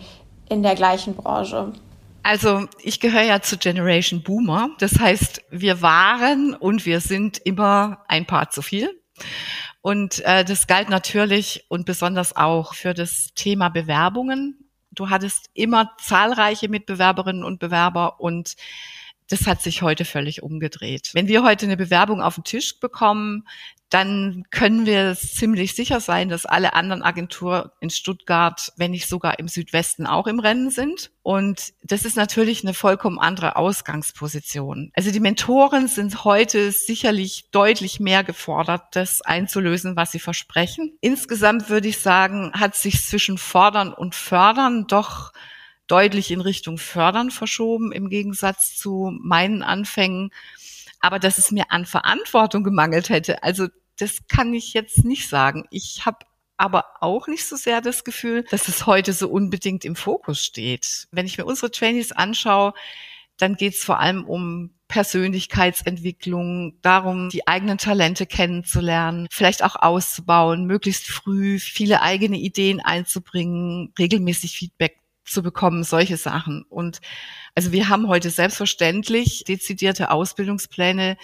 in 0.49 0.62
der 0.62 0.75
gleichen 0.75 1.15
Branche? 1.15 1.73
Also 2.21 2.67
ich 2.84 2.99
gehöre 2.99 3.23
ja 3.23 3.41
zu 3.41 3.58
Generation 3.58 4.21
Boomer. 4.21 4.69
Das 4.77 4.99
heißt, 4.99 5.41
wir 5.49 5.82
waren 5.82 6.53
und 6.53 6.86
wir 6.86 6.99
sind 6.99 7.39
immer 7.39 8.03
ein 8.08 8.27
paar 8.27 8.51
zu 8.51 8.62
viel. 8.62 8.91
Und 9.82 10.23
äh, 10.25 10.45
das 10.45 10.67
galt 10.67 10.89
natürlich 10.89 11.65
und 11.69 11.88
besonders 11.88 12.36
auch 12.36 12.75
für 12.75 12.93
das 12.93 13.29
Thema 13.34 13.69
Bewerbungen. 13.69 14.69
Du 14.91 15.10
hattest 15.10 15.49
immer 15.56 15.89
zahlreiche 15.99 16.69
Mitbewerberinnen 16.69 17.43
und 17.43 17.58
Bewerber 17.58 18.19
und 18.19 18.56
das 19.29 19.47
hat 19.47 19.62
sich 19.62 19.81
heute 19.81 20.05
völlig 20.05 20.43
umgedreht. 20.43 21.12
Wenn 21.13 21.27
wir 21.27 21.43
heute 21.43 21.65
eine 21.65 21.77
Bewerbung 21.77 22.21
auf 22.21 22.36
den 22.36 22.43
Tisch 22.43 22.79
bekommen, 22.79 23.45
dann 23.93 24.43
können 24.49 24.88
wir 24.88 25.15
ziemlich 25.15 25.75
sicher 25.75 25.99
sein, 25.99 26.27
dass 26.27 26.47
alle 26.47 26.73
anderen 26.73 27.03
Agenturen 27.03 27.69
in 27.79 27.91
Stuttgart, 27.91 28.73
wenn 28.75 28.89
nicht 28.89 29.07
sogar 29.07 29.38
im 29.38 29.47
Südwesten 29.47 30.07
auch 30.07 30.25
im 30.25 30.39
Rennen 30.39 30.71
sind. 30.71 31.12
Und 31.21 31.73
das 31.83 32.03
ist 32.03 32.17
natürlich 32.17 32.63
eine 32.63 32.73
vollkommen 32.73 33.19
andere 33.19 33.55
Ausgangsposition. 33.55 34.91
Also 34.95 35.12
die 35.12 35.19
Mentoren 35.19 35.88
sind 35.88 36.23
heute 36.23 36.71
sicherlich 36.71 37.51
deutlich 37.51 37.99
mehr 37.99 38.23
gefordert, 38.23 38.81
das 38.93 39.21
einzulösen, 39.21 39.95
was 39.95 40.12
sie 40.12 40.19
versprechen. 40.19 40.97
Insgesamt 40.99 41.69
würde 41.69 41.89
ich 41.89 41.99
sagen, 41.99 42.51
hat 42.55 42.73
sich 42.73 43.05
zwischen 43.05 43.38
fordern 43.38 43.93
und 43.93 44.15
fördern 44.15 44.88
doch 44.88 45.34
deutlich 45.93 46.31
in 46.31 46.41
Richtung 46.41 46.77
fördern 46.77 47.31
verschoben 47.31 47.91
im 47.91 48.09
Gegensatz 48.09 48.75
zu 48.75 49.11
meinen 49.21 49.63
Anfängen 49.63 50.31
aber 51.03 51.19
dass 51.19 51.37
es 51.37 51.51
mir 51.51 51.65
an 51.69 51.85
Verantwortung 51.85 52.63
gemangelt 52.63 53.09
hätte. 53.09 53.43
Also 53.43 53.67
das 53.99 54.25
kann 54.29 54.53
ich 54.53 54.73
jetzt 54.73 55.03
nicht 55.03 55.27
sagen. 55.27 55.65
Ich 55.69 56.05
habe 56.05 56.19
aber 56.55 56.85
auch 57.01 57.27
nicht 57.27 57.45
so 57.45 57.57
sehr 57.57 57.81
das 57.81 58.05
Gefühl, 58.05 58.45
dass 58.49 58.69
es 58.69 58.85
heute 58.85 59.11
so 59.11 59.27
unbedingt 59.27 59.83
im 59.83 59.97
Fokus 59.97 60.41
steht. 60.41 61.07
Wenn 61.11 61.25
ich 61.25 61.37
mir 61.37 61.45
unsere 61.45 61.71
Trainees 61.71 62.13
anschaue, 62.13 62.73
dann 63.37 63.55
geht 63.55 63.73
es 63.73 63.83
vor 63.83 63.99
allem 63.99 64.23
um 64.23 64.71
Persönlichkeitsentwicklung, 64.87 66.79
darum, 66.81 67.29
die 67.29 67.47
eigenen 67.47 67.79
Talente 67.79 68.25
kennenzulernen, 68.25 69.27
vielleicht 69.29 69.61
auch 69.61 69.75
auszubauen, 69.75 70.65
möglichst 70.65 71.07
früh 71.07 71.59
viele 71.59 72.01
eigene 72.01 72.37
Ideen 72.37 72.79
einzubringen, 72.79 73.91
regelmäßig 73.99 74.57
Feedback 74.57 75.03
zu 75.26 75.43
bekommen, 75.43 75.84
solche 75.84 76.17
Sachen. 76.17 76.63
Und 76.69 76.99
also 77.55 77.71
wir 77.71 77.89
haben 77.89 78.07
heute 78.07 78.30
selbstverständlich 78.30 79.43
dezidierte 79.47 80.11
Ausbildungspläne, 80.11 81.17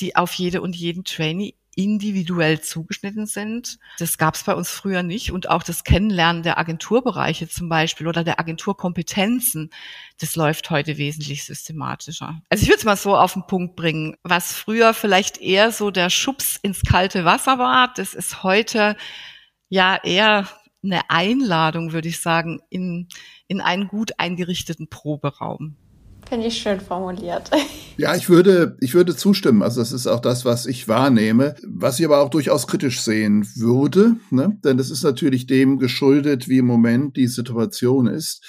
die 0.00 0.16
auf 0.16 0.34
jede 0.34 0.60
und 0.60 0.76
jeden 0.76 1.04
Trainee 1.04 1.54
individuell 1.76 2.60
zugeschnitten 2.62 3.26
sind. 3.26 3.78
Das 3.98 4.16
gab 4.16 4.34
es 4.34 4.44
bei 4.44 4.54
uns 4.54 4.70
früher 4.70 5.02
nicht. 5.02 5.30
Und 5.30 5.50
auch 5.50 5.62
das 5.62 5.84
Kennenlernen 5.84 6.42
der 6.42 6.58
Agenturbereiche 6.58 7.48
zum 7.48 7.68
Beispiel 7.68 8.08
oder 8.08 8.24
der 8.24 8.40
Agenturkompetenzen, 8.40 9.70
das 10.18 10.36
läuft 10.36 10.70
heute 10.70 10.96
wesentlich 10.96 11.44
systematischer. 11.44 12.40
Also 12.48 12.62
ich 12.62 12.68
würde 12.68 12.78
es 12.78 12.84
mal 12.84 12.96
so 12.96 13.14
auf 13.14 13.34
den 13.34 13.46
Punkt 13.46 13.76
bringen. 13.76 14.16
Was 14.22 14.54
früher 14.54 14.94
vielleicht 14.94 15.36
eher 15.38 15.70
so 15.70 15.90
der 15.90 16.08
Schubs 16.08 16.56
ins 16.62 16.80
kalte 16.80 17.26
Wasser 17.26 17.58
war, 17.58 17.92
das 17.94 18.14
ist 18.14 18.42
heute 18.42 18.96
ja 19.68 19.96
eher 20.02 20.48
eine 20.86 21.10
Einladung, 21.10 21.92
würde 21.92 22.08
ich 22.08 22.20
sagen, 22.20 22.60
in, 22.70 23.08
in 23.48 23.60
einen 23.60 23.88
gut 23.88 24.12
eingerichteten 24.18 24.88
Proberaum. 24.88 25.76
Finde 26.28 26.48
ich 26.48 26.58
schön 26.58 26.80
formuliert. 26.80 27.50
Ja, 27.98 28.14
ich 28.14 28.28
würde, 28.28 28.76
ich 28.80 28.92
würde 28.92 29.16
zustimmen. 29.16 29.62
Also 29.62 29.80
das 29.80 29.90
ist 29.90 30.06
auch 30.06 30.20
das, 30.20 30.44
was 30.44 30.66
ich 30.66 30.86
wahrnehme, 30.86 31.54
was 31.66 31.98
ich 31.98 32.04
aber 32.04 32.20
auch 32.20 32.28
durchaus 32.28 32.66
kritisch 32.66 33.00
sehen 33.00 33.48
würde, 33.56 34.16
ne? 34.28 34.58
denn 34.64 34.76
das 34.76 34.90
ist 34.90 35.02
natürlich 35.02 35.46
dem 35.46 35.78
geschuldet, 35.78 36.46
wie 36.46 36.58
im 36.58 36.66
Moment 36.66 37.16
die 37.16 37.26
Situation 37.26 38.06
ist. 38.06 38.44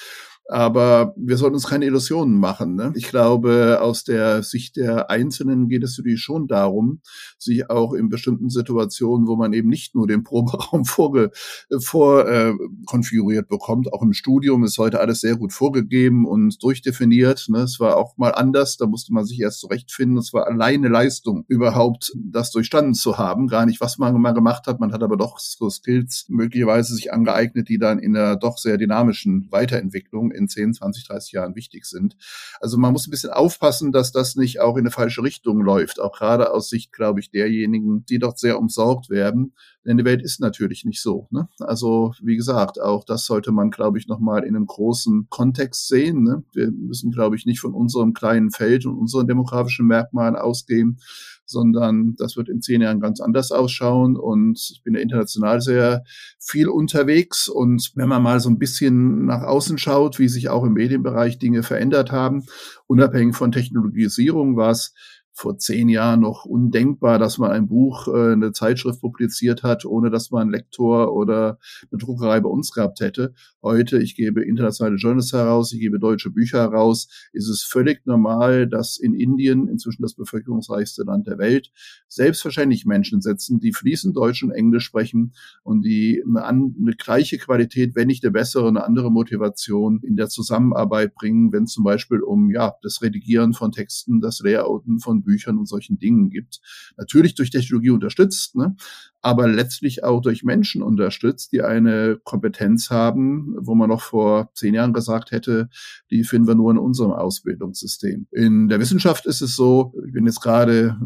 Aber 0.50 1.14
wir 1.18 1.38
sollten 1.38 1.56
uns 1.56 1.68
keine 1.68 1.86
Illusionen 1.86 2.38
machen. 2.38 2.76
Ne? 2.76 2.94
Ich 2.96 3.10
glaube, 3.10 3.80
aus 3.82 4.04
der 4.04 4.44
Sicht 4.44 4.78
der 4.78 5.10
Einzelnen 5.10 5.68
geht 5.68 5.84
es 5.84 5.98
natürlich 5.98 6.22
schon 6.22 6.48
darum, 6.48 7.02
sich 7.38 7.70
auch 7.70 7.94
in 7.94 8.10
bestimmten 8.10 8.50
Situationen, 8.50 9.28
wo 9.28 9.36
man 9.36 9.52
eben 9.52 9.68
nicht 9.68 9.94
nur 9.94 10.08
den 10.08 10.24
Proberaum 10.24 10.86
vorge 10.86 11.32
vor, 11.80 12.28
äh, 12.28 12.54
konfiguriert 12.86 13.50
bekommt, 13.50 13.92
auch 13.92 14.02
im 14.02 14.14
Studium 14.14 14.64
ist 14.64 14.78
heute 14.78 15.00
alles 15.00 15.22
sehr 15.22 15.36
gut 15.36 15.52
vorgegeben 15.52 16.26
und 16.26 16.62
durchdefiniert. 16.64 17.48
Ne? 17.50 17.60
Es 17.60 17.80
war 17.80 17.98
auch 17.98 18.18
mal 18.18 18.32
anders, 18.32 18.78
da 18.78 18.88
musste 18.88 19.14
man 19.14 19.26
sich 19.26 19.40
erst 19.40 19.60
zurechtfinden. 19.60 20.18
Es 20.18 20.34
war 20.34 20.48
alleine 20.48 20.88
Leistung, 20.88 21.44
überhaupt 21.48 22.14
das 22.16 22.52
durchstanden 22.52 22.94
zu 22.94 23.18
haben. 23.18 23.48
Gar 23.48 23.66
nicht, 23.66 23.82
was 23.82 23.98
man 23.98 24.20
mal 24.22 24.32
gemacht 24.32 24.68
hat. 24.68 24.80
Man 24.80 24.94
hat 24.94 25.04
aber 25.04 25.18
doch 25.18 25.40
so 25.40 25.70
Skills 25.70 26.26
möglicherweise 26.30 26.96
sich 26.96 27.12
angeeignet, 27.12 27.68
die 27.70 27.78
dann 27.78 28.00
in 28.00 28.16
einer 28.16 28.36
doch 28.36 28.58
sehr 28.58 28.78
dynamischen 28.78 29.48
Weiterentwicklung 29.52 30.32
in 30.38 30.48
10, 30.48 30.76
20, 30.76 31.08
30 31.08 31.32
Jahren 31.34 31.56
wichtig 31.56 31.86
sind. 31.86 32.16
Also 32.60 32.78
man 32.78 32.94
muss 32.94 33.08
ein 33.08 33.12
bisschen 33.12 33.32
aufpassen, 33.32 33.92
dass 33.92 34.12
das 34.12 34.36
nicht 34.36 34.62
auch 34.62 34.76
in 34.76 34.82
eine 34.82 34.92
falsche 34.92 35.24
Richtung 35.24 35.62
läuft, 35.62 36.00
auch 36.00 36.18
gerade 36.18 36.52
aus 36.52 36.70
Sicht, 36.70 36.94
glaube 36.94 37.20
ich, 37.20 37.32
derjenigen, 37.32 38.06
die 38.06 38.20
dort 38.20 38.40
sehr 38.40 38.60
umsorgt 38.60 39.10
werden. 39.10 39.54
Denn 39.86 39.98
die 39.98 40.06
Welt 40.06 40.22
ist 40.22 40.42
natürlich 40.42 40.84
nicht 40.84 41.02
so. 41.02 41.28
Ne? 41.32 41.48
Also 41.60 42.14
wie 42.22 42.36
gesagt, 42.36 42.80
auch 42.80 43.06
das 43.06 43.26
sollte 43.26 43.52
man, 43.52 43.72
glaube 43.72 43.98
ich, 43.98 44.08
nochmal 44.08 44.44
in 44.44 44.56
einem 44.56 44.66
großen 44.66 45.28
Kontext 45.30 45.88
sehen. 45.88 46.24
Ne? 46.24 46.44
Wir 46.54 46.72
müssen, 46.72 47.12
glaube 47.12 47.38
ich, 47.38 47.46
nicht 47.46 47.62
von 47.62 47.74
unserem 47.74 48.14
kleinen 48.14 48.52
Feld 48.52 48.86
und 48.86 48.98
unseren 48.98 49.28
demografischen 49.28 49.88
Merkmalen 49.88 50.36
ausgehen, 50.36 51.00
sondern 51.48 52.16
das 52.18 52.38
wird 52.38 52.50
in 52.50 52.62
zehn 52.62 52.82
Jahren 52.82 53.00
ganz 53.00 53.20
anders 53.20 53.52
ausschauen. 53.52 54.16
Und 54.16 54.60
ich 54.72 54.82
bin 54.84 54.94
ja 54.94 55.00
international 55.00 55.62
sehr 55.62 56.04
viel 56.40 56.68
unterwegs. 56.68 57.48
Und 57.48 57.92
wenn 57.96 58.10
man 58.10 58.22
mal 58.22 58.40
so 58.40 58.50
ein 58.50 58.60
bisschen 58.60 59.26
nach 59.26 59.42
außen 59.42 59.78
schaut, 59.78 60.20
wie 60.20 60.28
sich 60.28 60.50
auch 60.50 60.64
im 60.64 60.74
Medienbereich 60.74 61.40
Dinge 61.40 61.64
verändert 61.64 62.12
haben, 62.12 62.46
unabhängig 62.86 63.36
von 63.36 63.52
Technologisierung, 63.52 64.56
war 64.58 64.72
es 64.72 64.94
vor 65.38 65.60
zehn 65.60 65.88
Jahren 65.88 66.22
noch 66.22 66.46
undenkbar, 66.46 67.20
dass 67.20 67.38
man 67.38 67.52
ein 67.52 67.68
Buch, 67.68 68.08
äh, 68.08 68.34
eine 68.34 68.54
Zeitschrift 68.54 69.02
publiziert 69.02 69.62
hat, 69.62 69.86
ohne 69.86 70.10
dass 70.10 70.32
man 70.32 70.42
einen 70.42 70.52
Lektor 70.52 71.14
oder 71.14 71.60
eine 71.92 72.00
Druckerei 72.00 72.40
bei 72.40 72.50
uns 72.50 72.72
gehabt 72.72 73.02
hätte. 73.02 73.36
Heute, 73.62 74.00
ich 74.00 74.16
gebe 74.16 74.44
internationale 74.44 74.96
Journals 74.96 75.32
heraus, 75.34 75.72
ich 75.74 75.80
gebe 75.80 76.00
deutsche 76.00 76.32
Bücher 76.32 76.60
heraus, 76.62 77.08
ist 77.34 77.50
es 77.50 77.62
völlig 77.62 78.06
normal, 78.06 78.68
dass 78.68 78.98
in 78.98 79.14
Indien, 79.14 79.68
inzwischen 79.68 80.02
das 80.02 80.16
bevölkerungsreichste 80.16 81.04
Land 81.04 81.28
der 81.28 81.38
Welt, 81.38 81.72
selbstverständlich 82.08 82.88
Menschen 82.88 83.22
sitzen, 83.22 83.60
die 83.60 83.74
fließend 83.74 84.18
Deutsch 84.18 84.42
und 84.42 84.52
Englisch 84.52 84.86
sprechen 84.86 85.34
und 85.62 85.84
die 85.84 86.24
eine, 86.28 86.46
eine 86.46 86.96
gleiche 86.98 87.38
Qualität, 87.38 87.96
wenn 87.96 88.08
nicht 88.08 88.24
eine 88.24 88.32
bessere, 88.32 88.70
eine 88.70 88.84
andere 88.84 89.12
Motivation 89.12 90.02
in 90.02 90.16
der 90.16 90.30
Zusammenarbeit 90.30 91.14
bringen, 91.14 91.54
wenn 91.54 91.68
zum 91.68 91.84
Beispiel 91.84 92.22
um 92.22 92.50
ja 92.50 92.74
das 92.82 93.04
Redigieren 93.04 93.54
von 93.54 93.72
Texten, 93.72 94.20
das 94.20 94.40
Layouten 94.40 95.00
von 95.00 95.27
Büchern 95.28 95.58
und 95.58 95.68
solchen 95.68 96.00
Dingen 96.00 96.30
gibt. 96.30 96.62
Natürlich 96.98 97.36
durch 97.36 97.52
Technologie 97.52 97.92
unterstützt, 97.92 98.56
ne? 98.56 98.76
aber 99.22 99.48
letztlich 99.48 100.04
auch 100.06 100.22
durch 100.22 100.44
Menschen 100.44 100.82
unterstützt, 100.82 101.52
die 101.52 101.62
eine 101.62 102.18
Kompetenz 102.24 102.90
haben, 102.90 103.56
wo 103.60 103.76
man 103.76 103.90
noch 103.90 104.02
vor 104.02 104.52
zehn 104.56 104.74
Jahren 104.74 104.94
gesagt 104.94 105.32
hätte, 105.32 105.70
die 106.10 106.24
finden 106.24 106.48
wir 106.48 106.56
nur 106.56 106.72
in 106.72 106.78
unserem 106.78 107.12
Ausbildungssystem. 107.12 108.28
In 108.32 108.70
der 108.70 108.80
Wissenschaft 108.80 109.26
ist 109.26 109.42
es 109.42 109.56
so, 109.56 109.94
ich 110.06 110.14
bin 110.14 110.26
jetzt 110.26 110.42
gerade 110.42 110.98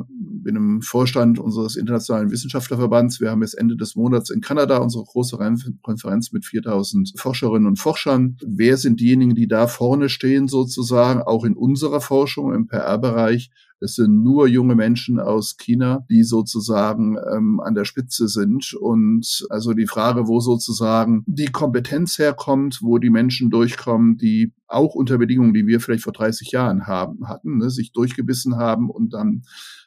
bin 0.44 0.56
im 0.56 0.82
Vorstand 0.82 1.40
unseres 1.40 1.76
internationalen 1.76 2.32
Wissenschaftlerverbands. 2.32 3.22
Wir 3.22 3.32
haben 3.32 3.42
jetzt 3.42 3.58
Ende 3.58 3.78
des 3.78 3.96
Monats 3.96 4.30
in 4.30 4.42
Kanada 4.42 4.78
unsere 4.78 5.04
große 5.04 5.38
Konferenz 5.82 6.32
mit 6.32 6.46
4000 6.46 7.14
Forscherinnen 7.16 7.68
und 7.68 7.80
Forschern. 7.80 8.38
Wer 8.46 8.78
sind 8.78 9.00
diejenigen, 9.00 9.36
die 9.36 9.48
da 9.48 9.68
vorne 9.68 10.10
stehen 10.10 10.48
sozusagen, 10.48 11.22
auch 11.22 11.44
in 11.44 11.56
unserer 11.56 12.02
Forschung 12.02 12.54
im 12.54 12.68
PR-Bereich? 12.68 13.52
Es 13.84 13.96
sind 13.96 14.22
nur 14.22 14.48
junge 14.48 14.76
Menschen 14.76 15.20
aus 15.20 15.58
China, 15.58 16.06
die 16.08 16.24
sozusagen 16.24 17.18
ähm, 17.18 17.60
an 17.60 17.74
der 17.74 17.86
Spitze 17.86 18.28
sind. 18.28 18.76
Und 18.76 19.46
also 19.50 19.74
die 19.74 19.88
Frage, 19.88 20.28
wo 20.28 20.40
sozusagen 20.40 21.24
die 21.26 21.48
Kompetenz 21.48 22.20
herkommt, 22.20 22.80
wo 22.84 23.00
die 23.00 23.10
Menschen 23.10 23.50
durchkommen, 23.50 24.18
die 24.18 24.54
auch 24.68 24.94
unter 24.94 25.18
Bedingungen, 25.18 25.56
die 25.56 25.66
wir 25.66 25.80
vielleicht 25.80 26.04
vor 26.04 26.14
30 26.14 26.52
Jahren 26.52 26.86
haben, 26.86 27.28
hatten, 27.28 27.58
ne, 27.58 27.72
sich 27.72 27.92
durchgebissen 27.92 28.56
haben 28.56 28.90
und 28.92 29.14
dann 29.14 29.42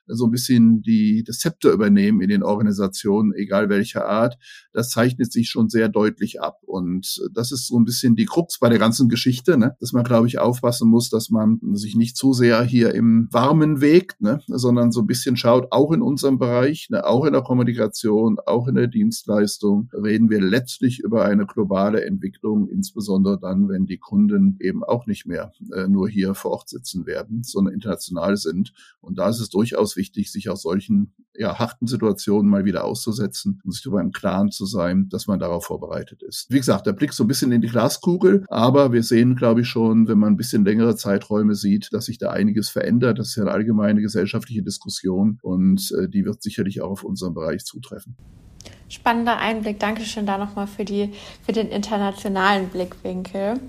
so 0.07 0.27
ein 0.27 0.31
bisschen 0.31 0.83
die, 0.83 1.25
das 1.25 1.39
Zepter 1.39 1.73
übernehmen 1.73 2.21
in 2.21 2.29
den 2.29 2.43
Organisationen, 2.43 3.33
egal 3.35 3.69
welcher 3.69 4.07
Art, 4.07 4.37
das 4.73 4.91
zeichnet 4.91 5.33
sich 5.33 5.49
schon 5.49 5.69
sehr 5.69 5.89
deutlich 5.89 6.41
ab. 6.41 6.61
Und 6.67 7.23
das 7.33 7.53
ist 7.53 7.67
so 7.67 7.79
ein 7.79 7.85
bisschen 7.85 8.17
die 8.17 8.27
Krux 8.27 8.59
bei 8.59 8.69
der 8.69 8.79
ganzen 8.79 9.09
Geschichte, 9.09 9.57
ne? 9.57 9.77
dass 9.81 9.93
man, 9.93 10.05
glaube 10.05 10.27
ich, 10.27 10.39
aufpassen 10.39 10.89
muss, 10.89 11.11
dass 11.11 11.31
man 11.31 11.61
sich 11.73 11.97
nicht 11.97 12.17
zu 12.17 12.33
sehr 12.33 12.63
hier 12.63 12.95
im 12.95 13.29
Warmen 13.31 13.81
wägt, 13.81 14.21
ne? 14.21 14.41
sondern 14.47 14.93
so 14.93 15.01
ein 15.01 15.07
bisschen 15.07 15.37
schaut, 15.37 15.69
auch 15.71 15.93
in 15.93 16.03
unserem 16.03 16.39
Bereich, 16.39 16.89
ne? 16.91 17.07
auch 17.07 17.25
in 17.25 17.33
der 17.33 17.43
Kommunikation, 17.43 18.39
auch 18.45 18.69
in 18.69 18.75
der 18.75 18.89
Dienstleistung, 18.89 19.91
reden 19.93 20.31
wir 20.31 20.41
letztlich 20.41 21.01
über 21.01 21.25
eine 21.25 21.47
globale 21.47 22.05
Entwicklung, 22.05 22.69
insbesondere 22.69 23.39
dann, 23.39 23.69
wenn 23.69 23.87
die 23.87 23.99
Kunden 23.99 24.57
eben 24.61 24.85
auch 24.85 25.07
nicht 25.07 25.27
mehr 25.27 25.53
äh, 25.75 25.89
nur 25.89 26.09
hier 26.09 26.35
vor 26.35 26.53
Ort 26.53 26.69
sitzen 26.69 27.07
werden, 27.07 27.43
sondern 27.43 27.75
international 27.75 28.37
sind. 28.37 28.73
Und 29.01 29.19
da 29.19 29.29
ist 29.29 29.41
es 29.41 29.51
durchaus 29.51 29.94
wichtig, 29.97 30.31
sich 30.31 30.49
aus 30.49 30.63
solchen 30.63 31.15
ja, 31.37 31.59
harten 31.59 31.87
Situationen 31.87 32.51
mal 32.51 32.65
wieder 32.65 32.85
auszusetzen 32.85 33.61
und 33.65 33.73
sich 33.73 33.83
darüber 33.83 34.01
im 34.01 34.13
Klaren 34.13 34.51
zu 34.51 34.67
sein, 34.67 35.09
dass 35.09 35.27
man 35.27 35.39
darauf 35.39 35.65
vorbereitet 35.65 36.23
ist. 36.23 36.47
Wie 36.51 36.59
gesagt, 36.59 36.87
der 36.87 36.93
Blick 36.93 37.13
so 37.13 37.25
ein 37.25 37.29
bisschen 37.29 37.53
in 37.53 37.61
die 37.61 37.69
Glaskugel, 37.69 38.45
aber 38.49 38.93
wir 38.93 39.03
sehen, 39.03 39.37
glaube 39.37 39.63
ich, 39.63 39.69
schon, 39.69 40.09
wenn 40.09 40.19
man 40.19 40.35
ein 40.35 40.37
bisschen 40.37 40.65
längere 40.65 40.97
Zeiträume 40.97 41.55
sieht, 41.55 41.89
dass 41.93 42.07
sich 42.07 42.19
da 42.19 42.31
einiges 42.31 42.69
verändert. 42.69 43.19
Das 43.19 43.29
ist 43.29 43.37
ja 43.37 43.43
eine 43.43 43.53
allgemeine 43.53 44.01
gesellschaftliche 44.01 44.63
Diskussion 44.63 45.39
und 45.43 45.93
äh, 45.99 46.09
die 46.09 46.25
wird 46.25 46.43
sicherlich 46.43 46.81
auch 46.83 46.91
auf 46.91 47.05
unseren 47.05 47.35
Bereich 47.35 47.65
zutreffen. 47.65 48.17
Spannender 48.89 49.39
Einblick. 49.39 49.81
Dankeschön 49.81 50.27
da 50.27 50.39
nochmal 50.39 50.67
für, 50.67 50.85
für 50.85 51.53
den 51.53 51.69
internationalen 51.69 52.69
Blickwinkel. 52.69 53.61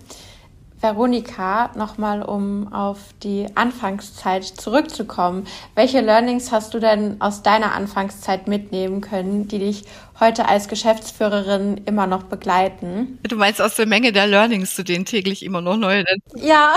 Veronika, 0.82 1.71
nochmal 1.76 2.21
um 2.21 2.71
auf 2.73 2.97
die 3.23 3.47
Anfangszeit 3.55 4.43
zurückzukommen. 4.43 5.47
Welche 5.73 6.01
Learnings 6.01 6.51
hast 6.51 6.73
du 6.73 6.80
denn 6.80 7.19
aus 7.21 7.43
deiner 7.43 7.73
Anfangszeit 7.73 8.47
mitnehmen 8.47 9.01
können, 9.01 9.47
die 9.47 9.59
dich 9.59 9.86
heute 10.19 10.47
als 10.47 10.67
Geschäftsführerin 10.67 11.82
immer 11.86 12.07
noch 12.07 12.23
begleiten? 12.23 13.19
Du 13.23 13.36
meinst 13.36 13.61
aus 13.61 13.76
der 13.76 13.86
Menge 13.86 14.11
der 14.11 14.28
Learnings, 14.28 14.76
zu 14.76 14.84
denen 14.84 15.05
täglich 15.05 15.43
immer 15.43 15.61
noch 15.61 15.78
neue 15.78 16.03
sind? 16.07 16.45
Ja, 16.45 16.73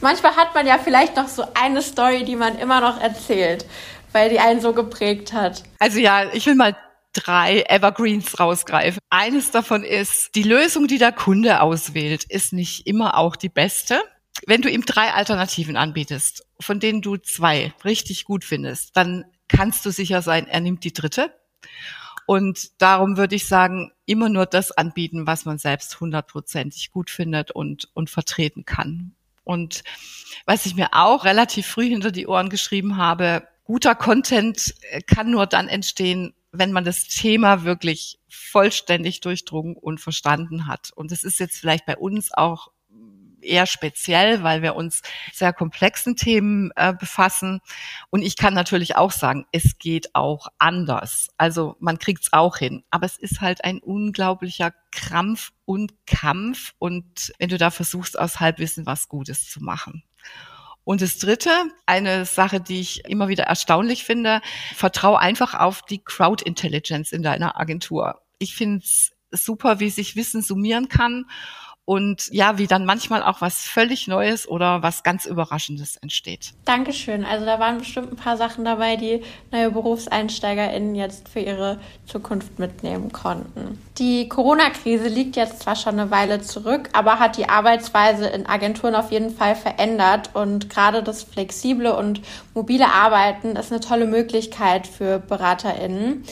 manchmal 0.00 0.36
hat 0.36 0.54
man 0.54 0.66
ja 0.66 0.78
vielleicht 0.78 1.16
noch 1.16 1.28
so 1.28 1.44
eine 1.54 1.82
Story, 1.82 2.24
die 2.24 2.36
man 2.36 2.58
immer 2.58 2.80
noch 2.80 3.00
erzählt, 3.00 3.66
weil 4.12 4.30
die 4.30 4.40
einen 4.40 4.60
so 4.60 4.72
geprägt 4.72 5.32
hat. 5.32 5.62
Also 5.78 5.98
ja, 5.98 6.24
ich 6.32 6.46
will 6.46 6.54
mal 6.54 6.74
drei 7.14 7.62
Evergreens 7.62 8.38
rausgreifen. 8.38 9.00
Eines 9.08 9.50
davon 9.50 9.82
ist, 9.84 10.34
die 10.34 10.42
Lösung, 10.42 10.86
die 10.86 10.98
der 10.98 11.12
Kunde 11.12 11.62
auswählt, 11.62 12.24
ist 12.24 12.52
nicht 12.52 12.86
immer 12.86 13.16
auch 13.16 13.36
die 13.36 13.48
beste. 13.48 14.02
Wenn 14.46 14.60
du 14.60 14.68
ihm 14.68 14.84
drei 14.84 15.12
Alternativen 15.12 15.76
anbietest, 15.76 16.46
von 16.60 16.80
denen 16.80 17.00
du 17.00 17.16
zwei 17.16 17.72
richtig 17.84 18.24
gut 18.24 18.44
findest, 18.44 18.96
dann 18.96 19.24
kannst 19.48 19.86
du 19.86 19.90
sicher 19.90 20.20
sein, 20.20 20.46
er 20.46 20.60
nimmt 20.60 20.84
die 20.84 20.92
dritte. 20.92 21.32
Und 22.26 22.80
darum 22.80 23.16
würde 23.16 23.36
ich 23.36 23.46
sagen, 23.46 23.92
immer 24.06 24.28
nur 24.28 24.46
das 24.46 24.72
anbieten, 24.72 25.26
was 25.26 25.44
man 25.44 25.58
selbst 25.58 26.00
hundertprozentig 26.00 26.90
gut 26.90 27.10
findet 27.10 27.50
und, 27.50 27.88
und 27.94 28.10
vertreten 28.10 28.64
kann. 28.64 29.14
Und 29.44 29.84
was 30.46 30.66
ich 30.66 30.74
mir 30.74 30.88
auch 30.92 31.24
relativ 31.24 31.66
früh 31.66 31.88
hinter 31.88 32.10
die 32.10 32.26
Ohren 32.26 32.48
geschrieben 32.48 32.96
habe, 32.96 33.46
guter 33.64 33.94
Content 33.94 34.74
kann 35.06 35.30
nur 35.30 35.46
dann 35.46 35.68
entstehen, 35.68 36.34
wenn 36.54 36.72
man 36.72 36.84
das 36.84 37.04
Thema 37.08 37.64
wirklich 37.64 38.18
vollständig 38.28 39.20
durchdrungen 39.20 39.76
und 39.76 40.00
verstanden 40.00 40.66
hat. 40.66 40.90
Und 40.94 41.10
das 41.10 41.24
ist 41.24 41.40
jetzt 41.40 41.58
vielleicht 41.58 41.84
bei 41.86 41.96
uns 41.96 42.32
auch 42.32 42.68
eher 43.44 43.66
speziell, 43.66 44.42
weil 44.42 44.62
wir 44.62 44.74
uns 44.74 45.02
sehr 45.32 45.52
komplexen 45.52 46.16
Themen 46.16 46.70
äh, 46.76 46.94
befassen. 46.94 47.60
Und 48.10 48.22
ich 48.22 48.36
kann 48.36 48.54
natürlich 48.54 48.96
auch 48.96 49.10
sagen, 49.10 49.44
es 49.52 49.78
geht 49.78 50.14
auch 50.14 50.48
anders. 50.58 51.28
Also 51.36 51.76
man 51.78 51.98
kriegt's 51.98 52.32
auch 52.32 52.56
hin. 52.56 52.84
Aber 52.90 53.04
es 53.06 53.18
ist 53.18 53.40
halt 53.40 53.64
ein 53.64 53.80
unglaublicher 53.80 54.72
Krampf 54.90 55.52
und 55.64 55.92
Kampf. 56.06 56.72
Und 56.78 57.32
wenn 57.38 57.50
du 57.50 57.58
da 57.58 57.70
versuchst, 57.70 58.18
aus 58.18 58.40
Halbwissen 58.40 58.86
was 58.86 59.08
Gutes 59.08 59.50
zu 59.50 59.62
machen. 59.62 60.04
Und 60.84 61.00
das 61.00 61.18
Dritte, 61.18 61.50
eine 61.86 62.26
Sache, 62.26 62.60
die 62.60 62.80
ich 62.80 63.04
immer 63.06 63.28
wieder 63.28 63.44
erstaunlich 63.44 64.04
finde, 64.04 64.40
vertrau 64.74 65.16
einfach 65.16 65.54
auf 65.54 65.82
die 65.82 66.02
Crowd 66.04 66.44
Intelligence 66.44 67.12
in 67.12 67.22
deiner 67.22 67.58
Agentur. 67.58 68.20
Ich 68.38 68.54
finde 68.54 68.84
es 68.84 69.12
super, 69.30 69.80
wie 69.80 69.90
sich 69.90 70.14
Wissen 70.16 70.42
summieren 70.42 70.88
kann 70.88 71.24
und 71.86 72.28
ja, 72.32 72.56
wie 72.56 72.66
dann 72.66 72.86
manchmal 72.86 73.22
auch 73.22 73.42
was 73.42 73.62
völlig 73.62 74.08
Neues 74.08 74.48
oder 74.48 74.82
was 74.82 75.02
ganz 75.02 75.26
Überraschendes 75.26 75.96
entsteht. 75.96 76.54
Dankeschön. 76.64 77.24
Also 77.26 77.44
da 77.44 77.58
waren 77.58 77.78
bestimmt 77.78 78.12
ein 78.12 78.16
paar 78.16 78.38
Sachen 78.38 78.64
dabei, 78.64 78.96
die 78.96 79.22
neue 79.52 79.70
BerufseinsteigerInnen 79.70 80.94
jetzt 80.94 81.28
für 81.28 81.40
ihre 81.40 81.78
Zukunft 82.06 82.58
mitnehmen 82.58 83.12
konnten. 83.12 83.78
Die 83.98 84.28
Corona-Krise 84.28 85.08
liegt 85.08 85.36
jetzt 85.36 85.62
zwar 85.62 85.76
schon 85.76 85.98
eine 85.98 86.10
Weile 86.10 86.40
zurück, 86.40 86.88
aber 86.94 87.18
hat 87.18 87.36
die 87.36 87.50
Arbeitsweise 87.50 88.26
in 88.28 88.46
Agenturen 88.46 88.94
auf 88.94 89.12
jeden 89.12 89.36
Fall 89.36 89.54
verändert 89.54 90.30
und 90.32 90.70
gerade 90.70 91.02
das 91.02 91.22
flexible 91.22 91.92
und 91.92 92.22
mobile 92.54 92.88
Arbeiten 92.88 93.56
ist 93.56 93.70
eine 93.70 93.80
tolle 93.80 94.06
Möglichkeit 94.06 94.86
für 94.86 95.18
BeraterInnen. 95.18 96.24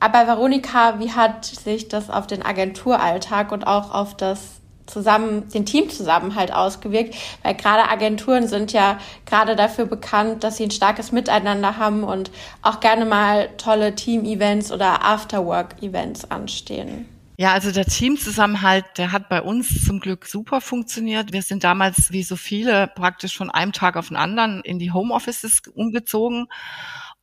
Aber 0.00 0.26
Veronika, 0.26 0.98
wie 0.98 1.12
hat 1.12 1.44
sich 1.44 1.88
das 1.88 2.10
auf 2.10 2.26
den 2.26 2.44
Agenturalltag 2.44 3.52
und 3.52 3.66
auch 3.66 3.94
auf 3.94 4.16
das 4.16 4.60
zusammen, 4.86 5.48
den 5.48 5.66
Teamzusammenhalt 5.66 6.52
ausgewirkt, 6.52 7.14
weil 7.42 7.54
gerade 7.54 7.88
Agenturen 7.88 8.48
sind 8.48 8.72
ja 8.72 8.98
gerade 9.26 9.56
dafür 9.56 9.86
bekannt, 9.86 10.44
dass 10.44 10.58
sie 10.58 10.64
ein 10.64 10.70
starkes 10.70 11.12
Miteinander 11.12 11.76
haben 11.78 12.04
und 12.04 12.30
auch 12.62 12.80
gerne 12.80 13.04
mal 13.04 13.48
tolle 13.56 13.94
Team-Events 13.94 14.72
oder 14.72 15.04
Afterwork-Events 15.04 16.30
anstehen. 16.30 17.08
Ja, 17.36 17.52
also 17.52 17.72
der 17.72 17.86
Teamzusammenhalt, 17.86 18.84
der 18.96 19.10
hat 19.10 19.28
bei 19.28 19.42
uns 19.42 19.84
zum 19.84 19.98
Glück 19.98 20.26
super 20.26 20.60
funktioniert. 20.60 21.32
Wir 21.32 21.42
sind 21.42 21.64
damals, 21.64 22.12
wie 22.12 22.22
so 22.22 22.36
viele, 22.36 22.86
praktisch 22.86 23.36
von 23.36 23.50
einem 23.50 23.72
Tag 23.72 23.96
auf 23.96 24.08
den 24.08 24.16
anderen 24.16 24.60
in 24.60 24.78
die 24.78 24.92
Homeoffices 24.92 25.62
umgezogen. 25.74 26.46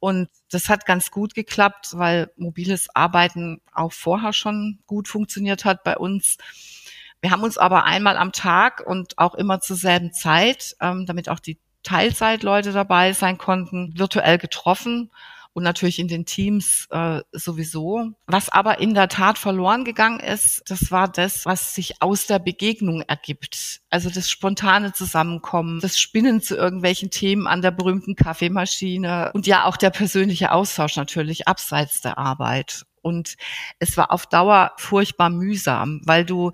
Und 0.02 0.28
das 0.50 0.68
hat 0.68 0.86
ganz 0.86 1.12
gut 1.12 1.34
geklappt, 1.34 1.92
weil 1.94 2.30
mobiles 2.36 2.88
Arbeiten 2.94 3.62
auch 3.74 3.94
vorher 3.94 4.34
schon 4.34 4.80
gut 4.86 5.08
funktioniert 5.08 5.64
hat 5.64 5.84
bei 5.84 5.96
uns. 5.96 6.38
Wir 7.22 7.32
haben 7.32 7.44
uns 7.44 7.58
aber 7.58 7.86
einmal 7.86 8.18
am 8.18 8.32
Tag 8.32 8.84
und 8.86 9.18
auch 9.18 9.36
immer 9.36 9.60
zur 9.62 9.76
selben 9.76 10.12
Zeit, 10.12 10.76
ähm, 10.82 11.06
damit 11.06 11.30
auch 11.30 11.40
die 11.40 11.60
Teilzeitleute 11.84 12.72
dabei 12.74 13.14
sein 13.14 13.38
konnten, 13.38 13.94
virtuell 13.98 14.38
getroffen 14.38 15.12
und 15.54 15.64
natürlich 15.64 16.00
in 16.00 16.08
den 16.08 16.26
Teams 16.26 16.88
äh, 16.92 17.22
sowieso. 17.32 18.12
Was 18.28 18.50
aber 18.50 18.80
in 18.80 18.94
der 18.94 19.10
Tat 19.10 19.38
verloren 19.38 19.84
gegangen 19.84 20.20
ist, 20.20 20.64
das 20.68 20.92
war 20.92 21.08
das, 21.08 21.46
was 21.46 21.76
sich 21.76 22.02
aus 22.02 22.26
der 22.26 22.40
Begegnung 22.40 23.02
ergibt. 23.02 23.82
Also 23.90 24.10
das 24.10 24.30
spontane 24.30 24.94
Zusammenkommen, 24.94 25.80
das 25.82 26.00
Spinnen 26.00 26.42
zu 26.42 26.56
irgendwelchen 26.56 27.10
Themen 27.10 27.48
an 27.48 27.62
der 27.62 27.72
berühmten 27.72 28.16
Kaffeemaschine 28.16 29.32
und 29.34 29.48
ja 29.48 29.66
auch 29.66 29.78
der 29.78 29.90
persönliche 29.90 30.52
Austausch 30.52 30.96
natürlich 30.96 31.48
abseits 31.48 32.02
der 32.02 32.18
Arbeit. 32.18 32.86
Und 33.02 33.36
es 33.80 33.98
war 33.98 34.12
auf 34.12 34.28
Dauer 34.28 34.74
furchtbar 34.78 35.30
mühsam, 35.30 36.02
weil 36.06 36.26
du 36.26 36.52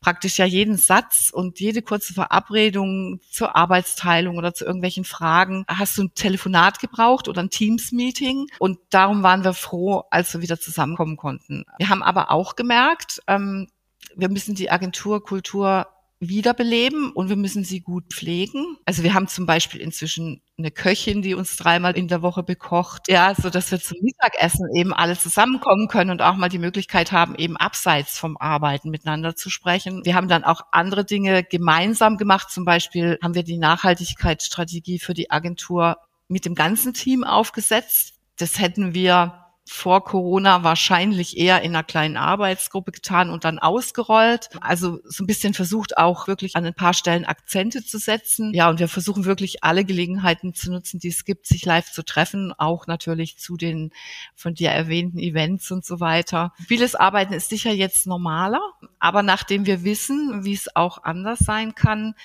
praktisch 0.00 0.38
ja 0.38 0.44
jeden 0.44 0.76
Satz 0.76 1.30
und 1.32 1.60
jede 1.60 1.82
kurze 1.82 2.14
Verabredung 2.14 3.20
zur 3.30 3.56
Arbeitsteilung 3.56 4.38
oder 4.38 4.54
zu 4.54 4.64
irgendwelchen 4.64 5.04
Fragen 5.04 5.64
hast 5.68 5.98
du 5.98 6.04
ein 6.04 6.14
Telefonat 6.14 6.78
gebraucht 6.78 7.28
oder 7.28 7.42
ein 7.42 7.50
Teams-Meeting. 7.50 8.46
Und 8.58 8.78
darum 8.90 9.22
waren 9.22 9.44
wir 9.44 9.54
froh, 9.54 10.04
als 10.10 10.32
wir 10.34 10.42
wieder 10.42 10.58
zusammenkommen 10.58 11.16
konnten. 11.16 11.64
Wir 11.78 11.88
haben 11.88 12.02
aber 12.02 12.30
auch 12.30 12.56
gemerkt, 12.56 13.22
ähm, 13.26 13.68
wir 14.16 14.28
müssen 14.28 14.54
die 14.54 14.70
Agenturkultur 14.70 15.86
wiederbeleben 16.20 17.10
und 17.12 17.30
wir 17.30 17.36
müssen 17.36 17.64
sie 17.64 17.80
gut 17.80 18.04
pflegen. 18.12 18.76
Also 18.84 19.02
wir 19.02 19.14
haben 19.14 19.26
zum 19.26 19.46
Beispiel 19.46 19.80
inzwischen 19.80 20.42
eine 20.58 20.70
Köchin, 20.70 21.22
die 21.22 21.34
uns 21.34 21.56
dreimal 21.56 21.96
in 21.96 22.08
der 22.08 22.20
Woche 22.20 22.42
bekocht, 22.42 23.08
ja, 23.08 23.34
so 23.34 23.48
dass 23.48 23.70
wir 23.70 23.80
zum 23.80 23.96
Mittagessen 24.02 24.68
eben 24.76 24.92
alle 24.92 25.18
zusammenkommen 25.18 25.88
können 25.88 26.10
und 26.10 26.20
auch 26.20 26.36
mal 26.36 26.50
die 26.50 26.58
Möglichkeit 26.58 27.10
haben, 27.10 27.34
eben 27.36 27.56
abseits 27.56 28.18
vom 28.18 28.36
Arbeiten 28.36 28.90
miteinander 28.90 29.34
zu 29.34 29.48
sprechen. 29.48 30.04
Wir 30.04 30.14
haben 30.14 30.28
dann 30.28 30.44
auch 30.44 30.60
andere 30.72 31.06
Dinge 31.06 31.42
gemeinsam 31.42 32.18
gemacht. 32.18 32.50
Zum 32.50 32.66
Beispiel 32.66 33.18
haben 33.22 33.34
wir 33.34 33.42
die 33.42 33.58
Nachhaltigkeitsstrategie 33.58 34.98
für 34.98 35.14
die 35.14 35.30
Agentur 35.30 35.96
mit 36.28 36.44
dem 36.44 36.54
ganzen 36.54 36.92
Team 36.92 37.24
aufgesetzt. 37.24 38.14
Das 38.36 38.58
hätten 38.58 38.92
wir 38.94 39.39
vor 39.70 40.04
Corona 40.04 40.64
wahrscheinlich 40.64 41.38
eher 41.38 41.62
in 41.62 41.70
einer 41.70 41.84
kleinen 41.84 42.16
Arbeitsgruppe 42.16 42.90
getan 42.90 43.30
und 43.30 43.44
dann 43.44 43.60
ausgerollt. 43.60 44.50
Also 44.60 44.98
so 45.04 45.22
ein 45.22 45.28
bisschen 45.28 45.54
versucht 45.54 45.96
auch 45.96 46.26
wirklich 46.26 46.56
an 46.56 46.66
ein 46.66 46.74
paar 46.74 46.92
Stellen 46.92 47.24
Akzente 47.24 47.84
zu 47.84 47.98
setzen. 47.98 48.52
Ja, 48.52 48.68
und 48.68 48.80
wir 48.80 48.88
versuchen 48.88 49.24
wirklich 49.24 49.62
alle 49.62 49.84
Gelegenheiten 49.84 50.54
zu 50.54 50.72
nutzen, 50.72 50.98
die 50.98 51.08
es 51.08 51.24
gibt, 51.24 51.46
sich 51.46 51.64
live 51.64 51.92
zu 51.92 52.04
treffen, 52.04 52.52
auch 52.58 52.88
natürlich 52.88 53.38
zu 53.38 53.56
den 53.56 53.92
von 54.34 54.54
dir 54.54 54.70
erwähnten 54.70 55.20
Events 55.20 55.70
und 55.70 55.84
so 55.84 56.00
weiter. 56.00 56.52
Vieles 56.66 56.96
Arbeiten 56.96 57.32
ist 57.32 57.48
sicher 57.48 57.72
jetzt 57.72 58.08
normaler, 58.08 58.60
aber 58.98 59.22
nachdem 59.22 59.66
wir 59.66 59.84
wissen, 59.84 60.44
wie 60.44 60.52
es 60.52 60.74
auch 60.74 61.04
anders 61.04 61.38
sein 61.38 61.76
kann, 61.76 62.16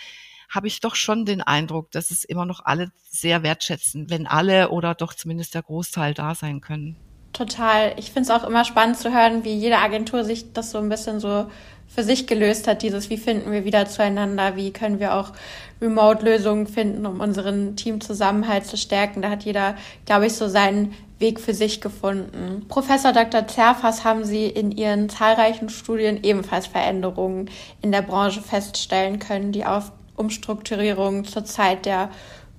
habe 0.50 0.66
ich 0.66 0.80
doch 0.80 0.96
schon 0.96 1.26
den 1.26 1.43
Eindruck, 1.43 1.91
dass 1.91 2.10
es 2.10 2.24
immer 2.24 2.46
noch 2.46 2.66
alle 2.66 2.91
sehr 3.08 3.43
wertschätzen, 3.43 4.10
wenn 4.10 4.26
alle 4.26 4.70
oder 4.72 4.96
doch 4.96 5.14
zumindest 5.14 5.54
der 5.54 5.62
Großteil 5.62 6.16
da 6.16 6.34
sein 6.34 6.60
können. 6.60 6.98
Total. 7.36 7.91
Ich 7.97 8.11
finde 8.11 8.21
es 8.21 8.29
auch 8.29 8.47
immer 8.47 8.63
spannend 8.63 8.97
zu 8.97 9.13
hören, 9.13 9.43
wie 9.43 9.53
jede 9.53 9.79
Agentur 9.79 10.23
sich 10.23 10.53
das 10.53 10.71
so 10.71 10.77
ein 10.77 10.88
bisschen 10.88 11.19
so 11.19 11.47
für 11.86 12.01
sich 12.01 12.27
gelöst 12.27 12.65
hat, 12.65 12.81
dieses, 12.81 13.09
wie 13.09 13.17
finden 13.17 13.51
wir 13.51 13.65
wieder 13.65 13.88
zueinander, 13.88 14.55
wie 14.55 14.71
können 14.71 15.01
wir 15.01 15.13
auch 15.15 15.33
Remote-Lösungen 15.81 16.65
finden, 16.65 17.05
um 17.05 17.19
unseren 17.19 17.75
Teamzusammenhalt 17.75 18.65
zu 18.65 18.77
stärken. 18.77 19.21
Da 19.21 19.29
hat 19.29 19.43
jeder, 19.43 19.75
glaube 20.05 20.27
ich, 20.27 20.33
so 20.33 20.47
seinen 20.47 20.93
Weg 21.19 21.41
für 21.41 21.53
sich 21.53 21.81
gefunden. 21.81 22.65
Professor 22.69 23.11
Dr. 23.11 23.45
Zerfas 23.47 24.05
haben 24.05 24.23
Sie 24.23 24.45
in 24.45 24.71
Ihren 24.71 25.09
zahlreichen 25.09 25.67
Studien 25.67 26.23
ebenfalls 26.23 26.67
Veränderungen 26.67 27.49
in 27.81 27.91
der 27.91 28.01
Branche 28.01 28.41
feststellen 28.41 29.19
können, 29.19 29.51
die 29.51 29.65
auf 29.65 29.91
Umstrukturierungen 30.15 31.25
zur 31.25 31.43
Zeit 31.43 31.86
der 31.86 32.09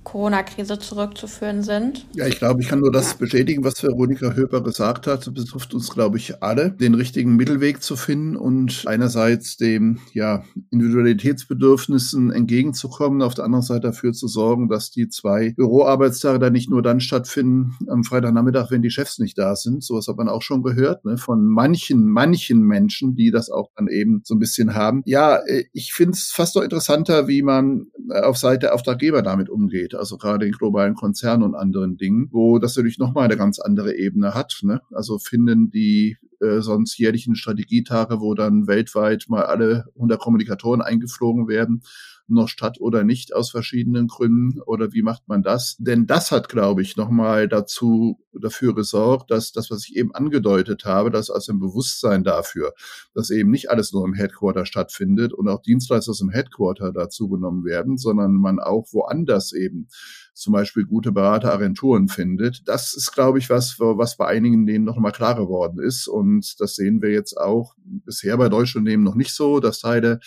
Corona-Krise 0.07 0.79
zurückzuführen 0.79 1.63
sind? 1.63 2.07
Ja, 2.15 2.27
ich 2.27 2.39
glaube, 2.39 2.61
ich 2.61 2.69
kann 2.69 2.79
nur 2.79 2.93
das 2.93 3.15
bestätigen, 3.15 3.65
was 3.65 3.83
Veronika 3.83 4.31
Höper 4.31 4.63
gesagt 4.63 5.05
hat. 5.05 5.27
Das 5.27 5.33
betrifft 5.33 5.73
uns, 5.73 5.89
glaube 5.89 6.17
ich, 6.17 6.41
alle, 6.41 6.71
den 6.71 6.93
richtigen 6.93 7.35
Mittelweg 7.35 7.83
zu 7.83 7.97
finden 7.97 8.37
und 8.37 8.83
einerseits 8.87 9.57
dem 9.57 9.99
ja, 10.13 10.43
Individualitätsbedürfnissen 10.71 12.31
entgegenzukommen, 12.31 13.21
auf 13.21 13.33
der 13.33 13.43
anderen 13.43 13.63
Seite 13.63 13.87
dafür 13.87 14.13
zu 14.13 14.29
sorgen, 14.29 14.69
dass 14.69 14.91
die 14.91 15.09
zwei 15.09 15.51
Büroarbeitstage 15.57 16.39
dann 16.39 16.53
nicht 16.53 16.69
nur 16.69 16.81
dann 16.81 17.01
stattfinden 17.01 17.75
am 17.89 18.05
Freitagnachmittag, 18.05 18.71
wenn 18.71 18.81
die 18.81 18.91
Chefs 18.91 19.19
nicht 19.19 19.37
da 19.37 19.57
sind. 19.57 19.83
Sowas 19.83 20.07
hat 20.07 20.15
man 20.15 20.29
auch 20.29 20.41
schon 20.41 20.63
gehört, 20.63 21.03
ne, 21.03 21.17
von 21.17 21.45
manchen, 21.45 22.07
manchen 22.07 22.61
Menschen, 22.61 23.15
die 23.15 23.29
das 23.29 23.49
auch 23.49 23.71
dann 23.75 23.89
eben 23.89 24.21
so 24.23 24.35
ein 24.35 24.39
bisschen 24.39 24.73
haben. 24.73 25.01
Ja, 25.05 25.35
äh, 25.45 25.65
ich 25.73 25.91
finde 25.91 26.13
es 26.13 26.31
fast 26.31 26.55
noch 26.55 26.63
interessanter, 26.63 27.27
wie 27.27 27.41
man 27.41 27.87
auf 28.09 28.37
Seite 28.37 28.73
Auftraggeber 28.73 29.21
damit 29.21 29.49
umgeht 29.49 29.96
also 29.97 30.17
gerade 30.17 30.45
in 30.45 30.51
globalen 30.51 30.95
Konzernen 30.95 31.43
und 31.43 31.55
anderen 31.55 31.97
Dingen, 31.97 32.29
wo 32.31 32.59
das 32.59 32.75
natürlich 32.75 32.99
nochmal 32.99 33.25
eine 33.25 33.37
ganz 33.37 33.59
andere 33.59 33.95
Ebene 33.95 34.33
hat. 34.33 34.59
Ne? 34.63 34.81
Also 34.91 35.19
finden 35.19 35.69
die 35.69 36.17
äh, 36.39 36.61
sonst 36.61 36.97
jährlichen 36.97 37.35
Strategietage, 37.35 38.19
wo 38.21 38.33
dann 38.33 38.67
weltweit 38.67 39.25
mal 39.27 39.43
alle 39.43 39.85
100 39.95 40.19
Kommunikatoren 40.19 40.81
eingeflogen 40.81 41.47
werden, 41.47 41.81
noch 42.29 42.47
statt 42.47 42.79
oder 42.79 43.03
nicht 43.03 43.33
aus 43.33 43.51
verschiedenen 43.51 44.07
Gründen 44.07 44.61
oder 44.61 44.93
wie 44.93 45.01
macht 45.01 45.27
man 45.27 45.43
das? 45.43 45.75
Denn 45.79 46.07
das 46.07 46.31
hat, 46.31 46.49
glaube 46.49 46.81
ich, 46.81 46.97
nochmal 46.97 47.47
dazu 47.47 48.19
dafür 48.33 48.75
gesorgt, 48.75 49.31
dass 49.31 49.51
das, 49.51 49.71
was 49.71 49.85
ich 49.87 49.95
eben 49.95 50.13
angedeutet 50.13 50.85
habe, 50.85 51.11
dass 51.11 51.29
also 51.29 51.53
ein 51.53 51.59
Bewusstsein 51.59 52.23
dafür, 52.23 52.73
dass 53.13 53.29
eben 53.29 53.49
nicht 53.49 53.69
alles 53.69 53.93
nur 53.93 54.05
im 54.05 54.13
Headquarter 54.13 54.65
stattfindet 54.65 55.33
und 55.33 55.47
auch 55.47 55.61
Dienstleister 55.61 56.11
aus 56.11 56.19
dem 56.19 56.29
Headquarter 56.29 56.91
dazu 56.91 57.29
genommen 57.29 57.65
werden, 57.65 57.97
sondern 57.97 58.33
man 58.33 58.59
auch 58.59 58.87
woanders 58.91 59.53
eben 59.53 59.87
zum 60.33 60.53
Beispiel 60.53 60.85
gute 60.85 61.11
Berateragenturen 61.11 62.07
findet. 62.09 62.67
Das 62.67 62.93
ist, 62.95 63.11
glaube 63.11 63.39
ich, 63.39 63.49
was, 63.49 63.79
was 63.79 64.17
bei 64.17 64.27
einigen 64.27 64.67
denen 64.67 64.85
noch 64.85 64.97
mal 64.97 65.11
klar 65.11 65.35
geworden 65.35 65.79
ist. 65.79 66.07
Und 66.07 66.59
das 66.59 66.75
sehen 66.75 67.01
wir 67.01 67.09
jetzt 67.09 67.37
auch 67.37 67.73
bisher 67.77 68.37
bei 68.37 68.47
deutschen 68.47 68.79
Unternehmen 68.79 69.03
noch 69.03 69.15
nicht 69.15 69.33
so, 69.33 69.59
dass 69.59 69.79
Teile 69.79 70.19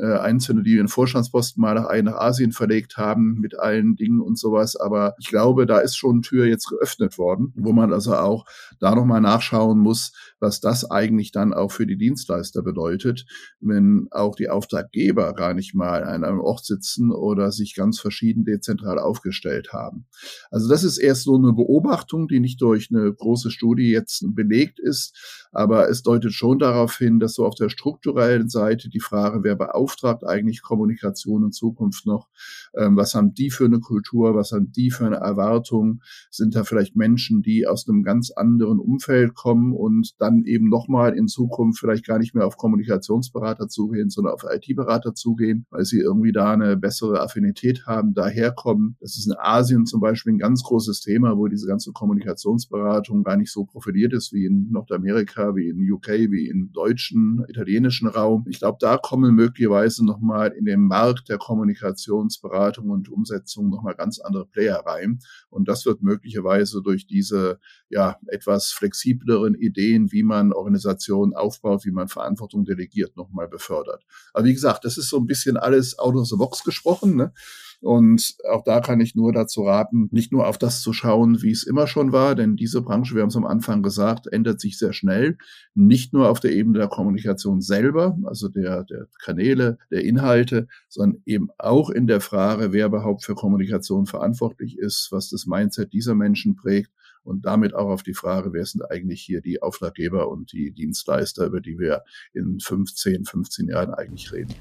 äh, 0.00 0.18
Einzelne, 0.18 0.62
die 0.62 0.72
ihren 0.72 0.88
Vorstandsposten 0.88 1.60
mal 1.60 1.74
nach, 1.74 1.90
nach 2.02 2.16
Asien 2.16 2.52
verlegt 2.52 2.96
haben 2.96 3.34
mit 3.40 3.58
allen 3.58 3.96
Dingen 3.96 4.20
und 4.20 4.38
sowas. 4.38 4.76
Aber 4.76 5.14
ich 5.18 5.28
glaube, 5.28 5.66
da 5.66 5.78
ist 5.78 5.96
schon 5.96 6.22
Tür 6.22 6.46
jetzt 6.46 6.68
geöffnet 6.68 7.18
worden, 7.18 7.52
wo 7.56 7.72
man 7.72 7.92
also 7.92 8.14
auch 8.14 8.46
da 8.78 8.94
nochmal 8.94 9.20
nachschauen 9.20 9.78
muss, 9.78 10.12
was 10.40 10.60
das 10.60 10.90
eigentlich 10.90 11.32
dann 11.32 11.52
auch 11.52 11.70
für 11.70 11.86
die 11.86 11.98
Dienstleister 11.98 12.62
bedeutet, 12.62 13.26
wenn 13.60 14.08
auch 14.10 14.34
die 14.34 14.48
Auftraggeber 14.48 15.34
gar 15.34 15.54
nicht 15.54 15.74
mal 15.74 16.04
an 16.04 16.24
einem 16.24 16.40
Ort 16.40 16.64
sitzen 16.64 17.12
oder 17.12 17.52
sich 17.52 17.74
ganz 17.74 18.00
verschieden 18.00 18.44
dezentral 18.44 18.98
aufgestellt 18.98 19.72
haben. 19.72 20.06
Also 20.50 20.68
das 20.68 20.84
ist 20.84 20.98
erst 20.98 21.24
so 21.24 21.36
eine 21.36 21.52
Beobachtung, 21.52 22.26
die 22.26 22.40
nicht 22.40 22.60
durch 22.62 22.88
eine 22.90 23.12
große 23.12 23.50
Studie 23.50 23.90
jetzt 23.90 24.24
belegt 24.34 24.80
ist, 24.80 25.48
aber 25.52 25.88
es 25.88 26.02
deutet 26.02 26.32
schon 26.32 26.58
darauf 26.58 26.96
hin, 26.96 27.20
dass 27.20 27.34
so 27.34 27.44
auf 27.44 27.54
der 27.54 27.68
strukturellen 27.68 28.48
Seite 28.48 28.88
die 28.88 29.00
Frage, 29.00 29.42
wer 29.42 29.56
beauftragt 29.56 29.89
eigentlich 30.26 30.62
Kommunikation 30.62 31.44
in 31.44 31.52
Zukunft 31.52 32.06
noch, 32.06 32.28
ähm, 32.74 32.96
was 32.96 33.14
haben 33.14 33.34
die 33.34 33.50
für 33.50 33.64
eine 33.64 33.80
Kultur, 33.80 34.34
was 34.34 34.52
haben 34.52 34.72
die 34.72 34.90
für 34.90 35.06
eine 35.06 35.16
Erwartung, 35.16 36.00
sind 36.30 36.54
da 36.54 36.64
vielleicht 36.64 36.96
Menschen, 36.96 37.42
die 37.42 37.66
aus 37.66 37.88
einem 37.88 38.02
ganz 38.02 38.30
anderen 38.30 38.78
Umfeld 38.78 39.34
kommen 39.34 39.72
und 39.72 40.14
dann 40.18 40.44
eben 40.44 40.68
nochmal 40.68 41.16
in 41.16 41.28
Zukunft 41.28 41.80
vielleicht 41.80 42.06
gar 42.06 42.18
nicht 42.18 42.34
mehr 42.34 42.46
auf 42.46 42.56
Kommunikationsberater 42.56 43.68
zugehen, 43.68 44.10
sondern 44.10 44.34
auf 44.34 44.44
IT-Berater 44.48 45.14
zugehen, 45.14 45.66
weil 45.70 45.84
sie 45.84 46.00
irgendwie 46.00 46.32
da 46.32 46.52
eine 46.52 46.76
bessere 46.76 47.20
Affinität 47.20 47.86
haben, 47.86 48.14
daherkommen. 48.14 48.96
Das 49.00 49.16
ist 49.16 49.26
in 49.26 49.34
Asien 49.38 49.86
zum 49.86 50.00
Beispiel 50.00 50.34
ein 50.34 50.38
ganz 50.38 50.62
großes 50.62 51.00
Thema, 51.00 51.36
wo 51.36 51.46
diese 51.48 51.66
ganze 51.66 51.92
Kommunikationsberatung 51.92 53.22
gar 53.22 53.36
nicht 53.36 53.52
so 53.52 53.64
profiliert 53.64 54.12
ist 54.12 54.32
wie 54.32 54.44
in 54.44 54.70
Nordamerika 54.70 55.10
Amerika, 55.10 55.56
wie 55.56 55.68
in 55.68 55.90
UK, 55.90 56.08
wie 56.30 56.48
im 56.48 56.72
deutschen, 56.72 57.44
italienischen 57.48 58.08
Raum. 58.08 58.44
Ich 58.48 58.58
glaube, 58.58 58.78
da 58.80 58.96
kommen 58.96 59.34
möglicherweise 59.34 59.69
nochmal 60.02 60.52
in 60.52 60.64
den 60.64 60.80
Markt 60.80 61.28
der 61.28 61.38
Kommunikationsberatung 61.38 62.90
und 62.90 63.08
Umsetzung 63.08 63.70
nochmal 63.70 63.94
ganz 63.94 64.18
andere 64.20 64.46
Player 64.46 64.82
rein. 64.84 65.20
Und 65.48 65.68
das 65.68 65.86
wird 65.86 66.02
möglicherweise 66.02 66.82
durch 66.82 67.06
diese 67.06 67.58
ja 67.88 68.18
etwas 68.26 68.70
flexibleren 68.72 69.54
Ideen, 69.54 70.12
wie 70.12 70.22
man 70.22 70.52
Organisationen 70.52 71.34
aufbaut, 71.34 71.84
wie 71.84 71.90
man 71.90 72.08
Verantwortung 72.08 72.64
delegiert, 72.64 73.16
nochmal 73.16 73.48
befördert. 73.48 74.04
Aber 74.32 74.44
wie 74.44 74.54
gesagt, 74.54 74.84
das 74.84 74.98
ist 74.98 75.08
so 75.08 75.18
ein 75.18 75.26
bisschen 75.26 75.56
alles 75.56 75.98
out 75.98 76.14
of 76.14 76.26
the 76.26 76.36
box 76.36 76.64
gesprochen. 76.64 77.16
Ne? 77.16 77.32
Und 77.80 78.36
auch 78.50 78.62
da 78.62 78.80
kann 78.80 79.00
ich 79.00 79.14
nur 79.14 79.32
dazu 79.32 79.62
raten, 79.62 80.08
nicht 80.10 80.32
nur 80.32 80.46
auf 80.46 80.58
das 80.58 80.82
zu 80.82 80.92
schauen, 80.92 81.40
wie 81.40 81.50
es 81.50 81.62
immer 81.62 81.86
schon 81.86 82.12
war, 82.12 82.34
denn 82.34 82.56
diese 82.56 82.82
Branche, 82.82 83.14
wir 83.14 83.22
haben 83.22 83.30
es 83.30 83.36
am 83.36 83.46
Anfang 83.46 83.82
gesagt, 83.82 84.26
ändert 84.26 84.60
sich 84.60 84.78
sehr 84.78 84.92
schnell. 84.92 85.38
Nicht 85.74 86.12
nur 86.12 86.28
auf 86.28 86.40
der 86.40 86.52
Ebene 86.52 86.78
der 86.78 86.88
Kommunikation 86.88 87.62
selber, 87.62 88.18
also 88.24 88.48
der, 88.48 88.84
der 88.84 89.06
Kanäle, 89.22 89.78
der 89.90 90.04
Inhalte, 90.04 90.68
sondern 90.88 91.22
eben 91.24 91.48
auch 91.56 91.88
in 91.88 92.06
der 92.06 92.20
Frage, 92.20 92.72
wer 92.72 92.86
überhaupt 92.86 93.24
für 93.24 93.34
Kommunikation 93.34 94.04
verantwortlich 94.04 94.78
ist, 94.78 95.08
was 95.10 95.30
das 95.30 95.46
Mindset 95.46 95.94
dieser 95.94 96.14
Menschen 96.14 96.56
prägt 96.56 96.90
und 97.22 97.46
damit 97.46 97.74
auch 97.74 97.88
auf 97.88 98.02
die 98.02 98.14
Frage, 98.14 98.52
wer 98.52 98.66
sind 98.66 98.82
eigentlich 98.90 99.22
hier 99.22 99.40
die 99.40 99.62
Auftraggeber 99.62 100.28
und 100.28 100.52
die 100.52 100.72
Dienstleister, 100.72 101.46
über 101.46 101.60
die 101.60 101.78
wir 101.78 102.02
in 102.34 102.60
15, 102.60 103.24
15 103.24 103.68
Jahren 103.68 103.94
eigentlich 103.94 104.32
reden. 104.32 104.54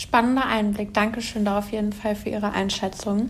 Spannender 0.00 0.46
Einblick. 0.46 0.94
Dankeschön 0.94 1.44
da 1.44 1.58
auf 1.58 1.72
jeden 1.72 1.92
Fall 1.92 2.16
für 2.16 2.30
Ihre 2.30 2.52
Einschätzung. 2.52 3.28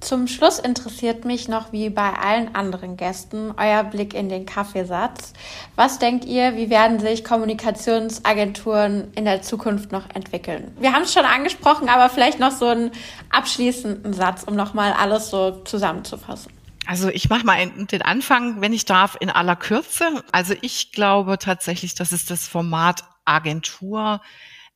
Zum 0.00 0.26
Schluss 0.26 0.58
interessiert 0.58 1.26
mich 1.26 1.46
noch, 1.46 1.72
wie 1.72 1.90
bei 1.90 2.10
allen 2.14 2.54
anderen 2.54 2.96
Gästen, 2.96 3.52
euer 3.54 3.84
Blick 3.84 4.14
in 4.14 4.30
den 4.30 4.46
Kaffeesatz. 4.46 5.34
Was 5.76 5.98
denkt 5.98 6.24
ihr, 6.24 6.56
wie 6.56 6.70
werden 6.70 7.00
sich 7.00 7.22
Kommunikationsagenturen 7.22 9.12
in 9.14 9.26
der 9.26 9.42
Zukunft 9.42 9.92
noch 9.92 10.08
entwickeln? 10.14 10.74
Wir 10.80 10.94
haben 10.94 11.02
es 11.02 11.12
schon 11.12 11.26
angesprochen, 11.26 11.90
aber 11.90 12.08
vielleicht 12.08 12.40
noch 12.40 12.52
so 12.52 12.68
einen 12.68 12.90
abschließenden 13.28 14.14
Satz, 14.14 14.44
um 14.44 14.56
nochmal 14.56 14.94
alles 14.94 15.28
so 15.28 15.62
zusammenzufassen. 15.64 16.50
Also 16.86 17.10
ich 17.10 17.28
mache 17.28 17.44
mal 17.44 17.58
den 17.66 18.00
Anfang, 18.00 18.62
wenn 18.62 18.72
ich 18.72 18.86
darf, 18.86 19.18
in 19.20 19.28
aller 19.28 19.56
Kürze. 19.56 20.24
Also 20.32 20.54
ich 20.62 20.92
glaube 20.92 21.36
tatsächlich, 21.36 21.94
dass 21.94 22.12
es 22.12 22.24
das 22.24 22.48
Format 22.48 23.04
Agentur 23.26 24.22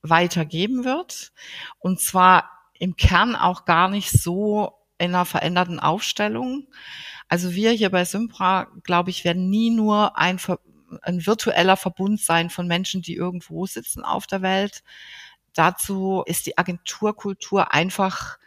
weitergeben 0.02 0.84
wird. 0.84 1.32
Und 1.78 2.00
zwar 2.00 2.50
im 2.78 2.96
Kern 2.96 3.36
auch 3.36 3.64
gar 3.64 3.88
nicht 3.88 4.10
so 4.10 4.78
in 4.98 5.14
einer 5.14 5.24
veränderten 5.24 5.80
Aufstellung. 5.80 6.66
Also 7.28 7.54
wir 7.54 7.72
hier 7.72 7.90
bei 7.90 8.04
Sympra, 8.04 8.68
glaube 8.82 9.10
ich, 9.10 9.24
werden 9.24 9.48
nie 9.50 9.70
nur 9.70 10.18
ein, 10.18 10.38
ein 11.02 11.26
virtueller 11.26 11.76
Verbund 11.76 12.20
sein 12.20 12.50
von 12.50 12.66
Menschen, 12.66 13.02
die 13.02 13.14
irgendwo 13.14 13.66
sitzen 13.66 14.04
auf 14.04 14.26
der 14.26 14.42
Welt. 14.42 14.82
Dazu 15.54 16.22
ist 16.26 16.46
die 16.46 16.58
Agenturkultur 16.58 17.72
einfach 17.72 18.38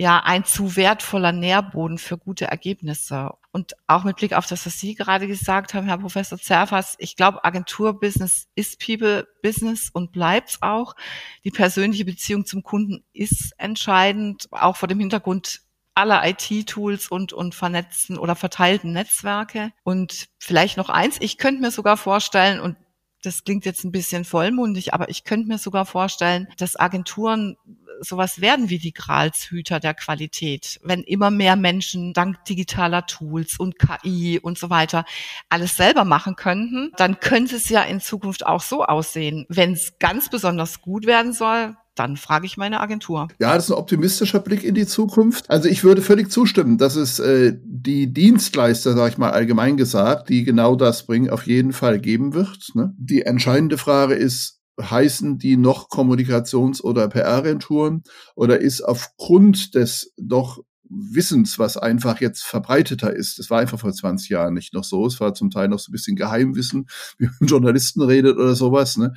ja 0.00 0.22
ein 0.24 0.44
zu 0.44 0.76
wertvoller 0.76 1.30
Nährboden 1.30 1.98
für 1.98 2.16
gute 2.16 2.46
Ergebnisse. 2.46 3.32
Und 3.52 3.74
auch 3.86 4.02
mit 4.02 4.16
Blick 4.16 4.32
auf 4.32 4.46
das, 4.46 4.64
was 4.64 4.80
Sie 4.80 4.94
gerade 4.94 5.26
gesagt 5.26 5.74
haben, 5.74 5.86
Herr 5.86 5.98
Professor 5.98 6.38
Zerfas, 6.38 6.94
ich 6.98 7.16
glaube, 7.16 7.44
Agenturbusiness 7.44 8.48
ist 8.54 8.80
People-Business 8.80 9.90
und 9.92 10.12
bleibt's 10.12 10.62
auch. 10.62 10.94
Die 11.44 11.50
persönliche 11.50 12.06
Beziehung 12.06 12.46
zum 12.46 12.62
Kunden 12.62 13.04
ist 13.12 13.52
entscheidend, 13.58 14.48
auch 14.52 14.76
vor 14.76 14.88
dem 14.88 15.00
Hintergrund 15.00 15.60
aller 15.94 16.26
IT-Tools 16.26 17.08
und, 17.08 17.34
und 17.34 17.54
vernetzten 17.54 18.16
oder 18.16 18.36
verteilten 18.36 18.92
Netzwerke. 18.92 19.70
Und 19.82 20.28
vielleicht 20.38 20.78
noch 20.78 20.88
eins, 20.88 21.18
ich 21.20 21.36
könnte 21.36 21.60
mir 21.60 21.70
sogar 21.70 21.98
vorstellen, 21.98 22.58
und 22.60 22.76
das 23.22 23.44
klingt 23.44 23.66
jetzt 23.66 23.84
ein 23.84 23.92
bisschen 23.92 24.24
vollmundig, 24.24 24.94
aber 24.94 25.10
ich 25.10 25.24
könnte 25.24 25.48
mir 25.48 25.58
sogar 25.58 25.84
vorstellen, 25.84 26.48
dass 26.56 26.80
Agenturen 26.80 27.58
sowas 28.00 28.40
werden 28.40 28.70
wie 28.70 28.78
die 28.78 28.92
Gralshüter 28.92 29.80
der 29.80 29.94
Qualität. 29.94 30.80
Wenn 30.82 31.02
immer 31.02 31.30
mehr 31.30 31.56
Menschen 31.56 32.12
dank 32.12 32.44
digitaler 32.44 33.06
Tools 33.06 33.58
und 33.58 33.76
KI 33.78 34.38
und 34.40 34.58
so 34.58 34.70
weiter 34.70 35.04
alles 35.48 35.76
selber 35.76 36.04
machen 36.04 36.36
könnten, 36.36 36.92
dann 36.96 37.20
könnte 37.20 37.56
es 37.56 37.68
ja 37.68 37.82
in 37.82 38.00
Zukunft 38.00 38.46
auch 38.46 38.62
so 38.62 38.84
aussehen. 38.84 39.46
Wenn 39.48 39.72
es 39.72 39.98
ganz 39.98 40.28
besonders 40.30 40.80
gut 40.80 41.06
werden 41.06 41.32
soll, 41.32 41.76
dann 41.94 42.16
frage 42.16 42.46
ich 42.46 42.56
meine 42.56 42.80
Agentur. 42.80 43.28
Ja, 43.38 43.54
das 43.54 43.64
ist 43.64 43.70
ein 43.72 43.78
optimistischer 43.78 44.40
Blick 44.40 44.64
in 44.64 44.74
die 44.74 44.86
Zukunft. 44.86 45.50
Also 45.50 45.68
ich 45.68 45.84
würde 45.84 46.00
völlig 46.00 46.30
zustimmen, 46.30 46.78
dass 46.78 46.96
es 46.96 47.18
äh, 47.18 47.58
die 47.62 48.12
Dienstleister, 48.12 48.94
sage 48.94 49.12
ich 49.12 49.18
mal 49.18 49.32
allgemein 49.32 49.76
gesagt, 49.76 50.30
die 50.30 50.44
genau 50.44 50.76
das 50.76 51.06
bringen, 51.06 51.28
auf 51.28 51.46
jeden 51.46 51.72
Fall 51.72 52.00
geben 52.00 52.32
wird. 52.32 52.70
Ne? 52.74 52.94
Die 52.96 53.22
entscheidende 53.22 53.76
Frage 53.76 54.14
ist, 54.14 54.59
heißen 54.80 55.38
die 55.38 55.56
noch 55.56 55.88
Kommunikations- 55.88 56.82
oder 56.82 57.08
PR-Agenturen 57.08 58.02
oder 58.34 58.60
ist 58.60 58.82
aufgrund 58.82 59.74
des 59.74 60.12
doch 60.16 60.60
Wissens, 60.90 61.58
was 61.58 61.76
einfach 61.76 62.20
jetzt 62.20 62.42
verbreiteter 62.42 63.14
ist. 63.14 63.38
Das 63.38 63.48
war 63.48 63.60
einfach 63.60 63.78
vor 63.78 63.92
20 63.92 64.28
Jahren 64.28 64.54
nicht 64.54 64.74
noch 64.74 64.82
so. 64.84 65.06
Es 65.06 65.20
war 65.20 65.34
zum 65.34 65.50
Teil 65.50 65.68
noch 65.68 65.78
so 65.78 65.90
ein 65.90 65.92
bisschen 65.92 66.16
Geheimwissen, 66.16 66.86
wie 67.18 67.28
man 67.38 67.48
Journalisten 67.48 68.02
redet 68.02 68.36
oder 68.36 68.54
sowas. 68.54 68.96
Ne? 68.96 69.14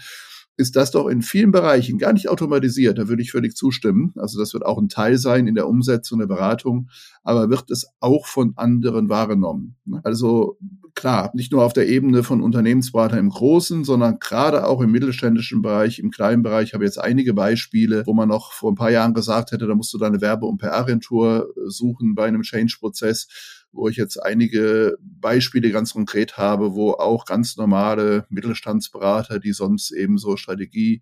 Ist 0.56 0.76
das 0.76 0.92
doch 0.92 1.08
in 1.08 1.22
vielen 1.22 1.52
Bereichen 1.52 1.98
gar 1.98 2.14
nicht 2.14 2.30
automatisiert. 2.30 2.98
Da 2.98 3.08
würde 3.08 3.22
ich 3.22 3.32
völlig 3.32 3.56
zustimmen. 3.56 4.14
Also 4.18 4.40
das 4.40 4.54
wird 4.54 4.66
auch 4.66 4.78
ein 4.78 4.90
Teil 4.90 5.18
sein 5.18 5.48
in 5.48 5.56
der 5.56 5.68
Umsetzung 5.68 6.20
der 6.20 6.28
Beratung, 6.28 6.90
aber 7.24 7.50
wird 7.50 7.72
es 7.72 7.88
auch 8.00 8.28
von 8.28 8.54
anderen 8.56 9.10
wahrgenommen. 9.10 9.76
Also 10.04 10.58
klar, 10.96 11.32
nicht 11.34 11.52
nur 11.52 11.64
auf 11.64 11.74
der 11.74 11.88
Ebene 11.88 12.24
von 12.24 12.42
Unternehmensberatern 12.42 13.18
im 13.18 13.30
Großen, 13.30 13.84
sondern 13.84 14.20
gerade 14.20 14.68
auch 14.68 14.82
im 14.82 14.92
mittelständischen 14.92 15.62
Bereich, 15.62 15.98
im 16.00 16.12
kleinen 16.12 16.44
Bereich 16.44 16.70
Ich 16.70 16.74
habe 16.74 16.86
jetzt 16.86 17.00
einige 17.00 17.34
Beispiele, 17.34 18.06
wo 18.06 18.14
man 18.14 18.30
noch 18.30 18.54
vor 18.54 18.72
ein 18.72 18.76
paar 18.76 18.92
Jahren 18.92 19.14
gesagt 19.14 19.52
hätte, 19.52 19.68
da 19.68 19.76
musst 19.76 19.94
du 19.94 19.98
deine 19.98 20.22
Werbe- 20.22 20.46
und 20.46 20.60
PR-Agentur 20.60 21.54
suchen 21.66 22.14
bei 22.14 22.26
einem 22.26 22.44
Change-Prozess 22.44 23.28
wo 23.74 23.90
ich 23.90 23.98
jetzt 23.98 24.18
einige 24.18 24.98
Beispiele 25.02 25.72
ganz 25.72 25.94
konkret 25.94 26.38
habe, 26.38 26.74
wo 26.76 26.92
auch 26.92 27.26
ganz 27.26 27.58
normale 27.58 28.26
Mittelstandsberater, 28.30 29.40
die 29.40 29.52
sonst 29.52 29.92
eben 29.92 30.18
so 30.18 30.38
Strategie 30.38 31.02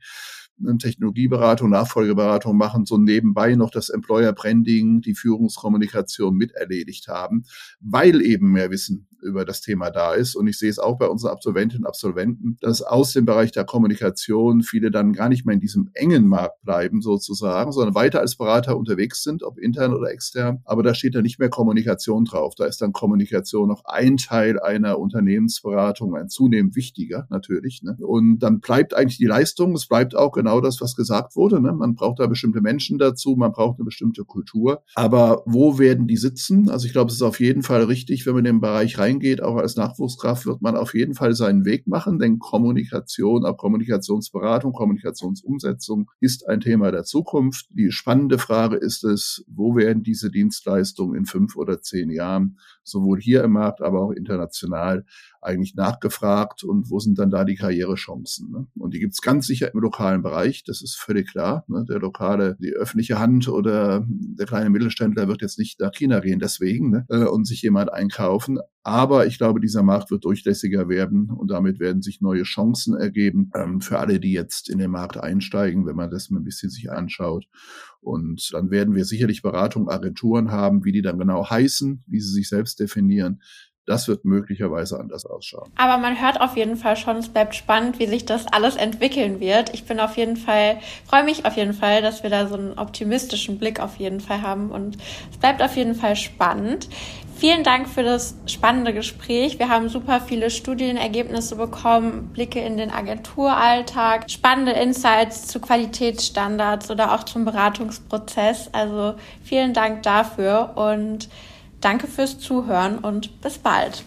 Technologieberatung, 0.80 1.70
Nachfolgeberatung 1.70 2.57
machen, 2.57 2.86
so 2.86 2.97
nebenbei 2.97 3.55
noch 3.55 3.70
das 3.70 3.89
Employer 3.89 4.34
Branding, 4.34 5.01
die 5.01 5.16
Führungskommunikation 5.16 6.36
miterledigt 6.36 7.07
haben, 7.07 7.43
weil 7.80 8.22
eben 8.22 8.51
mehr 8.51 8.72
Wissen 8.72 9.07
über 9.22 9.45
das 9.45 9.62
Thema 9.62 9.91
da 9.91 10.14
ist. 10.14 10.36
Und 10.36 10.47
ich 10.47 10.57
sehe 10.57 10.70
es 10.70 10.80
auch 10.80 10.97
bei 10.97 11.07
unseren 11.07 11.32
Absolventinnen 11.32 11.84
und 11.84 11.88
Absolventen, 11.88 12.57
dass 12.62 12.82
aus 12.82 13.14
dem 13.14 13.26
Bereich 13.26 13.51
der 13.51 13.66
Kommunikation 13.66 14.64
viele 14.64 14.91
dann 14.91 15.14
gar 15.14 15.30
nicht 15.30 15.45
mehr 15.45 15.53
in 15.53 15.59
diesem 15.59 15.89
engen 15.93 16.28
Markt 16.28 16.62
bleiben 16.64 17.01
sozusagen, 17.01 17.72
sondern 17.72 17.95
weiter 17.95 18.20
als 18.20 18.36
Berater 18.36 18.78
unterwegs 18.78 19.24
sind, 19.24 19.43
ob 19.43 19.57
intern 19.57 19.93
oder 19.93 20.12
extern. 20.12 20.62
Aber 20.66 20.84
da 20.84 20.93
steht 20.93 21.16
dann 21.16 21.24
nicht 21.24 21.39
mehr 21.39 21.49
Kommunikation 21.49 22.26
drauf. 22.26 22.55
Da 22.55 22.66
ist 22.66 22.82
dann 22.82 22.93
Kommunikation 22.93 23.68
noch 23.68 23.86
ein 23.86 24.18
Teil 24.18 24.59
einer 24.59 24.99
Unternehmensberatung, 24.99 26.16
ein 26.16 26.30
zunehmend 26.30 26.76
wichtiger 26.76 27.28
natürlich. 27.30 27.82
Ne? 27.84 27.97
Und 27.99 28.39
dann 28.39 28.59
bleibt 28.59 28.93
eigentlich 28.93 29.18
die 29.18 29.26
Leistung, 29.26 29.74
es 29.76 29.88
bleibt 29.88 30.16
auch 30.16 30.32
genau 30.32 30.50
das, 30.59 30.81
was 30.81 30.95
gesagt 30.95 31.35
wurde. 31.35 31.61
Ne? 31.61 31.71
Man 31.71 31.95
braucht 31.95 32.19
da 32.19 32.27
bestimmte 32.27 32.61
Menschen 32.61 32.97
dazu, 32.97 33.35
man 33.35 33.51
braucht 33.51 33.79
eine 33.79 33.85
bestimmte 33.85 34.25
Kultur. 34.25 34.83
Aber 34.95 35.43
wo 35.45 35.79
werden 35.79 36.07
die 36.07 36.17
sitzen? 36.17 36.69
Also 36.69 36.87
ich 36.87 36.91
glaube, 36.91 37.09
es 37.09 37.15
ist 37.15 37.21
auf 37.21 37.39
jeden 37.39 37.63
Fall 37.63 37.83
richtig, 37.83 38.25
wenn 38.25 38.33
man 38.33 38.45
in 38.45 38.55
den 38.55 38.61
Bereich 38.61 38.97
reingeht, 38.97 39.41
auch 39.41 39.55
als 39.55 39.75
Nachwuchskraft 39.75 40.45
wird 40.45 40.61
man 40.61 40.75
auf 40.75 40.93
jeden 40.93 41.13
Fall 41.13 41.33
seinen 41.35 41.65
Weg 41.65 41.87
machen, 41.87 42.19
denn 42.19 42.39
Kommunikation, 42.39 43.45
auch 43.45 43.57
Kommunikationsberatung, 43.57 44.73
Kommunikationsumsetzung 44.73 46.09
ist 46.19 46.47
ein 46.47 46.59
Thema 46.59 46.91
der 46.91 47.03
Zukunft. 47.03 47.67
Die 47.69 47.91
spannende 47.91 48.37
Frage 48.37 48.77
ist 48.77 49.03
es, 49.03 49.45
wo 49.47 49.75
werden 49.75 50.03
diese 50.03 50.31
Dienstleistungen 50.31 51.15
in 51.15 51.25
fünf 51.25 51.55
oder 51.55 51.81
zehn 51.81 52.09
Jahren 52.09 52.57
sowohl 52.91 53.19
hier 53.19 53.43
im 53.43 53.53
Markt, 53.53 53.81
aber 53.81 54.01
auch 54.01 54.11
international 54.11 55.05
eigentlich 55.41 55.75
nachgefragt 55.75 56.63
und 56.63 56.89
wo 56.89 56.99
sind 56.99 57.17
dann 57.17 57.31
da 57.31 57.43
die 57.43 57.55
Karrierechancen? 57.55 58.51
Ne? 58.51 58.67
Und 58.75 58.93
die 58.93 58.99
gibt's 58.99 59.21
ganz 59.21 59.47
sicher 59.47 59.73
im 59.73 59.79
lokalen 59.79 60.21
Bereich, 60.21 60.63
das 60.63 60.81
ist 60.81 60.95
völlig 60.95 61.29
klar. 61.29 61.65
Ne? 61.67 61.85
Der 61.89 61.99
lokale, 61.99 62.57
die 62.59 62.73
öffentliche 62.73 63.19
Hand 63.19 63.47
oder 63.47 64.05
der 64.07 64.45
kleine 64.45 64.69
Mittelständler 64.69 65.27
wird 65.27 65.41
jetzt 65.41 65.57
nicht 65.57 65.79
nach 65.79 65.91
China 65.91 66.19
gehen 66.19 66.39
deswegen 66.39 66.91
ne? 66.91 67.05
Äh, 67.09 67.25
und 67.25 67.45
sich 67.45 67.61
jemand 67.63 67.91
einkaufen. 67.91 68.59
Aber 68.83 69.27
ich 69.27 69.37
glaube, 69.37 69.59
dieser 69.59 69.83
Markt 69.83 70.09
wird 70.09 70.25
durchlässiger 70.25 70.89
werden 70.89 71.29
und 71.29 71.51
damit 71.51 71.79
werden 71.79 72.01
sich 72.01 72.21
neue 72.21 72.43
Chancen 72.43 72.95
ergeben 72.95 73.51
ähm, 73.55 73.79
für 73.79 73.99
alle, 73.99 74.19
die 74.19 74.31
jetzt 74.31 74.69
in 74.69 74.79
den 74.79 74.89
Markt 74.89 75.17
einsteigen, 75.17 75.85
wenn 75.85 75.95
man 75.95 76.09
das 76.09 76.29
mal 76.29 76.39
ein 76.39 76.43
bisschen 76.43 76.69
sich 76.69 76.91
anschaut. 76.91 77.45
Und 78.01 78.49
dann 78.53 78.71
werden 78.71 78.95
wir 78.95 79.05
sicherlich 79.05 79.41
Beratung, 79.41 79.89
Agenturen 79.89 80.51
haben, 80.51 80.83
wie 80.83 80.91
die 80.91 81.01
dann 81.01 81.19
genau 81.19 81.49
heißen, 81.49 82.03
wie 82.07 82.19
sie 82.19 82.33
sich 82.33 82.49
selbst 82.49 82.79
definieren. 82.79 83.41
Das 83.87 84.07
wird 84.07 84.25
möglicherweise 84.25 84.99
anders 84.99 85.25
ausschauen. 85.25 85.71
Aber 85.75 85.97
man 85.99 86.21
hört 86.21 86.39
auf 86.39 86.55
jeden 86.55 86.77
Fall 86.77 86.95
schon, 86.95 87.17
es 87.17 87.29
bleibt 87.29 87.55
spannend, 87.55 87.97
wie 87.97 88.05
sich 88.05 88.25
das 88.25 88.45
alles 88.45 88.75
entwickeln 88.75 89.39
wird. 89.39 89.73
Ich 89.73 89.85
bin 89.85 89.99
auf 89.99 90.17
jeden 90.17 90.37
Fall, 90.37 90.79
freue 91.05 91.23
mich 91.23 91.45
auf 91.45 91.57
jeden 91.57 91.73
Fall, 91.73 92.03
dass 92.03 92.21
wir 92.21 92.29
da 92.29 92.47
so 92.47 92.55
einen 92.55 92.77
optimistischen 92.77 93.57
Blick 93.57 93.79
auf 93.79 93.97
jeden 93.97 94.19
Fall 94.19 94.43
haben 94.43 94.69
und 94.69 94.97
es 95.31 95.37
bleibt 95.37 95.63
auf 95.63 95.75
jeden 95.75 95.95
Fall 95.95 96.15
spannend. 96.15 96.89
Vielen 97.41 97.63
Dank 97.63 97.89
für 97.89 98.03
das 98.03 98.35
spannende 98.45 98.93
Gespräch. 98.93 99.57
Wir 99.57 99.67
haben 99.67 99.89
super 99.89 100.21
viele 100.21 100.51
Studienergebnisse 100.51 101.55
bekommen, 101.55 102.29
Blicke 102.33 102.59
in 102.59 102.77
den 102.77 102.91
Agenturalltag, 102.91 104.29
spannende 104.29 104.73
Insights 104.73 105.47
zu 105.47 105.59
Qualitätsstandards 105.59 106.91
oder 106.91 107.15
auch 107.15 107.23
zum 107.23 107.43
Beratungsprozess. 107.43 108.69
Also 108.73 109.15
vielen 109.43 109.73
Dank 109.73 110.03
dafür 110.03 110.73
und 110.75 111.29
danke 111.79 112.05
fürs 112.05 112.37
Zuhören 112.37 112.99
und 112.99 113.41
bis 113.41 113.57
bald. 113.57 114.03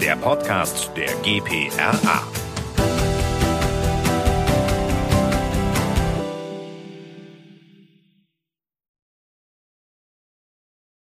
Der 0.00 0.16
Podcast 0.16 0.90
der 0.96 1.14
GPRA. 1.22 2.22